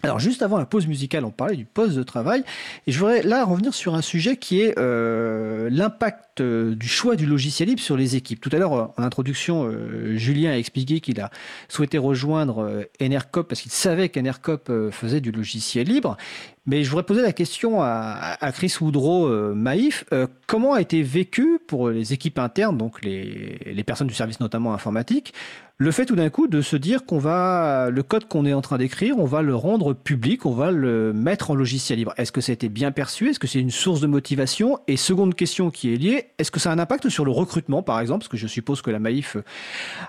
Alors 0.05 0.19
juste 0.19 0.43
avant 0.43 0.59
la 0.59 0.67
pause 0.67 0.87
musicale, 0.87 1.25
on 1.25 1.31
parlait 1.31 1.57
du 1.57 1.64
poste 1.64 1.97
de 1.97 2.03
travail 2.03 2.45
et 2.87 2.93
je 2.93 2.99
voudrais 2.99 3.23
là 3.23 3.43
revenir 3.43 3.73
sur 3.73 3.95
un 3.95 4.03
sujet 4.03 4.37
qui 4.37 4.61
est 4.61 4.79
euh, 4.79 5.71
l'impact 5.71 6.43
euh, 6.43 6.75
du 6.75 6.88
choix 6.88 7.17
du 7.17 7.25
logiciel 7.25 7.71
libre 7.71 7.81
sur 7.81 7.97
les 7.97 8.14
équipes. 8.14 8.38
Tout 8.38 8.51
à 8.53 8.59
l'heure, 8.59 8.73
en 8.73 9.03
introduction, 9.03 9.64
euh, 9.64 10.14
Julien 10.17 10.51
a 10.51 10.59
expliqué 10.59 11.01
qu'il 11.01 11.23
a 11.23 11.31
souhaité 11.69 11.97
rejoindre 11.97 12.85
Enercop 13.01 13.49
parce 13.49 13.62
qu'il 13.62 13.73
savait 13.73 14.11
qu'Enercop 14.11 14.71
faisait 14.90 15.23
du 15.23 15.33
logiciel 15.33 15.87
libre. 15.87 16.19
Mais 16.67 16.85
je 16.85 16.90
voudrais 16.90 17.05
poser 17.05 17.23
la 17.23 17.33
question 17.33 17.83
à, 17.83 18.37
Chris 18.53 18.75
Woodrow, 18.81 19.55
Maïf. 19.55 20.05
comment 20.47 20.73
a 20.75 20.81
été 20.81 21.03
vécu 21.03 21.59
pour 21.67 21.90
les 21.90 22.12
équipes 22.12 22.38
internes, 22.38 22.79
donc 22.79 23.03
les 23.05 23.85
personnes 23.85 24.07
du 24.07 24.14
service 24.14 24.40
notamment 24.40 24.73
informatique, 24.73 25.35
le 25.76 25.90
fait 25.90 26.06
tout 26.06 26.14
d'un 26.14 26.30
coup 26.30 26.46
de 26.46 26.60
se 26.60 26.76
dire 26.76 27.04
qu'on 27.04 27.18
va, 27.18 27.90
le 27.90 28.02
code 28.04 28.28
qu'on 28.28 28.46
est 28.46 28.52
en 28.52 28.60
train 28.60 28.78
d'écrire, 28.78 29.18
on 29.18 29.24
va 29.24 29.42
le 29.42 29.56
rendre 29.56 29.92
public, 29.92 30.46
on 30.46 30.52
va 30.52 30.70
le 30.70 31.12
mettre 31.12 31.50
en 31.50 31.56
logiciel 31.56 31.98
libre. 31.98 32.14
Est-ce 32.16 32.30
que 32.30 32.40
ça 32.40 32.52
a 32.52 32.54
été 32.54 32.68
bien 32.68 32.92
perçu? 32.92 33.30
Est-ce 33.30 33.40
que 33.40 33.48
c'est 33.48 33.58
une 33.58 33.72
source 33.72 34.00
de 34.00 34.06
motivation? 34.06 34.78
Et 34.87 34.96
seconde 34.96 35.34
question 35.34 35.70
qui 35.70 35.92
est 35.92 35.96
liée, 35.96 36.26
est-ce 36.38 36.52
que 36.52 36.60
ça 36.60 36.70
a 36.70 36.74
un 36.74 36.78
impact 36.78 37.08
sur 37.08 37.24
le 37.24 37.32
recrutement, 37.32 37.82
par 37.82 37.98
exemple? 37.98 38.20
Parce 38.20 38.28
que 38.28 38.37
je 38.37 38.46
suppose 38.46 38.82
que 38.82 38.90
la 38.92 39.00
Maïf 39.00 39.37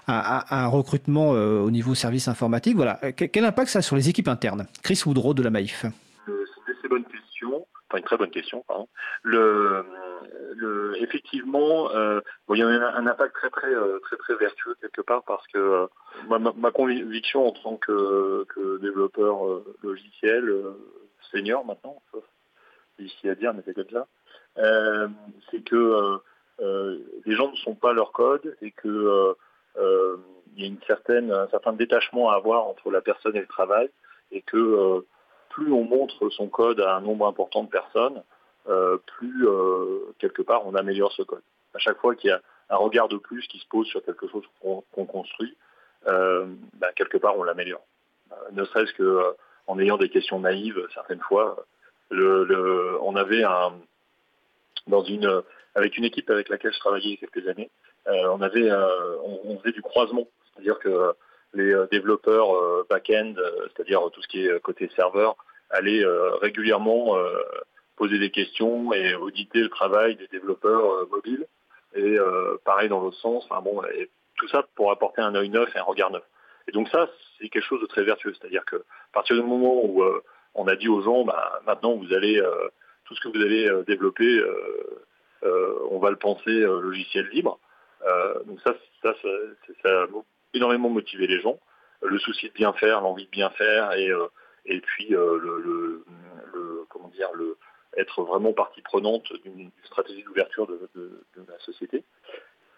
a, 0.06 0.64
un 0.64 0.68
recrutement 0.68 1.34
euh, 1.34 1.62
au 1.62 1.72
niveau 1.72 1.96
service 1.96 2.28
informatique. 2.28 2.76
Voilà. 2.76 3.00
Quel 3.14 3.44
impact 3.44 3.70
ça 3.70 3.80
a 3.80 3.82
sur 3.82 3.96
les 3.96 4.08
équipes 4.08 4.28
internes? 4.28 4.68
Chris 4.84 5.02
Woodrow 5.04 5.34
de 5.34 5.42
la 5.42 5.50
Maïf. 5.50 5.86
Euh, 5.86 6.46
c'est 6.58 6.72
une 6.72 8.04
très 8.04 8.18
bonne 8.18 8.30
question, 8.30 8.64
effectivement, 11.00 11.90
euh, 11.92 12.22
il 12.50 12.58
y 12.58 12.62
a 12.64 12.68
un, 12.68 13.08
impact 13.08 13.36
très 13.36 13.50
très 13.50 13.74
euh, 13.74 14.00
très 14.00 14.18
très 14.18 14.36
vertueux 14.36 14.76
quelque 14.82 15.02
part 15.02 15.24
parce 15.24 15.46
que 15.48 15.58
euh, 15.58 15.88
ma, 16.40 16.72
conviction 16.72 17.48
en 17.48 17.52
tant 17.52 17.78
que, 17.78 18.46
développeur 18.82 19.62
logiciel 19.84 20.54
senior 21.32 21.66
maintenant, 21.66 22.02
ici 23.00 23.30
à 23.30 23.36
dire, 23.36 23.54
mais 23.54 23.62
c'est 23.66 23.76
ça, 23.92 24.08
c'est 25.52 25.64
que 25.64 26.20
les 27.26 27.36
gens 27.36 27.52
ne 27.52 27.58
sont 27.58 27.76
pas 27.76 27.94
leur 27.94 28.12
code 28.12 28.56
et 28.62 28.72
que 28.72 29.36
il 29.78 30.62
y 30.62 30.64
a 30.64 30.68
une 30.68 30.82
certaine, 30.88 31.32
un 31.32 31.48
certain 31.50 31.74
détachement 31.74 32.30
à 32.30 32.36
avoir 32.36 32.66
entre 32.66 32.90
la 32.90 33.02
personne 33.02 33.36
et 33.36 33.42
le 33.42 33.48
travail 33.48 33.90
et 34.32 34.42
que 34.42 35.06
plus 35.50 35.72
on 35.72 35.84
montre 35.84 36.30
son 36.30 36.48
code 36.48 36.80
à 36.80 36.96
un 36.96 37.02
nombre 37.02 37.28
important 37.28 37.64
de 37.64 37.70
personnes, 37.70 38.24
plus 38.66 39.48
euh, 39.48 40.14
quelque 40.20 40.42
part 40.42 40.66
on 40.66 40.76
améliore 40.76 41.12
ce 41.12 41.22
code. 41.22 41.42
À 41.74 41.80
chaque 41.80 42.00
fois 42.00 42.16
qu'il 42.16 42.30
y 42.30 42.34
a 42.34 42.42
un 42.70 42.78
regard 42.78 43.08
de 43.08 43.18
plus 43.18 43.46
qui 43.48 43.60
se 43.60 43.68
pose 43.68 43.88
sur 43.88 44.04
quelque 44.04 44.28
chose 44.28 44.44
qu'on 44.62 45.06
construit, 45.06 45.56
euh, 46.08 46.46
ben, 46.74 46.90
quelque 46.96 47.18
part 47.18 47.38
on 47.38 47.44
l'améliore. 47.44 47.86
ne 48.52 48.64
serait-ce 48.66 48.94
que 48.94 49.36
en 49.68 49.80
ayant 49.80 49.98
des 49.98 50.10
questions 50.10 50.40
naïves 50.40 50.82
certaines 50.94 51.22
fois. 51.22 51.66
Le, 52.12 52.98
on 53.02 53.16
avait 53.16 53.44
un 53.44 53.74
dans 54.88 55.04
une 55.04 55.42
avec 55.74 55.98
une 55.98 56.06
équipe 56.06 56.30
avec 56.30 56.50
laquelle 56.50 56.72
je 56.72 56.80
travaillais 56.80 57.18
quelques 57.18 57.48
années, 57.48 57.72
on 58.06 58.42
avait 58.42 58.72
on, 59.24 59.58
faisait 59.60 59.74
du 59.74 59.82
croisement, 59.82 60.28
c'est-à-dire 60.54 60.78
que 60.78 61.14
les 61.56 61.74
développeurs 61.92 62.86
back-end, 62.90 63.34
c'est-à-dire 63.76 64.02
tout 64.14 64.22
ce 64.22 64.28
qui 64.28 64.46
est 64.46 64.60
côté 64.62 64.90
serveur, 64.96 65.36
allaient 65.72 66.06
régulièrement 66.42 67.18
poser 67.96 68.20
des 68.20 68.30
questions 68.30 68.94
et 68.94 69.16
auditer 69.16 69.60
le 69.60 69.70
travail 69.70 70.16
des 70.16 70.28
développeurs 70.28 70.86
euh, 70.86 71.08
mobiles. 71.10 71.46
Et 71.96 72.20
euh, 72.20 72.58
pareil 72.66 72.90
dans 72.90 73.02
l'autre 73.02 73.18
sens. 73.18 73.46
Enfin 73.50 73.62
bon, 73.62 73.82
et 73.86 74.10
tout 74.38 74.48
ça 74.50 74.66
pour 74.76 74.92
apporter 74.92 75.22
un 75.22 75.34
œil 75.36 75.50
neuf 75.50 75.74
et 75.76 75.80
un 75.80 75.84
regard 75.84 76.12
neuf. 76.12 76.24
Et 76.68 76.72
donc 76.72 76.90
ça, 76.90 77.10
c'est 77.40 77.50
quelque 77.50 77.64
chose 77.64 77.82
de 77.82 77.88
très 77.88 78.04
vertueux. 78.04 78.34
C'est-à-dire 78.40 78.66
que 78.66 78.78
à 78.78 79.14
partir 79.14 79.36
du 79.36 79.44
moment 79.44 79.84
où 79.86 80.04
euh, 80.04 80.22
on 80.56 80.68
a 80.68 80.76
dit 80.76 80.90
aux 80.90 81.02
gens, 81.02 81.24
bah, 81.24 81.62
maintenant 81.66 81.96
vous 81.96 82.14
allez 82.14 82.42
tout 83.06 83.16
ce 83.16 83.22
que 83.22 83.28
vous 83.28 83.44
allez 83.44 83.70
développer, 83.86 84.42
on 85.44 86.00
va 86.00 86.10
le 86.10 86.16
penser 86.16 86.62
logiciel 86.62 87.28
libre. 87.28 87.60
donc 88.46 88.62
ça, 88.62 88.74
ça, 89.02 89.14
ça, 89.84 89.90
a 89.90 90.08
énormément 90.54 90.90
motivé 90.90 91.28
les 91.28 91.42
gens. 91.42 91.60
Le 92.02 92.18
souci 92.20 92.48
de 92.48 92.54
bien 92.54 92.72
faire, 92.72 93.02
l'envie 93.02 93.26
de 93.26 93.32
bien 93.32 93.50
faire, 93.50 93.92
et 93.94 94.10
et 94.66 94.80
puis 94.80 95.10
le, 95.10 96.04
le, 96.54 96.86
comment 96.90 97.10
dire 97.10 97.30
le 97.34 97.58
être 97.98 98.24
vraiment 98.24 98.54
partie 98.54 98.82
prenante 98.82 99.32
d'une 99.44 99.72
stratégie 99.84 100.24
d'ouverture 100.24 100.68
de, 100.68 101.24
la 101.48 101.60
société. 101.60 102.04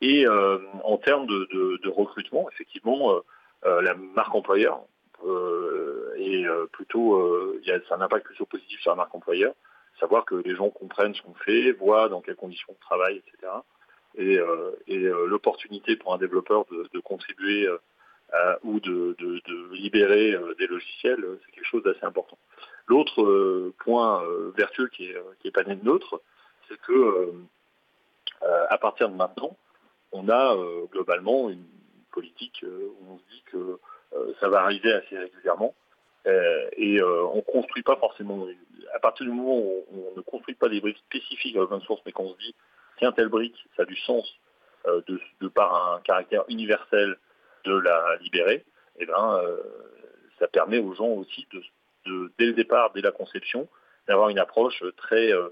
Et 0.01 0.28
euh, 0.28 0.59
en 0.84 0.97
termes 0.97 1.26
de, 1.28 1.89
recrutement, 1.89 2.49
effectivement, 2.51 3.13
euh, 3.13 3.20
euh, 3.65 3.82
la 3.82 3.95
marque 3.95 4.36
employeur 4.36 4.82
est 6.18 6.45
plutôt, 6.72 7.53
il 7.59 7.68
y 7.68 7.72
a 7.72 7.80
un 7.89 8.01
impact 8.01 8.26
plutôt 8.26 8.45
positif 8.45 8.80
sur 8.82 8.91
la 8.91 8.97
marque 8.97 9.15
employeur, 9.15 9.53
savoir 9.99 10.26
que 10.26 10.36
les 10.36 10.55
gens 10.55 10.70
comprennent 10.70 11.15
ce 11.15 11.22
qu'on 11.24 11.34
fait, 11.34 11.72
voient 11.72 12.07
dans 12.07 12.22
quelles 12.22 12.36
conditions 12.36 12.68
on 12.70 12.86
travaille, 12.86 13.18
etc. 13.18 13.51
Et, 14.15 14.39
l'opportunité 15.26 15.95
pour 15.95 16.13
un 16.13 16.18
développeur 16.18 16.65
de, 16.70 16.99
contribuer 16.99 17.68
ou 18.63 18.80
de, 18.80 19.15
libérer 19.74 20.36
des 20.59 20.68
logiciels, 20.68 21.26
c'est 21.45 21.51
quelque 21.51 21.68
chose 21.68 21.84
d'assez 21.84 22.05
important. 22.05 22.38
L'autre 22.88 23.21
euh, 23.21 23.73
point 23.79 24.23
euh, 24.23 24.51
vertueux 24.55 24.88
qui 24.88 25.11
est, 25.11 25.15
euh, 25.15 25.51
pas 25.53 25.63
né 25.63 25.75
de 25.75 25.83
nôtre, 25.83 26.21
c'est 26.67 26.79
que 26.81 27.33
à 28.69 28.77
partir 28.77 29.09
de 29.09 29.15
maintenant, 29.15 29.57
on 30.11 30.29
a 30.29 30.55
globalement 30.91 31.49
une 31.49 31.65
politique 32.11 32.63
où 32.63 33.13
on 33.13 33.17
se 33.17 33.23
dit 33.31 33.43
que 33.51 33.79
ça 34.39 34.47
va 34.47 34.61
arriver 34.61 34.93
assez 34.93 35.17
régulièrement. 35.17 35.73
et 36.25 37.01
on 37.01 37.41
construit 37.41 37.81
pas 37.81 37.95
forcément. 37.95 38.45
À 38.93 38.99
partir 38.99 39.25
du 39.25 39.31
moment 39.31 39.57
où 39.57 39.85
on, 39.91 40.17
ne 40.17 40.21
construit 40.21 40.53
pas 40.53 40.69
des 40.69 40.81
briques 40.81 40.99
spécifiques 40.99 41.55
à 41.55 41.59
l'open 41.59 41.81
source, 41.81 42.01
mais 42.05 42.11
qu'on 42.11 42.31
se 42.33 42.38
dit 42.38 42.53
tiens 42.99 43.11
telle 43.11 43.29
brique, 43.29 43.57
ça 43.75 43.83
a 43.83 43.85
du 43.85 43.97
sens 43.97 44.31
de, 44.85 45.47
par 45.47 45.95
un 45.95 46.01
caractère 46.01 46.43
universel 46.49 47.17
de 47.65 47.73
la 47.73 48.17
libérer, 48.17 48.65
et 48.99 49.03
eh 49.03 49.05
ben 49.07 49.41
ça 50.38 50.47
permet 50.47 50.79
aux 50.79 50.93
gens 50.93 51.09
aussi 51.09 51.47
de 51.53 51.63
dès 52.38 52.45
le 52.45 52.53
départ, 52.53 52.91
dès 52.93 53.01
la 53.01 53.12
conception, 53.12 53.68
d'avoir 54.08 54.30
une 54.30 54.39
approche 54.39 54.84
très 54.95 55.32
euh, 55.32 55.49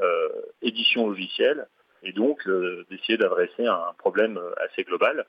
euh, 0.00 0.28
édition 0.62 1.08
logicielle 1.08 1.66
et 2.02 2.12
donc 2.12 2.46
euh, 2.46 2.86
d'essayer 2.90 3.18
d'adresser 3.18 3.66
un 3.66 3.92
problème 3.98 4.40
assez 4.64 4.84
global 4.84 5.26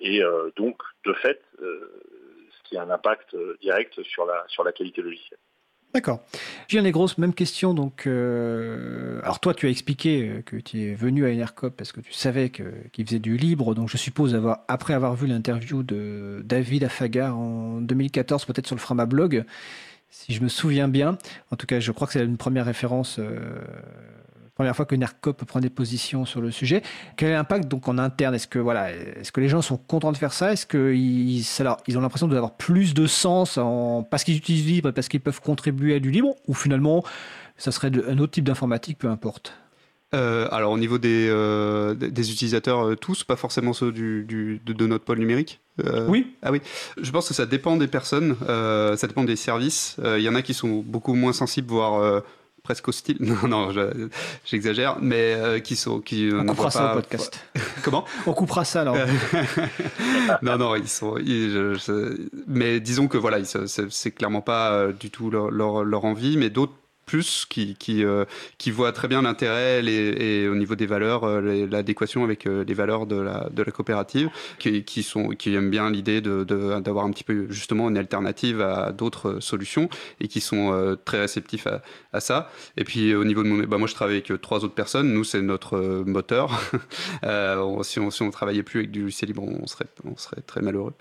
et 0.00 0.20
donc 0.56 0.82
de 1.04 1.12
fait 1.12 1.40
ce 1.60 2.68
qui 2.68 2.76
a 2.76 2.82
un 2.82 2.90
impact 2.90 3.36
direct 3.60 4.02
sur 4.02 4.26
la, 4.26 4.42
sur 4.48 4.64
la 4.64 4.72
qualité 4.72 5.00
logicielle. 5.00 5.38
D'accord. 5.94 6.24
Julien 6.66 6.90
grosses 6.90 7.18
même 7.18 7.34
question. 7.34 7.72
Donc, 7.72 8.08
alors 8.08 9.38
toi, 9.38 9.54
tu 9.54 9.66
as 9.66 9.68
expliqué 9.68 10.42
que 10.44 10.56
tu 10.56 10.82
es 10.82 10.94
venu 10.94 11.24
à 11.24 11.28
Enercop 11.28 11.76
parce 11.76 11.92
que 11.92 12.00
tu 12.00 12.12
savais 12.12 12.50
qu'il 12.50 13.06
faisait 13.06 13.20
du 13.20 13.36
libre. 13.36 13.76
Donc, 13.76 13.90
je 13.90 13.96
suppose 13.96 14.34
avoir, 14.34 14.64
après 14.66 14.94
avoir 14.94 15.14
vu 15.14 15.28
l'interview 15.28 15.84
de 15.84 16.40
David 16.44 16.82
Afagar 16.82 17.38
en 17.38 17.80
2014, 17.80 18.44
peut-être 18.46 18.66
sur 18.66 18.74
le 18.74 18.80
Frama 18.80 19.06
blog, 19.06 19.44
si 20.12 20.34
je 20.34 20.42
me 20.42 20.48
souviens 20.48 20.88
bien. 20.88 21.16
En 21.50 21.56
tout 21.56 21.66
cas, 21.66 21.80
je 21.80 21.90
crois 21.90 22.06
que 22.06 22.12
c'est 22.12 22.24
une 22.24 22.36
première 22.36 22.66
référence, 22.66 23.16
euh, 23.18 23.40
première 24.54 24.76
fois 24.76 24.84
que 24.84 24.94
NERCOP 24.94 25.44
prend 25.44 25.58
des 25.58 25.70
positions 25.70 26.26
sur 26.26 26.42
le 26.42 26.50
sujet. 26.50 26.82
Quel 27.16 27.30
est 27.30 27.32
l'impact 27.32 27.66
donc 27.66 27.88
en 27.88 27.96
interne? 27.96 28.34
Est-ce 28.34 28.46
que 28.46 28.58
voilà, 28.58 28.90
que 28.92 29.40
les 29.40 29.48
gens 29.48 29.62
sont 29.62 29.78
contents 29.78 30.12
de 30.12 30.18
faire 30.18 30.34
ça? 30.34 30.52
Est-ce 30.52 30.66
qu'ils 30.66 31.38
ils 31.88 31.98
ont 31.98 32.00
l'impression 32.02 32.28
d'avoir 32.28 32.56
plus 32.56 32.92
de 32.92 33.06
sens 33.06 33.56
en, 33.56 34.02
parce 34.02 34.22
qu'ils 34.22 34.36
utilisent 34.36 34.66
libre 34.66 34.90
et 34.90 34.92
parce 34.92 35.08
qu'ils 35.08 35.22
peuvent 35.22 35.40
contribuer 35.40 35.94
à 35.94 35.98
du 35.98 36.10
libre? 36.10 36.36
Ou 36.46 36.52
finalement, 36.52 37.02
ça 37.56 37.72
serait 37.72 37.90
un 38.06 38.18
autre 38.18 38.32
type 38.32 38.44
d'informatique, 38.44 38.98
peu 38.98 39.08
importe? 39.08 39.54
Alors 40.12 40.72
au 40.72 40.78
niveau 40.78 40.98
des, 40.98 41.28
des 41.96 42.30
utilisateurs 42.30 42.96
tous, 42.98 43.24
pas 43.24 43.36
forcément 43.36 43.72
ceux 43.72 43.92
du, 43.92 44.60
de, 44.64 44.86
notre 44.86 45.04
pôle 45.04 45.18
numérique 45.18 45.60
Oui. 46.08 46.34
Ah 46.42 46.52
oui. 46.52 46.60
Je 47.00 47.10
pense 47.10 47.28
que 47.28 47.34
ça 47.34 47.46
dépend 47.46 47.76
des 47.76 47.88
personnes, 47.88 48.36
ça 48.46 49.06
dépend 49.06 49.24
des 49.24 49.36
services. 49.36 49.96
Il 50.04 50.22
y 50.22 50.28
en 50.28 50.34
a 50.34 50.42
qui 50.42 50.54
sont 50.54 50.82
beaucoup 50.86 51.14
moins 51.14 51.32
sensibles, 51.32 51.68
voire 51.68 52.22
presque 52.62 52.88
hostile. 52.88 53.16
Non, 53.42 53.48
non, 53.48 53.70
j'exagère, 54.44 54.98
mais 55.00 55.34
euh, 55.34 55.58
qui 55.58 55.76
sont 55.76 56.00
qui. 56.00 56.30
On 56.34 56.46
coupera 56.46 56.70
ça 56.70 56.92
au 56.92 56.94
podcast. 56.96 57.40
Comment? 57.82 58.04
On 58.26 58.32
coupera 58.34 58.64
ça 58.64 58.82
alors. 58.82 58.96
non, 60.42 60.58
non, 60.58 60.74
ils 60.76 60.88
sont. 60.88 61.16
mais 62.46 62.80
disons 62.80 63.08
que 63.08 63.18
voilà, 63.18 63.38
c'est 63.44 64.10
clairement 64.12 64.42
pas 64.42 64.72
euh, 64.72 64.92
du 64.92 65.10
tout 65.10 65.30
leur, 65.30 65.50
leur, 65.50 65.84
leur 65.84 66.04
envie, 66.04 66.36
mais 66.36 66.50
d'autres 66.50 66.74
qui, 67.48 68.04
euh, 68.04 68.24
qui 68.58 68.70
voit 68.70 68.92
très 68.92 69.08
bien 69.08 69.22
l'intérêt 69.22 69.84
et, 69.84 70.48
au 70.48 70.54
niveau 70.54 70.74
des 70.74 70.86
valeurs, 70.86 71.24
euh, 71.24 71.66
l'adéquation 71.70 72.24
avec 72.24 72.46
euh, 72.46 72.64
les 72.64 72.74
valeurs 72.74 73.06
de 73.06 73.16
la, 73.16 73.48
coopérative, 73.72 74.30
qui, 74.58 75.54
aiment 75.54 75.70
bien 75.70 75.90
l'idée 75.90 76.20
d'avoir 76.20 77.04
un 77.04 77.10
petit 77.10 77.24
peu 77.24 77.46
justement 77.50 77.88
une 77.88 77.98
alternative 77.98 78.60
à 78.60 78.92
d'autres 78.92 79.40
solutions 79.40 79.88
et 80.20 80.28
qui 80.28 80.40
sont 80.40 80.96
très 81.04 81.20
réceptifs 81.20 81.66
à, 82.12 82.20
ça. 82.20 82.50
Et 82.76 82.84
puis 82.84 83.14
au 83.14 83.24
niveau 83.24 83.42
de 83.42 83.48
mon, 83.48 83.64
bah, 83.64 83.78
moi 83.78 83.88
je 83.88 83.94
travaille 83.94 84.16
avec 84.16 84.40
trois 84.40 84.64
autres 84.64 84.74
personnes, 84.74 85.12
nous 85.12 85.24
c'est 85.24 85.42
notre 85.42 85.78
moteur. 86.06 86.60
si, 87.82 87.98
on, 87.98 88.10
si 88.10 88.22
on 88.22 88.30
travaillait 88.30 88.62
plus 88.62 88.80
avec 88.80 88.90
du 88.90 89.02
logiciel 89.02 89.28
libre, 89.28 89.42
on 89.42 89.66
serait 90.16 90.42
très 90.46 90.60
malheureux. 90.60 90.94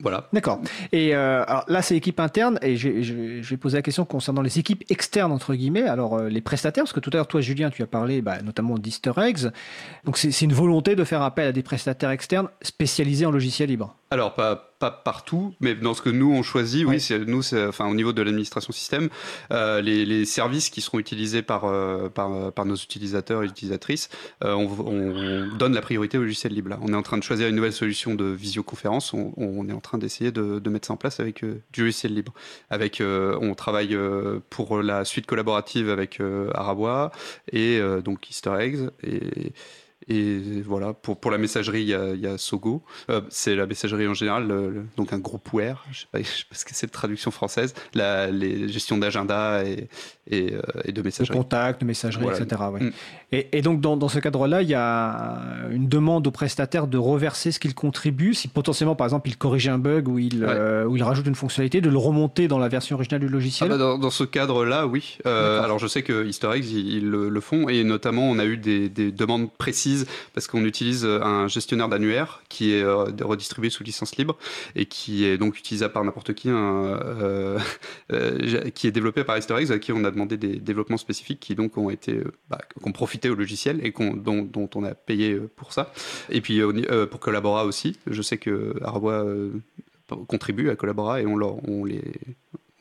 Voilà. 0.00 0.28
D'accord. 0.32 0.60
Et 0.90 1.14
euh, 1.14 1.44
alors 1.46 1.64
là, 1.68 1.80
c'est 1.80 1.94
l'équipe 1.94 2.18
interne, 2.18 2.58
et 2.62 2.76
je, 2.76 3.40
vais 3.40 3.56
poser 3.56 3.78
la 3.78 3.82
question 3.82 4.04
concernant 4.04 4.42
les 4.42 4.58
équipes 4.58 4.82
externes, 4.90 5.30
entre 5.30 5.54
guillemets. 5.54 5.84
Alors, 5.84 6.18
euh, 6.18 6.28
les 6.28 6.40
prestataires, 6.40 6.84
parce 6.84 6.92
que 6.92 7.00
tout 7.00 7.10
à 7.12 7.16
l'heure, 7.16 7.28
toi, 7.28 7.40
Julien, 7.40 7.70
tu 7.70 7.82
as 7.82 7.86
parlé 7.86 8.20
bah, 8.20 8.42
notamment 8.42 8.76
d'Easter 8.76 9.12
eggs. 9.18 9.50
Donc, 10.04 10.18
c'est 10.18 10.40
une 10.42 10.52
volonté 10.52 10.96
de 10.96 11.04
faire 11.04 11.22
appel 11.22 11.46
à 11.46 11.52
des 11.52 11.62
prestataires 11.62 12.10
externes 12.10 12.48
spécialisés 12.60 13.24
en 13.24 13.30
logiciel 13.30 13.68
libre. 13.68 13.94
Alors, 14.10 14.34
pas, 14.34 14.73
pas 14.78 14.90
partout, 14.90 15.54
mais 15.60 15.74
dans 15.74 15.94
ce 15.94 16.02
que 16.02 16.10
nous 16.10 16.32
on 16.32 16.42
choisit, 16.42 16.84
oui, 16.86 17.00
c'est 17.00 17.18
nous, 17.18 17.42
enfin 17.54 17.86
au 17.86 17.94
niveau 17.94 18.12
de 18.12 18.22
l'administration 18.22 18.72
système, 18.72 19.08
euh, 19.50 19.80
les, 19.80 20.04
les, 20.04 20.24
services 20.24 20.70
qui 20.70 20.80
seront 20.80 20.98
utilisés 20.98 21.42
par 21.42 21.64
euh, 21.64 22.08
par, 22.08 22.52
par, 22.52 22.64
nos 22.64 22.74
utilisateurs 22.74 23.42
et 23.42 23.46
utilisatrices, 23.46 24.08
euh, 24.42 24.52
on, 24.54 24.68
on, 24.80 25.56
donne 25.56 25.74
la 25.74 25.80
priorité 25.80 26.18
au 26.18 26.22
logiciel 26.22 26.52
libre. 26.52 26.70
Là. 26.70 26.78
On 26.82 26.92
est 26.92 26.96
en 26.96 27.02
train 27.02 27.18
de 27.18 27.22
choisir 27.22 27.48
une 27.48 27.56
nouvelle 27.56 27.72
solution 27.72 28.14
de 28.14 28.24
visioconférence. 28.24 29.12
On, 29.12 29.32
on 29.36 29.68
est 29.68 29.72
en 29.72 29.80
train 29.80 29.98
d'essayer 29.98 30.32
de, 30.32 30.58
de, 30.58 30.70
mettre 30.70 30.88
ça 30.88 30.94
en 30.94 30.96
place 30.96 31.20
avec 31.20 31.44
euh, 31.44 31.62
du 31.72 31.82
logiciel 31.82 32.14
libre. 32.14 32.32
Avec, 32.70 33.00
euh, 33.00 33.38
on 33.40 33.54
travaille 33.54 33.96
pour 34.50 34.82
la 34.82 35.04
suite 35.04 35.26
collaborative 35.26 35.90
avec 35.90 36.20
Arabois 36.54 37.10
et 37.52 37.80
donc 38.04 38.30
Easter 38.30 38.54
eggs 38.58 38.90
et 39.02 39.52
et 40.08 40.60
voilà, 40.66 40.92
pour, 40.92 41.18
pour 41.18 41.30
la 41.30 41.38
messagerie, 41.38 41.82
il 41.82 41.88
y 41.88 41.94
a, 41.94 42.12
il 42.12 42.20
y 42.20 42.26
a 42.26 42.36
Sogo. 42.36 42.82
Euh, 43.10 43.22
c'est 43.30 43.54
la 43.54 43.66
messagerie 43.66 44.06
en 44.06 44.14
général, 44.14 44.52
donc 44.96 45.12
un 45.12 45.18
groupe 45.18 45.52
ware, 45.52 45.84
je 45.90 46.00
sais 46.00 46.06
je 46.22 46.28
sais 46.28 46.44
pas 46.48 46.56
ce 46.56 46.64
que 46.64 46.74
c'est 46.74 46.86
de 46.86 46.92
traduction 46.92 47.30
française, 47.30 47.74
la 47.94 48.30
les 48.30 48.68
gestions 48.68 48.98
d'agenda 48.98 49.64
et, 49.64 49.88
et, 50.30 50.54
euh, 50.54 50.60
et, 50.84 50.92
de 50.92 51.02
messagerie. 51.02 51.36
De 51.36 51.42
contact, 51.42 51.80
de 51.80 51.86
messagerie, 51.86 52.26
etc. 52.26 52.62
Ouais. 52.72 52.80
Mm. 52.80 52.92
Et, 53.32 53.58
et, 53.58 53.62
donc, 53.62 53.80
dans, 53.80 53.96
dans 53.96 54.08
ce 54.08 54.18
cadre-là, 54.18 54.62
il 54.62 54.68
y 54.68 54.74
a 54.74 55.68
une 55.70 55.88
demande 55.88 56.26
au 56.26 56.30
prestataire 56.30 56.86
de 56.86 56.98
reverser 56.98 57.52
ce 57.52 57.58
qu'il 57.58 57.74
contribue. 57.74 58.34
Si 58.34 58.48
potentiellement, 58.48 58.96
par 58.96 59.06
exemple, 59.06 59.28
il 59.28 59.36
corrige 59.36 59.68
un 59.68 59.78
bug 59.78 60.08
ou 60.08 60.18
il, 60.18 60.44
euh, 60.44 60.84
ou 60.84 60.96
il 60.96 61.02
rajoute 61.02 61.26
une 61.26 61.34
fonctionnalité, 61.34 61.80
de 61.80 61.90
le 61.90 61.98
remonter 61.98 62.48
dans 62.48 62.58
la 62.58 62.68
version 62.68 62.96
originale 62.96 63.20
du 63.20 63.28
logiciel. 63.28 63.70
Ah 63.70 63.74
bah 63.74 63.78
dans, 63.78 63.98
dans, 63.98 64.10
ce 64.10 64.24
cadre-là, 64.24 64.86
oui. 64.86 65.18
alors, 65.24 65.78
je 65.78 65.86
sais 65.86 66.02
que 66.02 66.26
Easter 66.26 66.50
eggs, 66.54 66.66
ils, 66.66 66.94
ils 66.94 67.08
le, 67.08 67.28
le, 67.28 67.40
font. 67.40 67.68
Et 67.68 67.84
notamment, 67.84 68.28
on 68.28 68.38
a 68.38 68.44
eu 68.44 68.56
des, 68.56 68.88
des 68.88 69.12
demandes 69.12 69.50
précises 69.52 69.93
parce 70.32 70.46
qu'on 70.46 70.64
utilise 70.64 71.04
euh, 71.04 71.22
un 71.22 71.48
gestionnaire 71.48 71.88
d'annuaire 71.88 72.42
qui 72.48 72.72
est 72.72 72.82
euh, 72.82 73.04
redistribué 73.22 73.70
sous 73.70 73.84
licence 73.84 74.16
libre 74.16 74.36
et 74.74 74.86
qui 74.86 75.24
est 75.24 75.38
donc 75.38 75.58
utilisable 75.58 75.92
par 75.92 76.04
n'importe 76.04 76.34
qui, 76.34 76.48
euh, 76.50 77.58
qui 78.74 78.86
est 78.86 78.92
développé 78.92 79.24
par 79.24 79.36
Easter 79.36 79.54
à 79.54 79.78
qui 79.78 79.92
on 79.92 80.04
a 80.04 80.10
demandé 80.10 80.36
des 80.36 80.56
développements 80.56 80.96
spécifiques 80.96 81.40
qui 81.40 81.54
donc 81.54 81.76
ont 81.78 81.90
été, 81.90 82.20
bah, 82.50 82.58
ont 82.82 82.92
profité 82.92 83.30
au 83.30 83.34
logiciel 83.34 83.84
et 83.84 83.92
dont, 83.92 84.42
dont, 84.42 84.70
on 84.74 84.84
a 84.84 84.94
payé 84.94 85.36
pour 85.56 85.72
ça. 85.72 85.92
Et 86.30 86.40
puis 86.40 86.60
pour 87.10 87.20
Collabora 87.20 87.64
aussi, 87.64 87.96
je 88.06 88.22
sais 88.22 88.38
que 88.38 88.74
Arbois 88.82 89.24
contribue 90.26 90.70
à 90.70 90.76
Collabora 90.76 91.22
et 91.22 91.26
on, 91.26 91.36
leur, 91.36 91.66
on 91.68 91.84
les 91.84 92.02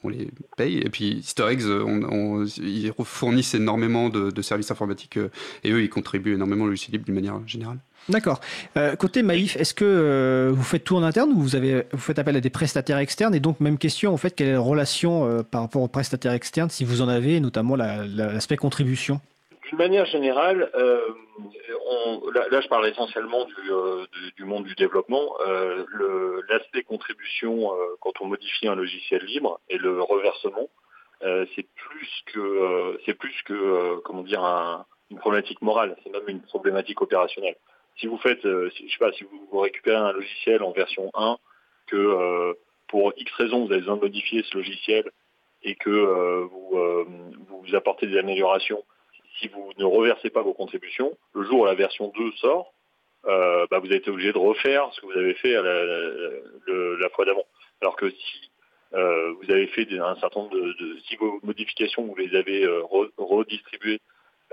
on 0.04 0.10
les 0.10 0.30
paye. 0.58 0.78
Et 0.78 0.89
puis 0.89 1.20
Easter 1.20 1.45
Eggs, 1.49 1.66
on, 1.66 2.45
ils 2.45 2.91
fournissent 3.04 3.54
énormément 3.54 4.10
de, 4.10 4.41
services 4.41 4.72
informatiques 4.72 5.18
euh, 5.18 5.30
et 5.64 5.72
eux, 5.72 5.82
ils 5.82 5.89
contribuent 5.89 6.34
énormément 6.34 6.66
au 6.66 6.68
logiciel 6.68 6.93
libre 6.93 7.06
d'une 7.06 7.16
manière 7.16 7.39
générale. 7.47 7.78
D'accord. 8.10 8.41
Euh, 8.76 8.97
côté 8.97 9.24
Maïf, 9.24 9.56
est-ce 9.56 9.74
que 9.74 9.86
euh, 9.86 10.51
vous 10.54 10.64
faites 10.64 10.84
tout 10.84 10.97
en 10.97 11.04
interne 11.04 11.32
ou 11.32 11.41
vous 11.41 11.49
faites 11.97 12.20
appel 12.20 12.36
à 12.36 12.41
des 12.41 12.49
prestataires 12.49 12.97
externes? 12.97 13.34
Et 13.34 13.39
donc, 13.39 13.62
même 13.62 13.78
question, 13.78 14.14
en 14.14 14.18
fait, 14.18 14.32
quelle 14.36 14.47
est 14.47 14.54
la 14.54 14.60
relation 14.60 15.43
par 15.49 15.62
rapport 15.62 15.82
aux 15.82 15.88
prestataires 15.88 16.34
externes, 16.34 16.70
si 16.70 16.84
vous 16.84 17.01
en 17.01 17.08
avez, 17.08 17.39
notamment 17.39 17.78
l'aspect 17.78 18.58
contribution? 18.58 19.22
D'une 19.74 19.80
manière 19.80 20.05
générale, 20.05 20.69
là, 20.76 22.61
je 22.61 22.67
parle 22.67 22.88
essentiellement 22.88 23.47
du, 24.38 24.45
monde 24.45 24.65
du 24.65 24.76
développement. 24.76 25.36
L'aspect 26.47 26.84
contribution, 26.84 27.71
quand 27.99 28.21
on 28.21 28.28
modifie 28.28 28.67
un 28.67 28.76
logiciel 28.76 29.26
libre, 29.26 29.59
et 29.69 29.80
le 29.80 29.99
reversement, 29.99 30.69
c'est 31.21 31.65
plus 31.74 32.24
que, 32.28 32.99
c'est 33.03 33.15
plus 33.15 33.34
que, 33.45 33.97
comment 34.01 34.21
dire, 34.21 34.43
une 35.09 35.17
problématique 35.17 35.63
morale. 35.63 35.97
C'est 36.03 36.11
même 36.11 36.28
une 36.28 36.41
problématique 36.41 37.01
opérationnelle. 37.01 37.55
Si 37.97 38.05
vous 38.05 38.19
faites, 38.19 38.43
je 38.43 38.69
sais 38.69 38.99
pas, 38.99 39.11
si 39.13 39.24
vous, 39.24 39.57
récupérez 39.57 39.97
un 39.97 40.11
logiciel 40.11 40.61
en 40.61 40.69
version 40.69 41.09
1, 41.15 41.38
que 41.88 42.55
pour 42.89 43.11
X 43.17 43.32
raisons 43.34 43.65
vous 43.65 43.71
avez 43.71 43.80
besoin 43.82 43.95
de 43.95 44.01
modifier 44.01 44.43
ce 44.43 44.55
logiciel 44.55 45.09
et 45.63 45.74
que 45.74 46.43
vous, 46.43 46.78
vous 47.49 47.76
apportez 47.76 48.05
des 48.05 48.19
améliorations 48.19 48.84
si 49.39 49.47
vous 49.47 49.71
ne 49.77 49.86
reversez 49.86 50.29
pas 50.29 50.41
vos 50.41 50.53
contributions, 50.53 51.17
le 51.34 51.43
jour 51.45 51.61
où 51.61 51.65
la 51.65 51.73
version 51.73 52.11
2 52.15 52.31
sort, 52.34 52.73
euh, 53.25 53.65
bah, 53.71 53.79
vous 53.79 53.88
avez 53.88 53.97
été 53.97 54.09
obligé 54.09 54.34
de 54.34 54.38
refaire 54.38 54.89
ce 54.93 55.01
que 55.01 55.05
vous 55.05 55.17
avez 55.17 55.34
fait 55.36 55.55
à 55.55 55.61
la, 55.61 55.86
la, 56.99 57.09
fois 57.09 57.25
d'avant. 57.25 57.45
Alors 57.81 57.95
que 57.95 58.09
si 58.09 58.51
euh, 58.93 59.34
vous 59.34 59.51
avez 59.51 59.67
fait 59.67 59.88
un 59.97 60.15
certain 60.17 60.41
nombre 60.41 60.55
de, 60.55 60.73
de, 60.73 60.99
si 61.07 61.15
vos 61.15 61.39
modifications 61.43 62.05
vous 62.05 62.15
les 62.15 62.36
avez 62.36 62.65
euh, 62.65 62.84
redistribuées 63.17 64.01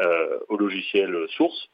euh, 0.00 0.38
au 0.48 0.56
logiciel 0.56 1.26
source, 1.30 1.68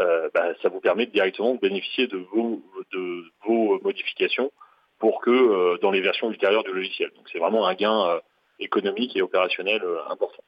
euh, 0.00 0.30
bah, 0.32 0.54
ça 0.62 0.68
vous 0.68 0.80
permet 0.80 1.06
directement 1.06 1.54
de 1.54 1.60
bénéficier 1.60 2.06
de 2.06 2.18
vos, 2.32 2.62
de 2.92 3.24
vos 3.44 3.78
modifications 3.80 4.50
pour 4.98 5.20
que 5.20 5.78
dans 5.80 5.92
les 5.92 6.00
versions 6.00 6.30
ultérieures 6.30 6.64
du 6.64 6.72
logiciel. 6.72 7.10
Donc 7.14 7.28
c'est 7.30 7.38
vraiment 7.38 7.68
un 7.68 7.74
gain 7.74 8.20
économique 8.58 9.16
et 9.16 9.22
opérationnel 9.22 9.80
important. 10.08 10.42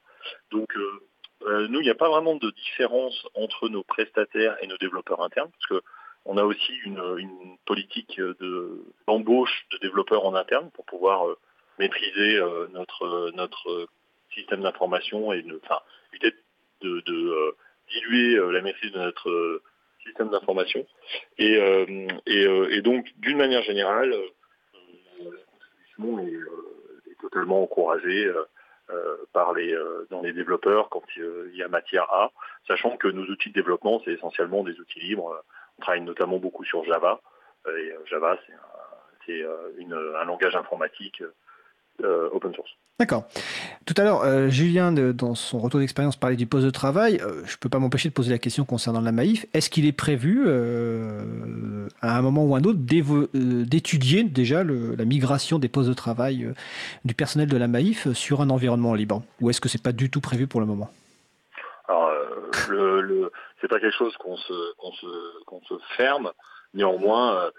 Donc 0.51 0.67
euh, 1.47 1.67
nous, 1.67 1.79
il 1.79 1.83
n'y 1.83 1.89
a 1.89 1.95
pas 1.95 2.09
vraiment 2.09 2.35
de 2.35 2.51
différence 2.51 3.27
entre 3.35 3.69
nos 3.69 3.83
prestataires 3.83 4.57
et 4.61 4.67
nos 4.67 4.77
développeurs 4.77 5.21
internes, 5.21 5.49
parce 5.51 5.81
que 5.81 5.85
on 6.25 6.37
a 6.37 6.43
aussi 6.43 6.73
une, 6.85 7.01
une 7.17 7.57
politique 7.65 8.21
d'embauche 9.07 9.65
de, 9.71 9.77
développeurs 9.79 10.25
en 10.25 10.35
interne 10.35 10.69
pour 10.71 10.85
pouvoir 10.85 11.27
euh, 11.27 11.37
maîtriser 11.79 12.37
euh, 12.37 12.67
notre 12.73 13.31
notre 13.31 13.87
système 14.35 14.61
d'information 14.61 15.33
et 15.33 15.43
enfin 15.63 15.79
éviter 16.13 16.35
de, 16.81 17.01
de 17.01 17.55
diluer 17.89 18.39
la 18.51 18.61
maîtrise 18.61 18.91
de 18.91 18.99
notre 18.99 19.61
système 20.05 20.29
d'information. 20.29 20.85
Et, 21.37 21.59
et, 22.27 22.43
et, 22.69 22.81
donc, 22.81 23.07
d'une 23.17 23.37
manière 23.37 23.61
générale, 23.63 24.15
la 25.19 25.31
contribution 25.51 26.19
est, 26.19 27.11
est, 27.11 27.21
totalement 27.21 27.61
encouragée. 27.61 28.31
Euh, 28.93 29.15
par 29.31 29.53
les, 29.53 29.73
euh, 29.73 30.05
dans 30.09 30.21
les 30.21 30.33
développeurs 30.33 30.89
quand 30.89 31.03
euh, 31.17 31.49
il 31.53 31.57
y 31.57 31.63
a 31.63 31.69
matière 31.69 32.11
à, 32.11 32.31
sachant 32.67 32.97
que 32.97 33.07
nos 33.07 33.23
outils 33.23 33.49
de 33.49 33.53
développement, 33.53 34.01
c'est 34.03 34.11
essentiellement 34.11 34.63
des 34.63 34.77
outils 34.81 34.99
libres. 34.99 35.43
On 35.77 35.81
travaille 35.81 36.01
notamment 36.01 36.39
beaucoup 36.39 36.65
sur 36.65 36.83
Java. 36.83 37.21
Et 37.67 37.93
Java, 38.05 38.37
c'est 39.27 39.43
un, 39.43 39.91
un 40.19 40.25
langage 40.25 40.55
informatique 40.55 41.23
open 42.03 42.53
source. 42.55 42.71
D'accord. 43.01 43.23
Tout 43.87 43.95
à 43.97 44.03
l'heure, 44.03 44.51
Julien, 44.51 44.91
dans 44.91 45.33
son 45.33 45.57
retour 45.57 45.79
d'expérience, 45.79 46.15
parlait 46.17 46.35
du 46.35 46.45
poste 46.45 46.65
de 46.65 46.69
travail. 46.69 47.17
je 47.17 47.53
ne 47.53 47.57
peux 47.59 47.67
pas 47.67 47.79
m'empêcher 47.79 48.09
de 48.09 48.13
poser 48.13 48.29
la 48.29 48.37
question 48.37 48.63
concernant 48.63 49.01
la 49.01 49.11
Maïf. 49.11 49.47
Est-ce 49.55 49.71
qu'il 49.71 49.87
est 49.87 49.91
prévu, 49.91 50.47
à 52.01 52.15
un 52.15 52.21
moment 52.21 52.45
ou 52.45 52.55
un 52.55 52.63
autre, 52.63 52.77
d'étudier 52.77 54.23
déjà 54.23 54.63
la 54.63 55.03
migration 55.03 55.57
des 55.57 55.67
postes 55.67 55.89
de 55.89 55.95
travail 55.95 56.47
du 57.03 57.15
personnel 57.15 57.49
de 57.49 57.57
la 57.57 57.67
Maïf 57.67 58.13
sur 58.13 58.41
un 58.41 58.51
environnement 58.51 58.93
libre? 58.93 59.23
Ou 59.39 59.49
est-ce 59.49 59.61
que 59.61 59.67
c'est 59.67 59.81
pas 59.81 59.93
du 59.93 60.11
tout 60.11 60.21
prévu 60.21 60.45
pour 60.45 60.59
le 60.59 60.67
moment? 60.67 60.91
Alors, 61.87 62.11
le, 62.69 63.01
le 63.01 63.31
pas 63.67 63.79
quelque 63.79 63.97
chose 63.97 64.15
qu'on 64.17 64.37
se, 64.37 65.73
ferme. 65.97 66.31
Néanmoins, 66.75 67.49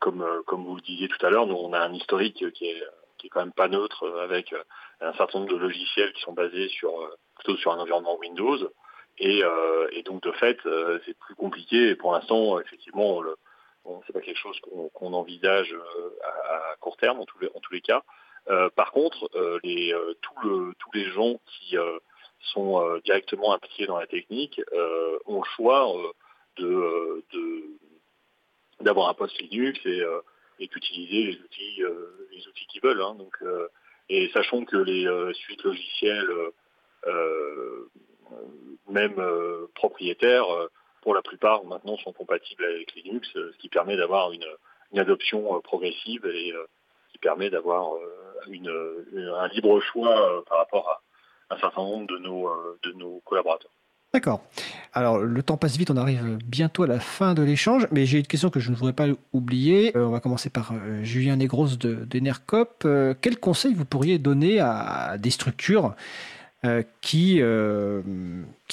comme, 0.00 0.24
vous 0.50 0.74
le 0.74 0.82
disiez 0.82 1.06
tout 1.06 1.24
à 1.24 1.30
l'heure, 1.30 1.46
nous, 1.46 1.54
on 1.54 1.72
a 1.72 1.78
un 1.78 1.94
historique 1.94 2.44
qui 2.52 2.64
est 2.64 2.82
qui 3.18 3.26
est 3.26 3.30
quand 3.30 3.40
même 3.40 3.52
pas 3.52 3.68
neutre, 3.68 4.04
euh, 4.04 4.24
avec 4.24 4.52
euh, 4.52 4.62
un 5.00 5.12
certain 5.14 5.40
nombre 5.40 5.52
de 5.52 5.58
logiciels 5.58 6.12
qui 6.12 6.22
sont 6.22 6.32
basés 6.32 6.68
sur 6.68 6.90
euh, 7.00 7.16
plutôt 7.36 7.56
sur 7.56 7.72
un 7.72 7.78
environnement 7.78 8.18
Windows. 8.18 8.58
Et, 9.20 9.42
donc 10.04 10.22
de 10.22 10.30
fait, 10.32 10.58
c'est 11.04 11.18
plus 11.18 11.34
compliqué. 11.34 11.90
Et 11.90 11.96
pour 11.96 12.12
l'instant, 12.12 12.60
effectivement, 12.60 13.20
le, 13.20 13.36
c'est 14.06 14.12
pas 14.12 14.20
quelque 14.20 14.38
chose 14.38 14.58
qu'on 14.60 15.12
envisage 15.12 15.74
à, 16.22 16.76
court 16.76 16.96
terme 16.96 17.18
en 17.18 17.24
tous 17.24 17.40
les, 17.40 17.48
en 17.52 17.58
tous 17.58 17.72
les 17.72 17.80
cas. 17.80 18.04
par 18.76 18.92
contre, 18.92 19.28
les, 19.64 19.92
tous 20.22 20.92
les 20.94 21.04
gens 21.10 21.40
qui 21.46 21.76
sont 22.40 23.00
directement 23.04 23.52
impliqués 23.52 23.86
dans 23.86 23.98
la 23.98 24.06
technique 24.06 24.60
ont 25.26 25.42
le 25.42 25.48
choix 25.56 25.92
de 26.58 27.24
d'avoir 28.80 29.08
un 29.08 29.14
poste 29.14 29.38
Linux 29.40 29.78
et, 29.84 30.00
euh, 30.00 30.20
d'utiliser 30.58 31.32
les 31.32 31.40
outils, 31.40 31.82
euh, 31.82 32.28
les 32.32 32.46
outils 32.48 32.66
qu'ils 32.66 32.82
veulent. 32.82 33.02
Hein. 33.02 33.14
donc, 33.14 33.34
euh, 33.42 33.68
et 34.08 34.30
sachant 34.32 34.64
que 34.64 34.76
les 34.76 35.06
suites 35.34 35.62
logicielles, 35.62 36.30
même 38.88 39.22
propriétaires, 39.74 40.46
pour 41.02 41.14
la 41.14 41.22
plupart 41.22 41.64
maintenant 41.64 41.96
sont 41.98 42.12
compatibles 42.12 42.64
avec 42.64 42.94
Linux, 42.94 43.28
ce 43.32 43.56
qui 43.58 43.68
permet 43.68 43.96
d'avoir 43.96 44.32
une, 44.32 44.46
adoption 44.96 45.60
progressive 45.60 46.24
et 46.26 46.54
qui 47.12 47.18
permet 47.18 47.50
d'avoir 47.50 47.92
un 48.46 49.48
libre 49.48 49.80
choix 49.80 50.44
par 50.48 50.58
rapport 50.58 50.88
à 51.50 51.54
un 51.54 51.58
certain 51.58 51.82
nombre 51.82 52.06
de 52.06 52.18
nos, 52.18 52.50
de 52.82 52.92
nos 52.92 53.20
collaborateurs. 53.20 53.70
D'accord. 54.18 54.42
Alors, 54.94 55.18
le 55.18 55.42
temps 55.44 55.56
passe 55.56 55.76
vite, 55.76 55.92
on 55.92 55.96
arrive 55.96 56.38
bientôt 56.44 56.82
à 56.82 56.88
la 56.88 56.98
fin 56.98 57.34
de 57.34 57.42
l'échange, 57.42 57.86
mais 57.92 58.04
j'ai 58.04 58.18
une 58.18 58.26
question 58.26 58.50
que 58.50 58.58
je 58.58 58.72
ne 58.72 58.74
voudrais 58.74 58.92
pas 58.92 59.06
oublier. 59.32 59.96
Euh, 59.96 60.06
on 60.06 60.10
va 60.10 60.18
commencer 60.18 60.50
par 60.50 60.72
euh, 60.72 61.04
Julien 61.04 61.36
Negros 61.36 61.68
d'Enercop. 61.76 62.82
Euh, 62.84 63.14
quel 63.20 63.38
conseil 63.38 63.74
vous 63.74 63.84
pourriez 63.84 64.18
donner 64.18 64.58
à, 64.58 65.14
des 65.20 65.30
structures 65.30 65.94
qui, 67.00 67.40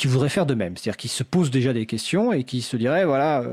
voudraient 0.06 0.30
faire 0.30 0.48
de 0.48 0.56
même? 0.56 0.78
C'est-à-dire 0.78 0.98
qui 0.98 1.10
se 1.10 1.22
posent 1.22 1.52
déjà 1.52 1.74
des 1.74 1.86
questions 1.86 2.34
et 2.34 2.44
qui 2.44 2.64
se 2.64 2.76
diraient, 2.76 3.06
voilà, 3.06 3.44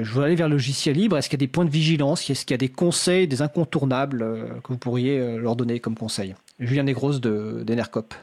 je 0.00 0.10
veux 0.10 0.24
aller 0.24 0.34
vers 0.34 0.48
le 0.48 0.54
logiciel 0.54 0.96
libre, 0.96 1.18
est-ce 1.18 1.28
qu'il 1.28 1.38
y 1.38 1.44
a 1.44 1.44
des 1.44 1.52
points 1.52 1.66
de 1.66 1.70
vigilance? 1.70 2.30
Est-ce 2.30 2.46
qu'il 2.46 2.54
y 2.54 2.54
a 2.54 2.56
des 2.56 2.70
conseils, 2.70 3.28
des 3.28 3.42
incontournables 3.42 4.20
que 4.64 4.68
vous 4.68 4.78
pourriez 4.78 5.36
leur 5.36 5.56
donner 5.56 5.78
comme 5.78 5.94
conseil? 5.94 6.34
Julien 6.58 6.84
Negros 6.84 7.18
d'Enercop. 7.18 8.14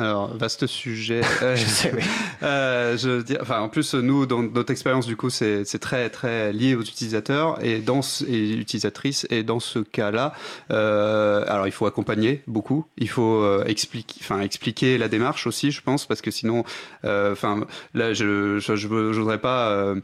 Alors, 0.00 0.34
vaste 0.34 0.66
sujet. 0.66 1.20
je 1.54 1.64
sais, 1.66 1.92
oui. 1.94 2.02
Euh, 2.42 2.96
je 2.96 3.20
dis, 3.20 3.36
enfin, 3.38 3.60
en 3.60 3.68
plus, 3.68 3.92
nous, 3.92 4.24
dans 4.24 4.42
notre 4.42 4.70
expérience, 4.70 5.06
du 5.06 5.14
coup, 5.14 5.28
c'est 5.28 5.64
très, 5.78 6.08
très 6.08 6.54
lié 6.54 6.74
aux 6.74 6.80
utilisateurs 6.80 7.62
et, 7.62 7.80
dans, 7.80 8.00
et 8.26 8.52
utilisatrices. 8.54 9.26
Et 9.28 9.42
dans 9.42 9.60
ce 9.60 9.80
cas-là, 9.80 10.32
euh, 10.70 11.44
alors, 11.46 11.66
il 11.66 11.72
faut 11.72 11.84
accompagner 11.84 12.42
beaucoup. 12.46 12.86
Il 12.96 13.10
faut 13.10 13.42
euh, 13.42 13.62
expliquer, 13.66 14.16
enfin, 14.20 14.40
expliquer 14.40 14.96
la 14.96 15.08
démarche 15.08 15.46
aussi, 15.46 15.70
je 15.70 15.82
pense, 15.82 16.06
parce 16.06 16.22
que 16.22 16.30
sinon, 16.30 16.64
euh, 17.04 17.32
enfin, 17.32 17.66
là, 17.92 18.14
je, 18.14 18.58
je, 18.58 18.76
je, 18.76 18.88
voudrais 18.88 19.40
pas 19.40 19.68
euh, 19.68 20.00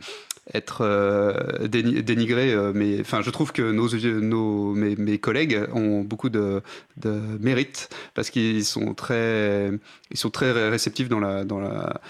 être 0.55 0.83
euh, 0.83 1.67
dénigré, 1.69 2.53
euh, 2.53 2.73
mais 2.75 3.01
enfin, 3.01 3.21
je 3.23 3.31
trouve 3.31 3.53
que 3.53 3.73
nos, 3.73 3.89
nos 4.21 4.75
mes, 4.75 4.95
mes 4.97 5.19
collègues 5.19 5.61
ont 5.73 6.03
beaucoup 6.03 6.29
de, 6.29 6.63
de 6.99 7.11
mérite 7.41 7.89
parce 8.15 8.31
qu'ils 8.31 8.65
sont 8.65 8.95
très, 8.95 9.71
ils 10.11 10.17
sont 10.17 10.31
très 10.31 10.53
réceptifs 10.69 11.09
dans 11.09 11.21
la, 11.21 11.45
dans 11.45 11.59
la, 11.59 12.01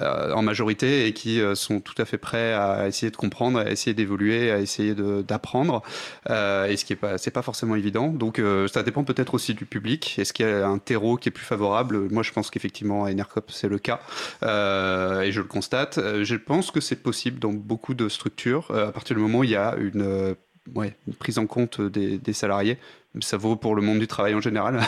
en 0.00 0.42
majorité 0.42 1.06
et 1.06 1.12
qui 1.12 1.40
euh, 1.40 1.54
sont 1.54 1.80
tout 1.80 1.94
à 1.98 2.04
fait 2.04 2.18
prêts 2.18 2.52
à 2.52 2.86
essayer 2.88 3.10
de 3.10 3.16
comprendre, 3.16 3.58
à 3.58 3.70
essayer 3.70 3.94
d'évoluer, 3.94 4.50
à 4.50 4.58
essayer 4.58 4.94
d'apprendre. 4.94 5.82
Euh, 6.30 6.66
et 6.66 6.76
ce 6.76 6.84
qui 6.84 6.92
est 6.92 6.96
pas, 6.96 7.16
pas 7.18 7.42
forcément 7.42 7.76
évident. 7.76 8.08
Donc 8.08 8.40
ça 8.72 8.82
dépend 8.82 9.04
peut-être 9.04 9.34
aussi 9.34 9.54
du 9.54 9.66
public. 9.66 10.18
Est-ce 10.18 10.32
qu'il 10.32 10.46
y 10.46 10.48
a 10.48 10.66
un 10.66 10.78
terreau 10.78 11.16
qui 11.16 11.28
est 11.28 11.32
plus 11.32 11.44
favorable? 11.44 12.08
Moi, 12.10 12.22
je 12.22 12.32
pense 12.32 12.50
qu'effectivement 12.50 13.04
à 13.04 13.10
Enercop 13.10 13.50
c'est 13.50 13.68
le 13.68 13.78
cas 13.78 14.00
et 14.42 15.32
je 15.32 15.40
le 15.40 15.46
constate. 15.46 15.98
Je 16.22 16.36
pense 16.36 16.70
que 16.70 16.80
c'est 16.80 16.96
possible 16.96 17.38
dans 17.38 17.52
beaucoup 17.52 17.94
de 17.94 18.08
structures 18.08 18.70
à 18.70 18.92
partir 18.92 19.16
du 19.16 19.22
moment 19.22 19.40
où 19.40 19.44
il 19.44 19.50
y 19.50 19.56
a 19.56 19.74
une 19.76 20.34
ouais, 20.74 20.94
une 21.06 21.14
prise 21.14 21.38
en 21.38 21.46
compte 21.46 21.80
des, 21.80 22.18
des, 22.18 22.32
salariés. 22.32 22.78
Ça 23.20 23.36
vaut 23.36 23.56
pour 23.56 23.74
le 23.74 23.82
monde 23.82 23.98
du 23.98 24.06
travail 24.06 24.34
en 24.34 24.40
général, 24.40 24.80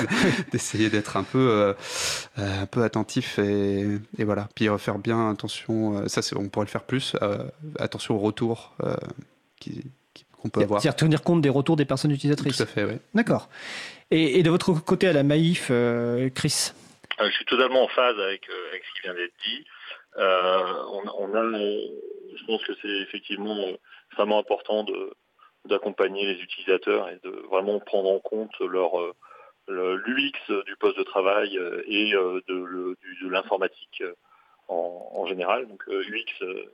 d'essayer 0.52 0.88
d'être 0.88 1.16
un 1.16 1.24
peu, 1.24 1.38
euh, 1.50 1.74
un 2.36 2.66
peu 2.66 2.84
attentif 2.84 3.38
et, 3.38 3.86
et, 4.18 4.24
voilà. 4.24 4.48
Puis 4.54 4.68
faire 4.78 4.98
bien 4.98 5.30
attention, 5.30 5.98
euh, 5.98 6.08
ça 6.08 6.20
on 6.36 6.48
pourrait 6.48 6.66
le 6.66 6.70
faire 6.70 6.84
plus, 6.84 7.16
euh, 7.22 7.38
attention 7.78 8.14
au 8.14 8.18
retour 8.18 8.76
qu'on 10.40 10.48
peut 10.48 10.60
avoir. 10.60 10.80
C'est-à-dire 10.80 10.96
tenir 10.96 11.22
compte 11.22 11.40
des 11.40 11.48
retours 11.48 11.76
des 11.76 11.84
personnes 11.84 12.12
utilisatrices. 12.12 12.56
Tout 12.56 12.62
à 12.62 12.66
fait, 12.66 12.84
oui. 12.84 12.94
D'accord. 13.14 13.48
Et, 14.12 14.38
et, 14.38 14.42
de 14.42 14.50
votre 14.50 14.72
côté 14.74 15.08
à 15.08 15.12
la 15.12 15.22
Maïf, 15.22 15.72
Chris? 16.34 16.72
Je 17.18 17.30
suis 17.30 17.44
totalement 17.46 17.84
en 17.84 17.88
phase 17.88 18.18
avec, 18.18 18.48
avec 18.70 18.82
ce 18.84 19.00
qui 19.00 19.02
vient 19.04 19.14
d'être 19.14 19.34
dit. 19.44 19.64
On, 20.18 21.02
on, 21.18 21.34
a, 21.34 21.58
je 22.36 22.44
pense 22.46 22.62
que 22.64 22.72
c'est 22.80 23.00
effectivement 23.02 23.56
extrêmement 24.12 24.38
important 24.38 24.84
de 24.84 25.14
d'accompagner 25.66 26.26
les 26.26 26.40
utilisateurs 26.42 27.08
et 27.08 27.18
de 27.22 27.30
vraiment 27.50 27.78
prendre 27.80 28.10
en 28.10 28.18
compte 28.18 28.58
leur 28.60 29.14
euh, 29.68 29.96
l'UX 30.06 30.64
du 30.66 30.74
poste 30.76 30.98
de 30.98 31.04
travail 31.04 31.56
euh, 31.56 31.82
et 31.86 32.14
euh, 32.14 32.40
de, 32.48 32.96
de 33.22 33.28
l'informatique 33.28 34.02
en, 34.66 35.26
général. 35.26 35.68
Donc 35.68 35.86
UX, 35.86 36.24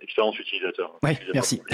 expérience 0.00 0.38
utilisateur. 0.38 0.94
Oui, 1.02 1.10
merci. 1.34 1.62
mais 1.70 1.72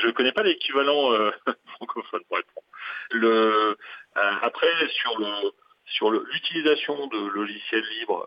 je 0.00 0.06
ne 0.06 0.12
connais 0.12 0.32
pas 0.32 0.42
l'équivalent 0.42 1.10
francophone 1.76 2.22
pour 2.28 2.36
répondre. 2.36 2.66
Le, 3.10 3.76
après, 4.14 4.68
sur 4.88 5.18
le 5.18 5.52
sur 5.86 6.10
l'utilisation 6.10 7.06
de 7.08 7.28
logiciels 7.28 7.84
libres 7.98 8.26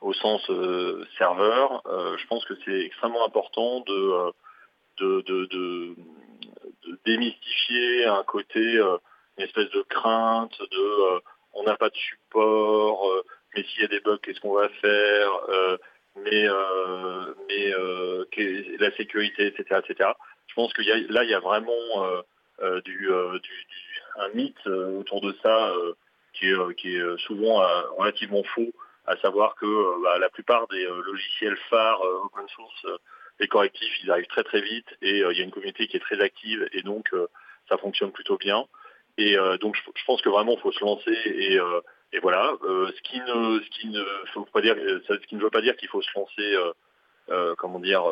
au 0.00 0.12
sens 0.14 0.50
serveur, 1.18 1.82
je 1.84 2.26
pense 2.26 2.44
que 2.46 2.54
c'est 2.64 2.80
extrêmement 2.80 3.26
important 3.26 3.80
de 3.80 4.32
de, 4.98 5.94
démystifier 7.04 8.06
un 8.06 8.22
côté, 8.24 8.76
euh, 8.76 8.96
une 9.38 9.44
espèce 9.44 9.70
de 9.70 9.82
crainte 9.82 10.58
de 10.60 11.14
euh, 11.14 11.20
on 11.54 11.64
n'a 11.64 11.76
pas 11.76 11.90
de 11.90 11.96
support, 11.96 13.08
euh, 13.08 13.22
mais 13.54 13.64
s'il 13.64 13.82
y 13.82 13.84
a 13.84 13.88
des 13.88 14.00
bugs, 14.00 14.18
qu'est-ce 14.22 14.40
qu'on 14.40 14.54
va 14.54 14.68
faire 14.68 15.30
mais 16.16 16.46
mais 17.48 17.72
la 18.78 18.90
sécurité, 18.96 19.46
etc., 19.46 19.80
etc. 19.86 20.10
Je 20.46 20.54
pense 20.54 20.72
que 20.74 20.82
là, 20.82 21.24
il 21.24 21.30
y 21.30 21.34
a 21.34 21.40
vraiment 21.40 22.22
du, 22.84 23.10
un 24.16 24.28
mythe 24.34 24.66
autour 24.66 25.22
de 25.22 25.34
ça 25.42 25.72
qui 26.34 26.50
est, 26.50 26.74
qui 26.76 26.96
est 26.96 27.18
souvent 27.26 27.62
relativement 27.96 28.42
faux, 28.54 28.72
à 29.06 29.16
savoir 29.18 29.54
que 29.56 30.02
bah, 30.02 30.18
la 30.18 30.28
plupart 30.28 30.66
des 30.68 30.84
logiciels 30.84 31.56
phares 31.70 32.02
open 32.24 32.46
source 32.48 32.86
les 33.42 33.48
correctifs, 33.48 33.92
ils 34.02 34.10
arrivent 34.10 34.28
très 34.28 34.44
très 34.44 34.62
vite 34.62 34.86
et 35.02 35.22
euh, 35.22 35.32
il 35.32 35.38
y 35.38 35.40
a 35.42 35.44
une 35.44 35.50
communauté 35.50 35.86
qui 35.88 35.96
est 35.96 36.00
très 36.00 36.20
active 36.20 36.66
et 36.72 36.82
donc 36.82 37.12
euh, 37.12 37.26
ça 37.68 37.76
fonctionne 37.76 38.12
plutôt 38.12 38.38
bien. 38.38 38.64
Et 39.18 39.36
euh, 39.36 39.58
donc 39.58 39.76
je, 39.76 40.04
pense 40.06 40.22
que 40.22 40.30
vraiment 40.30 40.52
il 40.52 40.60
faut 40.60 40.72
se 40.72 40.80
lancer 40.80 41.12
et, 41.12 41.58
voilà. 42.20 42.52
ce 42.62 43.02
qui 43.02 43.18
ne, 43.20 43.60
ce 43.60 43.70
qui 43.70 43.88
ne 43.88 44.04
faut 44.32 44.44
pas 44.44 44.60
dire, 44.60 44.76
ce 45.08 45.14
qui 45.26 45.34
ne 45.34 45.42
veut 45.42 45.50
pas 45.50 45.60
dire 45.60 45.76
qu'il 45.76 45.88
faut 45.88 46.02
se 46.02 46.10
lancer, 46.14 46.56
comment 47.58 47.80
dire, 47.80 48.04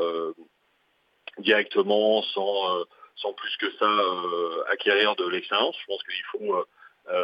directement 1.38 2.22
sans 2.22 2.86
sans 3.16 3.34
plus 3.34 3.54
que 3.58 3.70
ça 3.78 3.90
acquérir 4.70 5.16
de 5.16 5.28
l'expérience. 5.28 5.76
Je 5.80 5.86
pense 5.86 6.02
qu'il 6.02 6.24
faut 6.32 6.66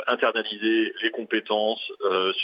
internaliser 0.07 0.95
les 1.03 1.11
compétences 1.11 1.91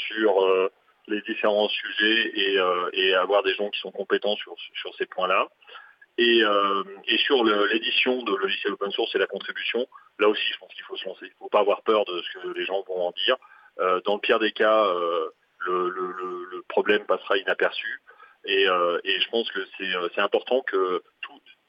sur 0.09 0.71
les 1.09 1.21
différents 1.23 1.69
sujets 1.69 2.33
euh, 2.59 2.91
et, 2.93 3.15
avoir 3.15 3.43
des 3.43 3.55
gens 3.55 3.71
qui 3.71 3.81
sont 3.81 3.91
compétents 3.91 4.37
sur, 4.37 4.55
sur 4.75 4.95
ces 4.97 5.07
points-là. 5.07 5.49
Et, 6.19 6.43
euh, 6.43 6.85
et, 7.07 7.17
sur 7.19 7.43
l'édition 7.45 8.23
de 8.23 8.35
logiciels 8.37 8.75
open 8.75 8.93
source 8.93 9.15
et 9.15 9.19
la 9.19 9.27
contribution, 9.27 9.87
là 10.19 10.29
aussi, 10.29 10.43
je 10.53 10.59
pense 10.59 10.73
qu'il 10.75 10.85
faut 10.85 10.97
se 10.97 11.07
lancer. 11.07 11.25
Il 11.25 11.29
ne 11.29 11.39
faut 11.39 11.49
pas 11.49 11.61
avoir 11.61 11.83
peur 11.83 12.05
de 12.05 12.23
ce 12.23 12.39
que 12.39 12.49
les 12.59 12.67
gens 12.67 12.83
vont 12.87 13.09
en 13.09 13.13
dire. 13.13 13.37
Euh, 13.81 14.01
dans 14.05 14.15
le 14.15 14.21
pire 14.21 14.39
des 14.39 14.53
cas, 14.53 14.87
le, 15.65 15.89
le, 15.89 16.13
le, 16.51 16.63
problème 16.69 17.05
passera 17.07 17.37
inaperçu. 17.39 18.03
Et, 18.45 18.65
et 18.65 19.21
je 19.21 19.29
pense 19.31 19.51
que 19.51 19.61
c'est 19.79 20.21
important 20.21 20.63
que 20.63 21.03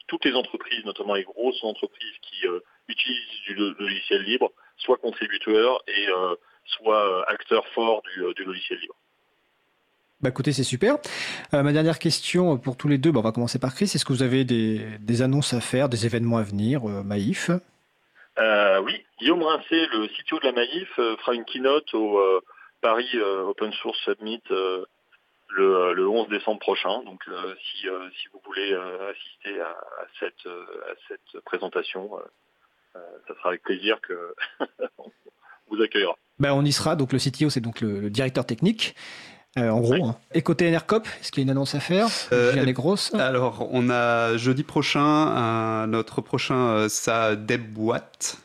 toutes 0.06 0.24
les 0.24 0.34
entreprises, 0.34 0.84
notamment 0.84 1.14
les 1.14 1.24
grosses 1.24 1.62
entreprises 1.62 2.18
qui 2.22 2.46
utilisent 2.88 3.42
du 3.46 3.54
logiciel 3.54 4.22
libre, 4.22 4.50
soient 4.78 4.96
contributeurs 4.96 5.82
et 5.86 6.06
soient 6.64 7.28
acteurs 7.30 7.66
forts 7.68 8.02
du, 8.02 8.34
du 8.34 8.44
logiciel 8.44 8.78
libre. 8.80 8.94
Bah 10.24 10.30
écoutez, 10.30 10.54
c'est 10.54 10.64
super. 10.64 10.96
Euh, 11.52 11.62
ma 11.62 11.72
dernière 11.72 11.98
question 11.98 12.56
pour 12.56 12.78
tous 12.78 12.88
les 12.88 12.96
deux, 12.96 13.12
bah, 13.12 13.20
on 13.20 13.22
va 13.24 13.30
commencer 13.30 13.58
par 13.58 13.74
Chris. 13.74 13.90
Est-ce 13.94 14.06
que 14.06 14.12
vous 14.14 14.22
avez 14.22 14.44
des, 14.46 15.20
annonces 15.20 15.52
à 15.52 15.60
faire, 15.60 15.90
des 15.90 16.06
événements 16.06 16.38
à 16.38 16.42
venir, 16.42 16.88
euh, 16.88 17.02
Maïf? 17.02 17.50
Euh, 18.38 18.80
Oui, 18.80 19.04
Guillaume 19.20 19.42
Rincé, 19.42 19.86
le 19.92 20.06
CTO 20.08 20.38
de 20.38 20.46
la 20.46 20.52
Maïf, 20.52 20.88
fera 20.94 21.34
une 21.34 21.44
keynote 21.44 21.92
au 21.92 22.18
Paris 22.80 23.10
Open 23.20 23.70
Source 23.74 23.98
Summit 24.06 24.40
le, 25.50 26.08
11 26.08 26.30
décembre 26.30 26.58
prochain. 26.58 27.02
Donc 27.04 27.22
si, 27.26 27.82
si 27.82 28.28
vous 28.32 28.40
voulez 28.46 28.74
assister 29.10 29.60
à, 29.60 29.76
cette, 30.18 30.46
à 30.46 30.94
cette 31.06 31.44
présentation, 31.44 32.12
ça 32.94 33.34
sera 33.34 33.50
avec 33.50 33.62
plaisir 33.62 34.00
que 34.00 34.34
vous 35.68 35.82
accueillera. 35.82 36.16
Ben, 36.38 36.52
on 36.54 36.64
y 36.64 36.72
sera. 36.72 36.96
Donc 36.96 37.12
le 37.12 37.18
CTO, 37.18 37.50
c'est 37.50 37.60
donc 37.60 37.82
le, 37.82 38.08
directeur 38.08 38.46
technique. 38.46 38.94
Euh, 39.56 39.70
en 39.70 39.80
gros, 39.80 40.04
hein. 40.04 40.16
et 40.32 40.42
côté 40.42 40.68
NRCOP, 40.70 41.06
est-ce 41.20 41.30
qu'il 41.30 41.42
y 41.42 41.42
a 41.42 41.44
une 41.44 41.50
annonce 41.50 41.76
à 41.76 41.80
faire 41.80 42.08
euh, 42.32 42.72
grosses 42.72 43.14
Alors, 43.14 43.68
on 43.70 43.88
a 43.88 44.36
jeudi 44.36 44.64
prochain, 44.64 45.86
notre 45.86 46.20
prochain, 46.20 46.88
ça 46.88 47.36
Watt 47.76 48.38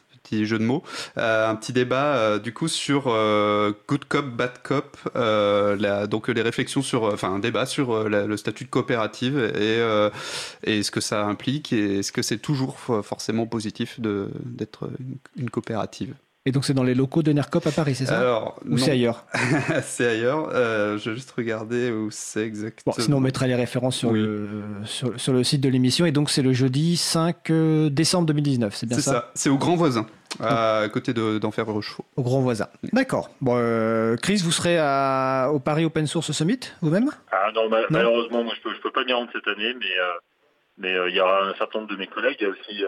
jeu 0.46 0.60
de 0.60 0.64
mots, 0.64 0.84
euh, 1.18 1.50
un 1.50 1.56
petit 1.56 1.74
débat 1.74 2.16
euh, 2.16 2.40
du 2.40 2.54
coup 2.54 2.68
sur 2.68 3.06
euh, 3.08 3.74
good 3.88 4.06
cop, 4.06 4.26
bad 4.26 4.62
cop, 4.64 4.98
donc 6.10 6.28
les 6.28 6.42
réflexions 6.42 6.82
sur, 6.82 7.04
enfin 7.04 7.34
un 7.34 7.40
débat 7.40 7.66
sur 7.66 8.08
le 8.08 8.38
statut 8.38 8.66
de 8.66 8.70
coopérative 8.70 9.40
et, 9.40 9.80
et 10.64 10.84
ce 10.84 10.92
que 10.92 11.02
ça 11.02 11.26
implique 11.26 11.74
et 11.74 12.00
est-ce 12.00 12.12
que 12.12 12.22
c'est 12.22 12.38
toujours 12.38 12.78
forcément 13.04 13.46
positif 13.46 14.00
d'être 14.00 14.90
une, 15.38 15.50
coopérative. 15.50 16.14
Et 16.50 16.52
donc 16.52 16.66
c'est 16.66 16.74
dans 16.74 16.84
les 16.84 16.96
locaux 16.96 17.22
de 17.22 17.32
NERCOP 17.32 17.68
à 17.68 17.72
Paris, 17.72 17.94
c'est 17.94 18.08
ça 18.08 18.20
Alors, 18.20 18.60
Ou 18.68 18.80
c'est 18.80 18.90
ailleurs 18.90 19.24
C'est 19.84 20.08
ailleurs. 20.08 20.50
je 20.52 21.10
vais 21.10 21.16
juste 21.16 21.30
regarder 21.32 21.92
où 21.92 22.10
c'est 22.10 22.42
exactement. 22.42 22.96
Bon, 22.98 23.04
sinon 23.04 23.18
on 23.18 23.22
mettra 23.22 23.46
les 23.46 23.54
références 23.54 23.98
sur, 23.98 24.12
le, 24.12 24.48
sur, 24.86 25.32
le 25.32 25.44
site 25.44 25.62
de 25.62 25.70
l'émission. 25.70 26.08
Et 26.08 26.12
donc 26.12 26.32
c'est 26.32 26.42
le 26.42 26.52
jeudi 26.52 26.98
5 26.98 27.52
décembre 27.92 28.26
2019, 28.26 28.76
c'est 28.76 28.88
bien 28.88 28.98
ça 28.98 29.02
C'est 29.04 29.10
ça, 29.12 29.32
c'est 29.36 29.50
au 29.50 29.58
Grand 29.58 29.76
Voisin 29.76 30.08
à 30.40 30.88
côté 30.92 31.14
d'Enfer 31.14 31.66
de, 31.66 31.72
Rochefort. 31.72 32.06
Au 32.16 32.24
Grand 32.24 32.42
Voisin. 32.42 32.68
D'accord. 32.94 33.30
Bon, 33.42 33.56
euh, 33.58 34.16
Chris, 34.16 34.42
vous 34.44 34.52
serez 34.52 34.78
à, 34.80 35.50
au 35.52 35.60
Paris 35.60 35.86
Open 35.86 36.08
Source 36.08 36.32
Summit 36.32 36.60
vous-même 36.82 37.10
ah, 37.32 37.52
non, 37.54 37.70
malheureusement, 37.90 38.44
moi, 38.44 38.54
je 38.56 38.62
peux, 38.62 38.76
peux 38.82 38.92
pas 38.92 39.04
m'y 39.04 39.14
rendre 39.14 39.30
cette 39.34 39.48
année, 39.48 39.74
mais 39.80 40.00
euh, 40.00 40.14
mais 40.78 40.94
euh, 40.94 41.10
il 41.10 41.16
y 41.16 41.20
aura 41.20 41.48
un 41.48 41.54
certain 41.56 41.80
nombre 41.80 41.92
de 41.92 41.98
mes 41.98 42.08
collègues. 42.08 42.38
Il 42.40 42.44
y 42.44 42.48
a 42.48 42.50
aussi 42.50 42.84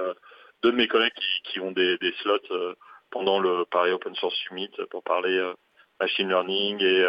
deux 0.64 0.72
de 0.72 0.78
mes 0.78 0.88
collègues 0.88 1.12
qui, 1.43 1.59
ont 1.59 1.72
des, 1.72 1.97
des 1.97 2.14
slots 2.22 2.38
pendant 3.12 3.39
le 3.39 3.66
Paris 3.66 3.91
Open 3.91 4.16
Source 4.16 4.36
Summit 4.47 4.72
pour 4.89 5.03
parler 5.03 5.39
machine 5.99 6.30
learning 6.30 6.82
et 6.82 7.05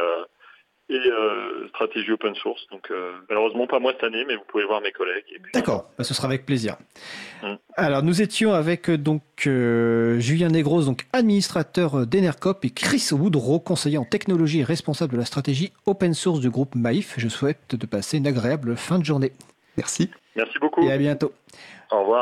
et 0.93 1.11
euh, 1.11 1.69
stratégie 1.69 2.13
open 2.13 2.35
source. 2.35 2.67
Donc 2.71 2.91
euh, 2.91 3.13
malheureusement 3.29 3.67
pas 3.67 3.79
moi 3.79 3.93
cette 3.93 4.05
année, 4.05 4.25
mais 4.27 4.37
vous 4.37 4.45
pouvez 4.49 4.65
voir 4.65 4.81
mes 4.81 4.93
collègues. 4.93 5.25
D'accord, 5.55 5.91
bah, 5.97 6.05
ce 6.05 6.15
sera 6.15 6.29
avec 6.29 6.45
plaisir. 6.45 6.77
Mm. 7.43 7.55
Alors 7.77 8.03
nous 8.03 8.21
étions 8.21 8.53
avec 8.53 8.91
euh, 8.91 8.99
donc 8.99 9.23
Julien 9.45 10.49
Negros, 10.49 10.83
donc 10.83 11.07
administrateur 11.13 12.07
d'Enercop, 12.07 12.65
et 12.65 12.71
Chris 12.71 13.09
Woodrow, 13.13 13.61
conseiller 13.61 13.99
en 13.99 14.05
technologie 14.05 14.61
et 14.61 14.65
responsable 14.65 15.15
de 15.15 15.19
la 15.19 15.25
stratégie 15.25 15.73
open 15.87 16.15
source 16.15 16.41
du 16.41 16.51
groupe 16.51 16.75
Maïf. 16.75 17.15
Je 17.17 17.29
souhaite 17.29 17.75
de 17.75 17.87
passer 17.87 18.19
une 18.19 18.27
agréable 18.27 18.77
fin 18.77 18.99
de 18.99 19.05
journée. 19.05 19.33
Merci. 19.77 20.11
Merci 20.37 20.59
beaucoup. 20.59 20.83
Et 20.83 20.93
à 20.93 20.99
bientôt. 20.99 21.33
Au 21.91 22.01
revoir. 22.01 22.21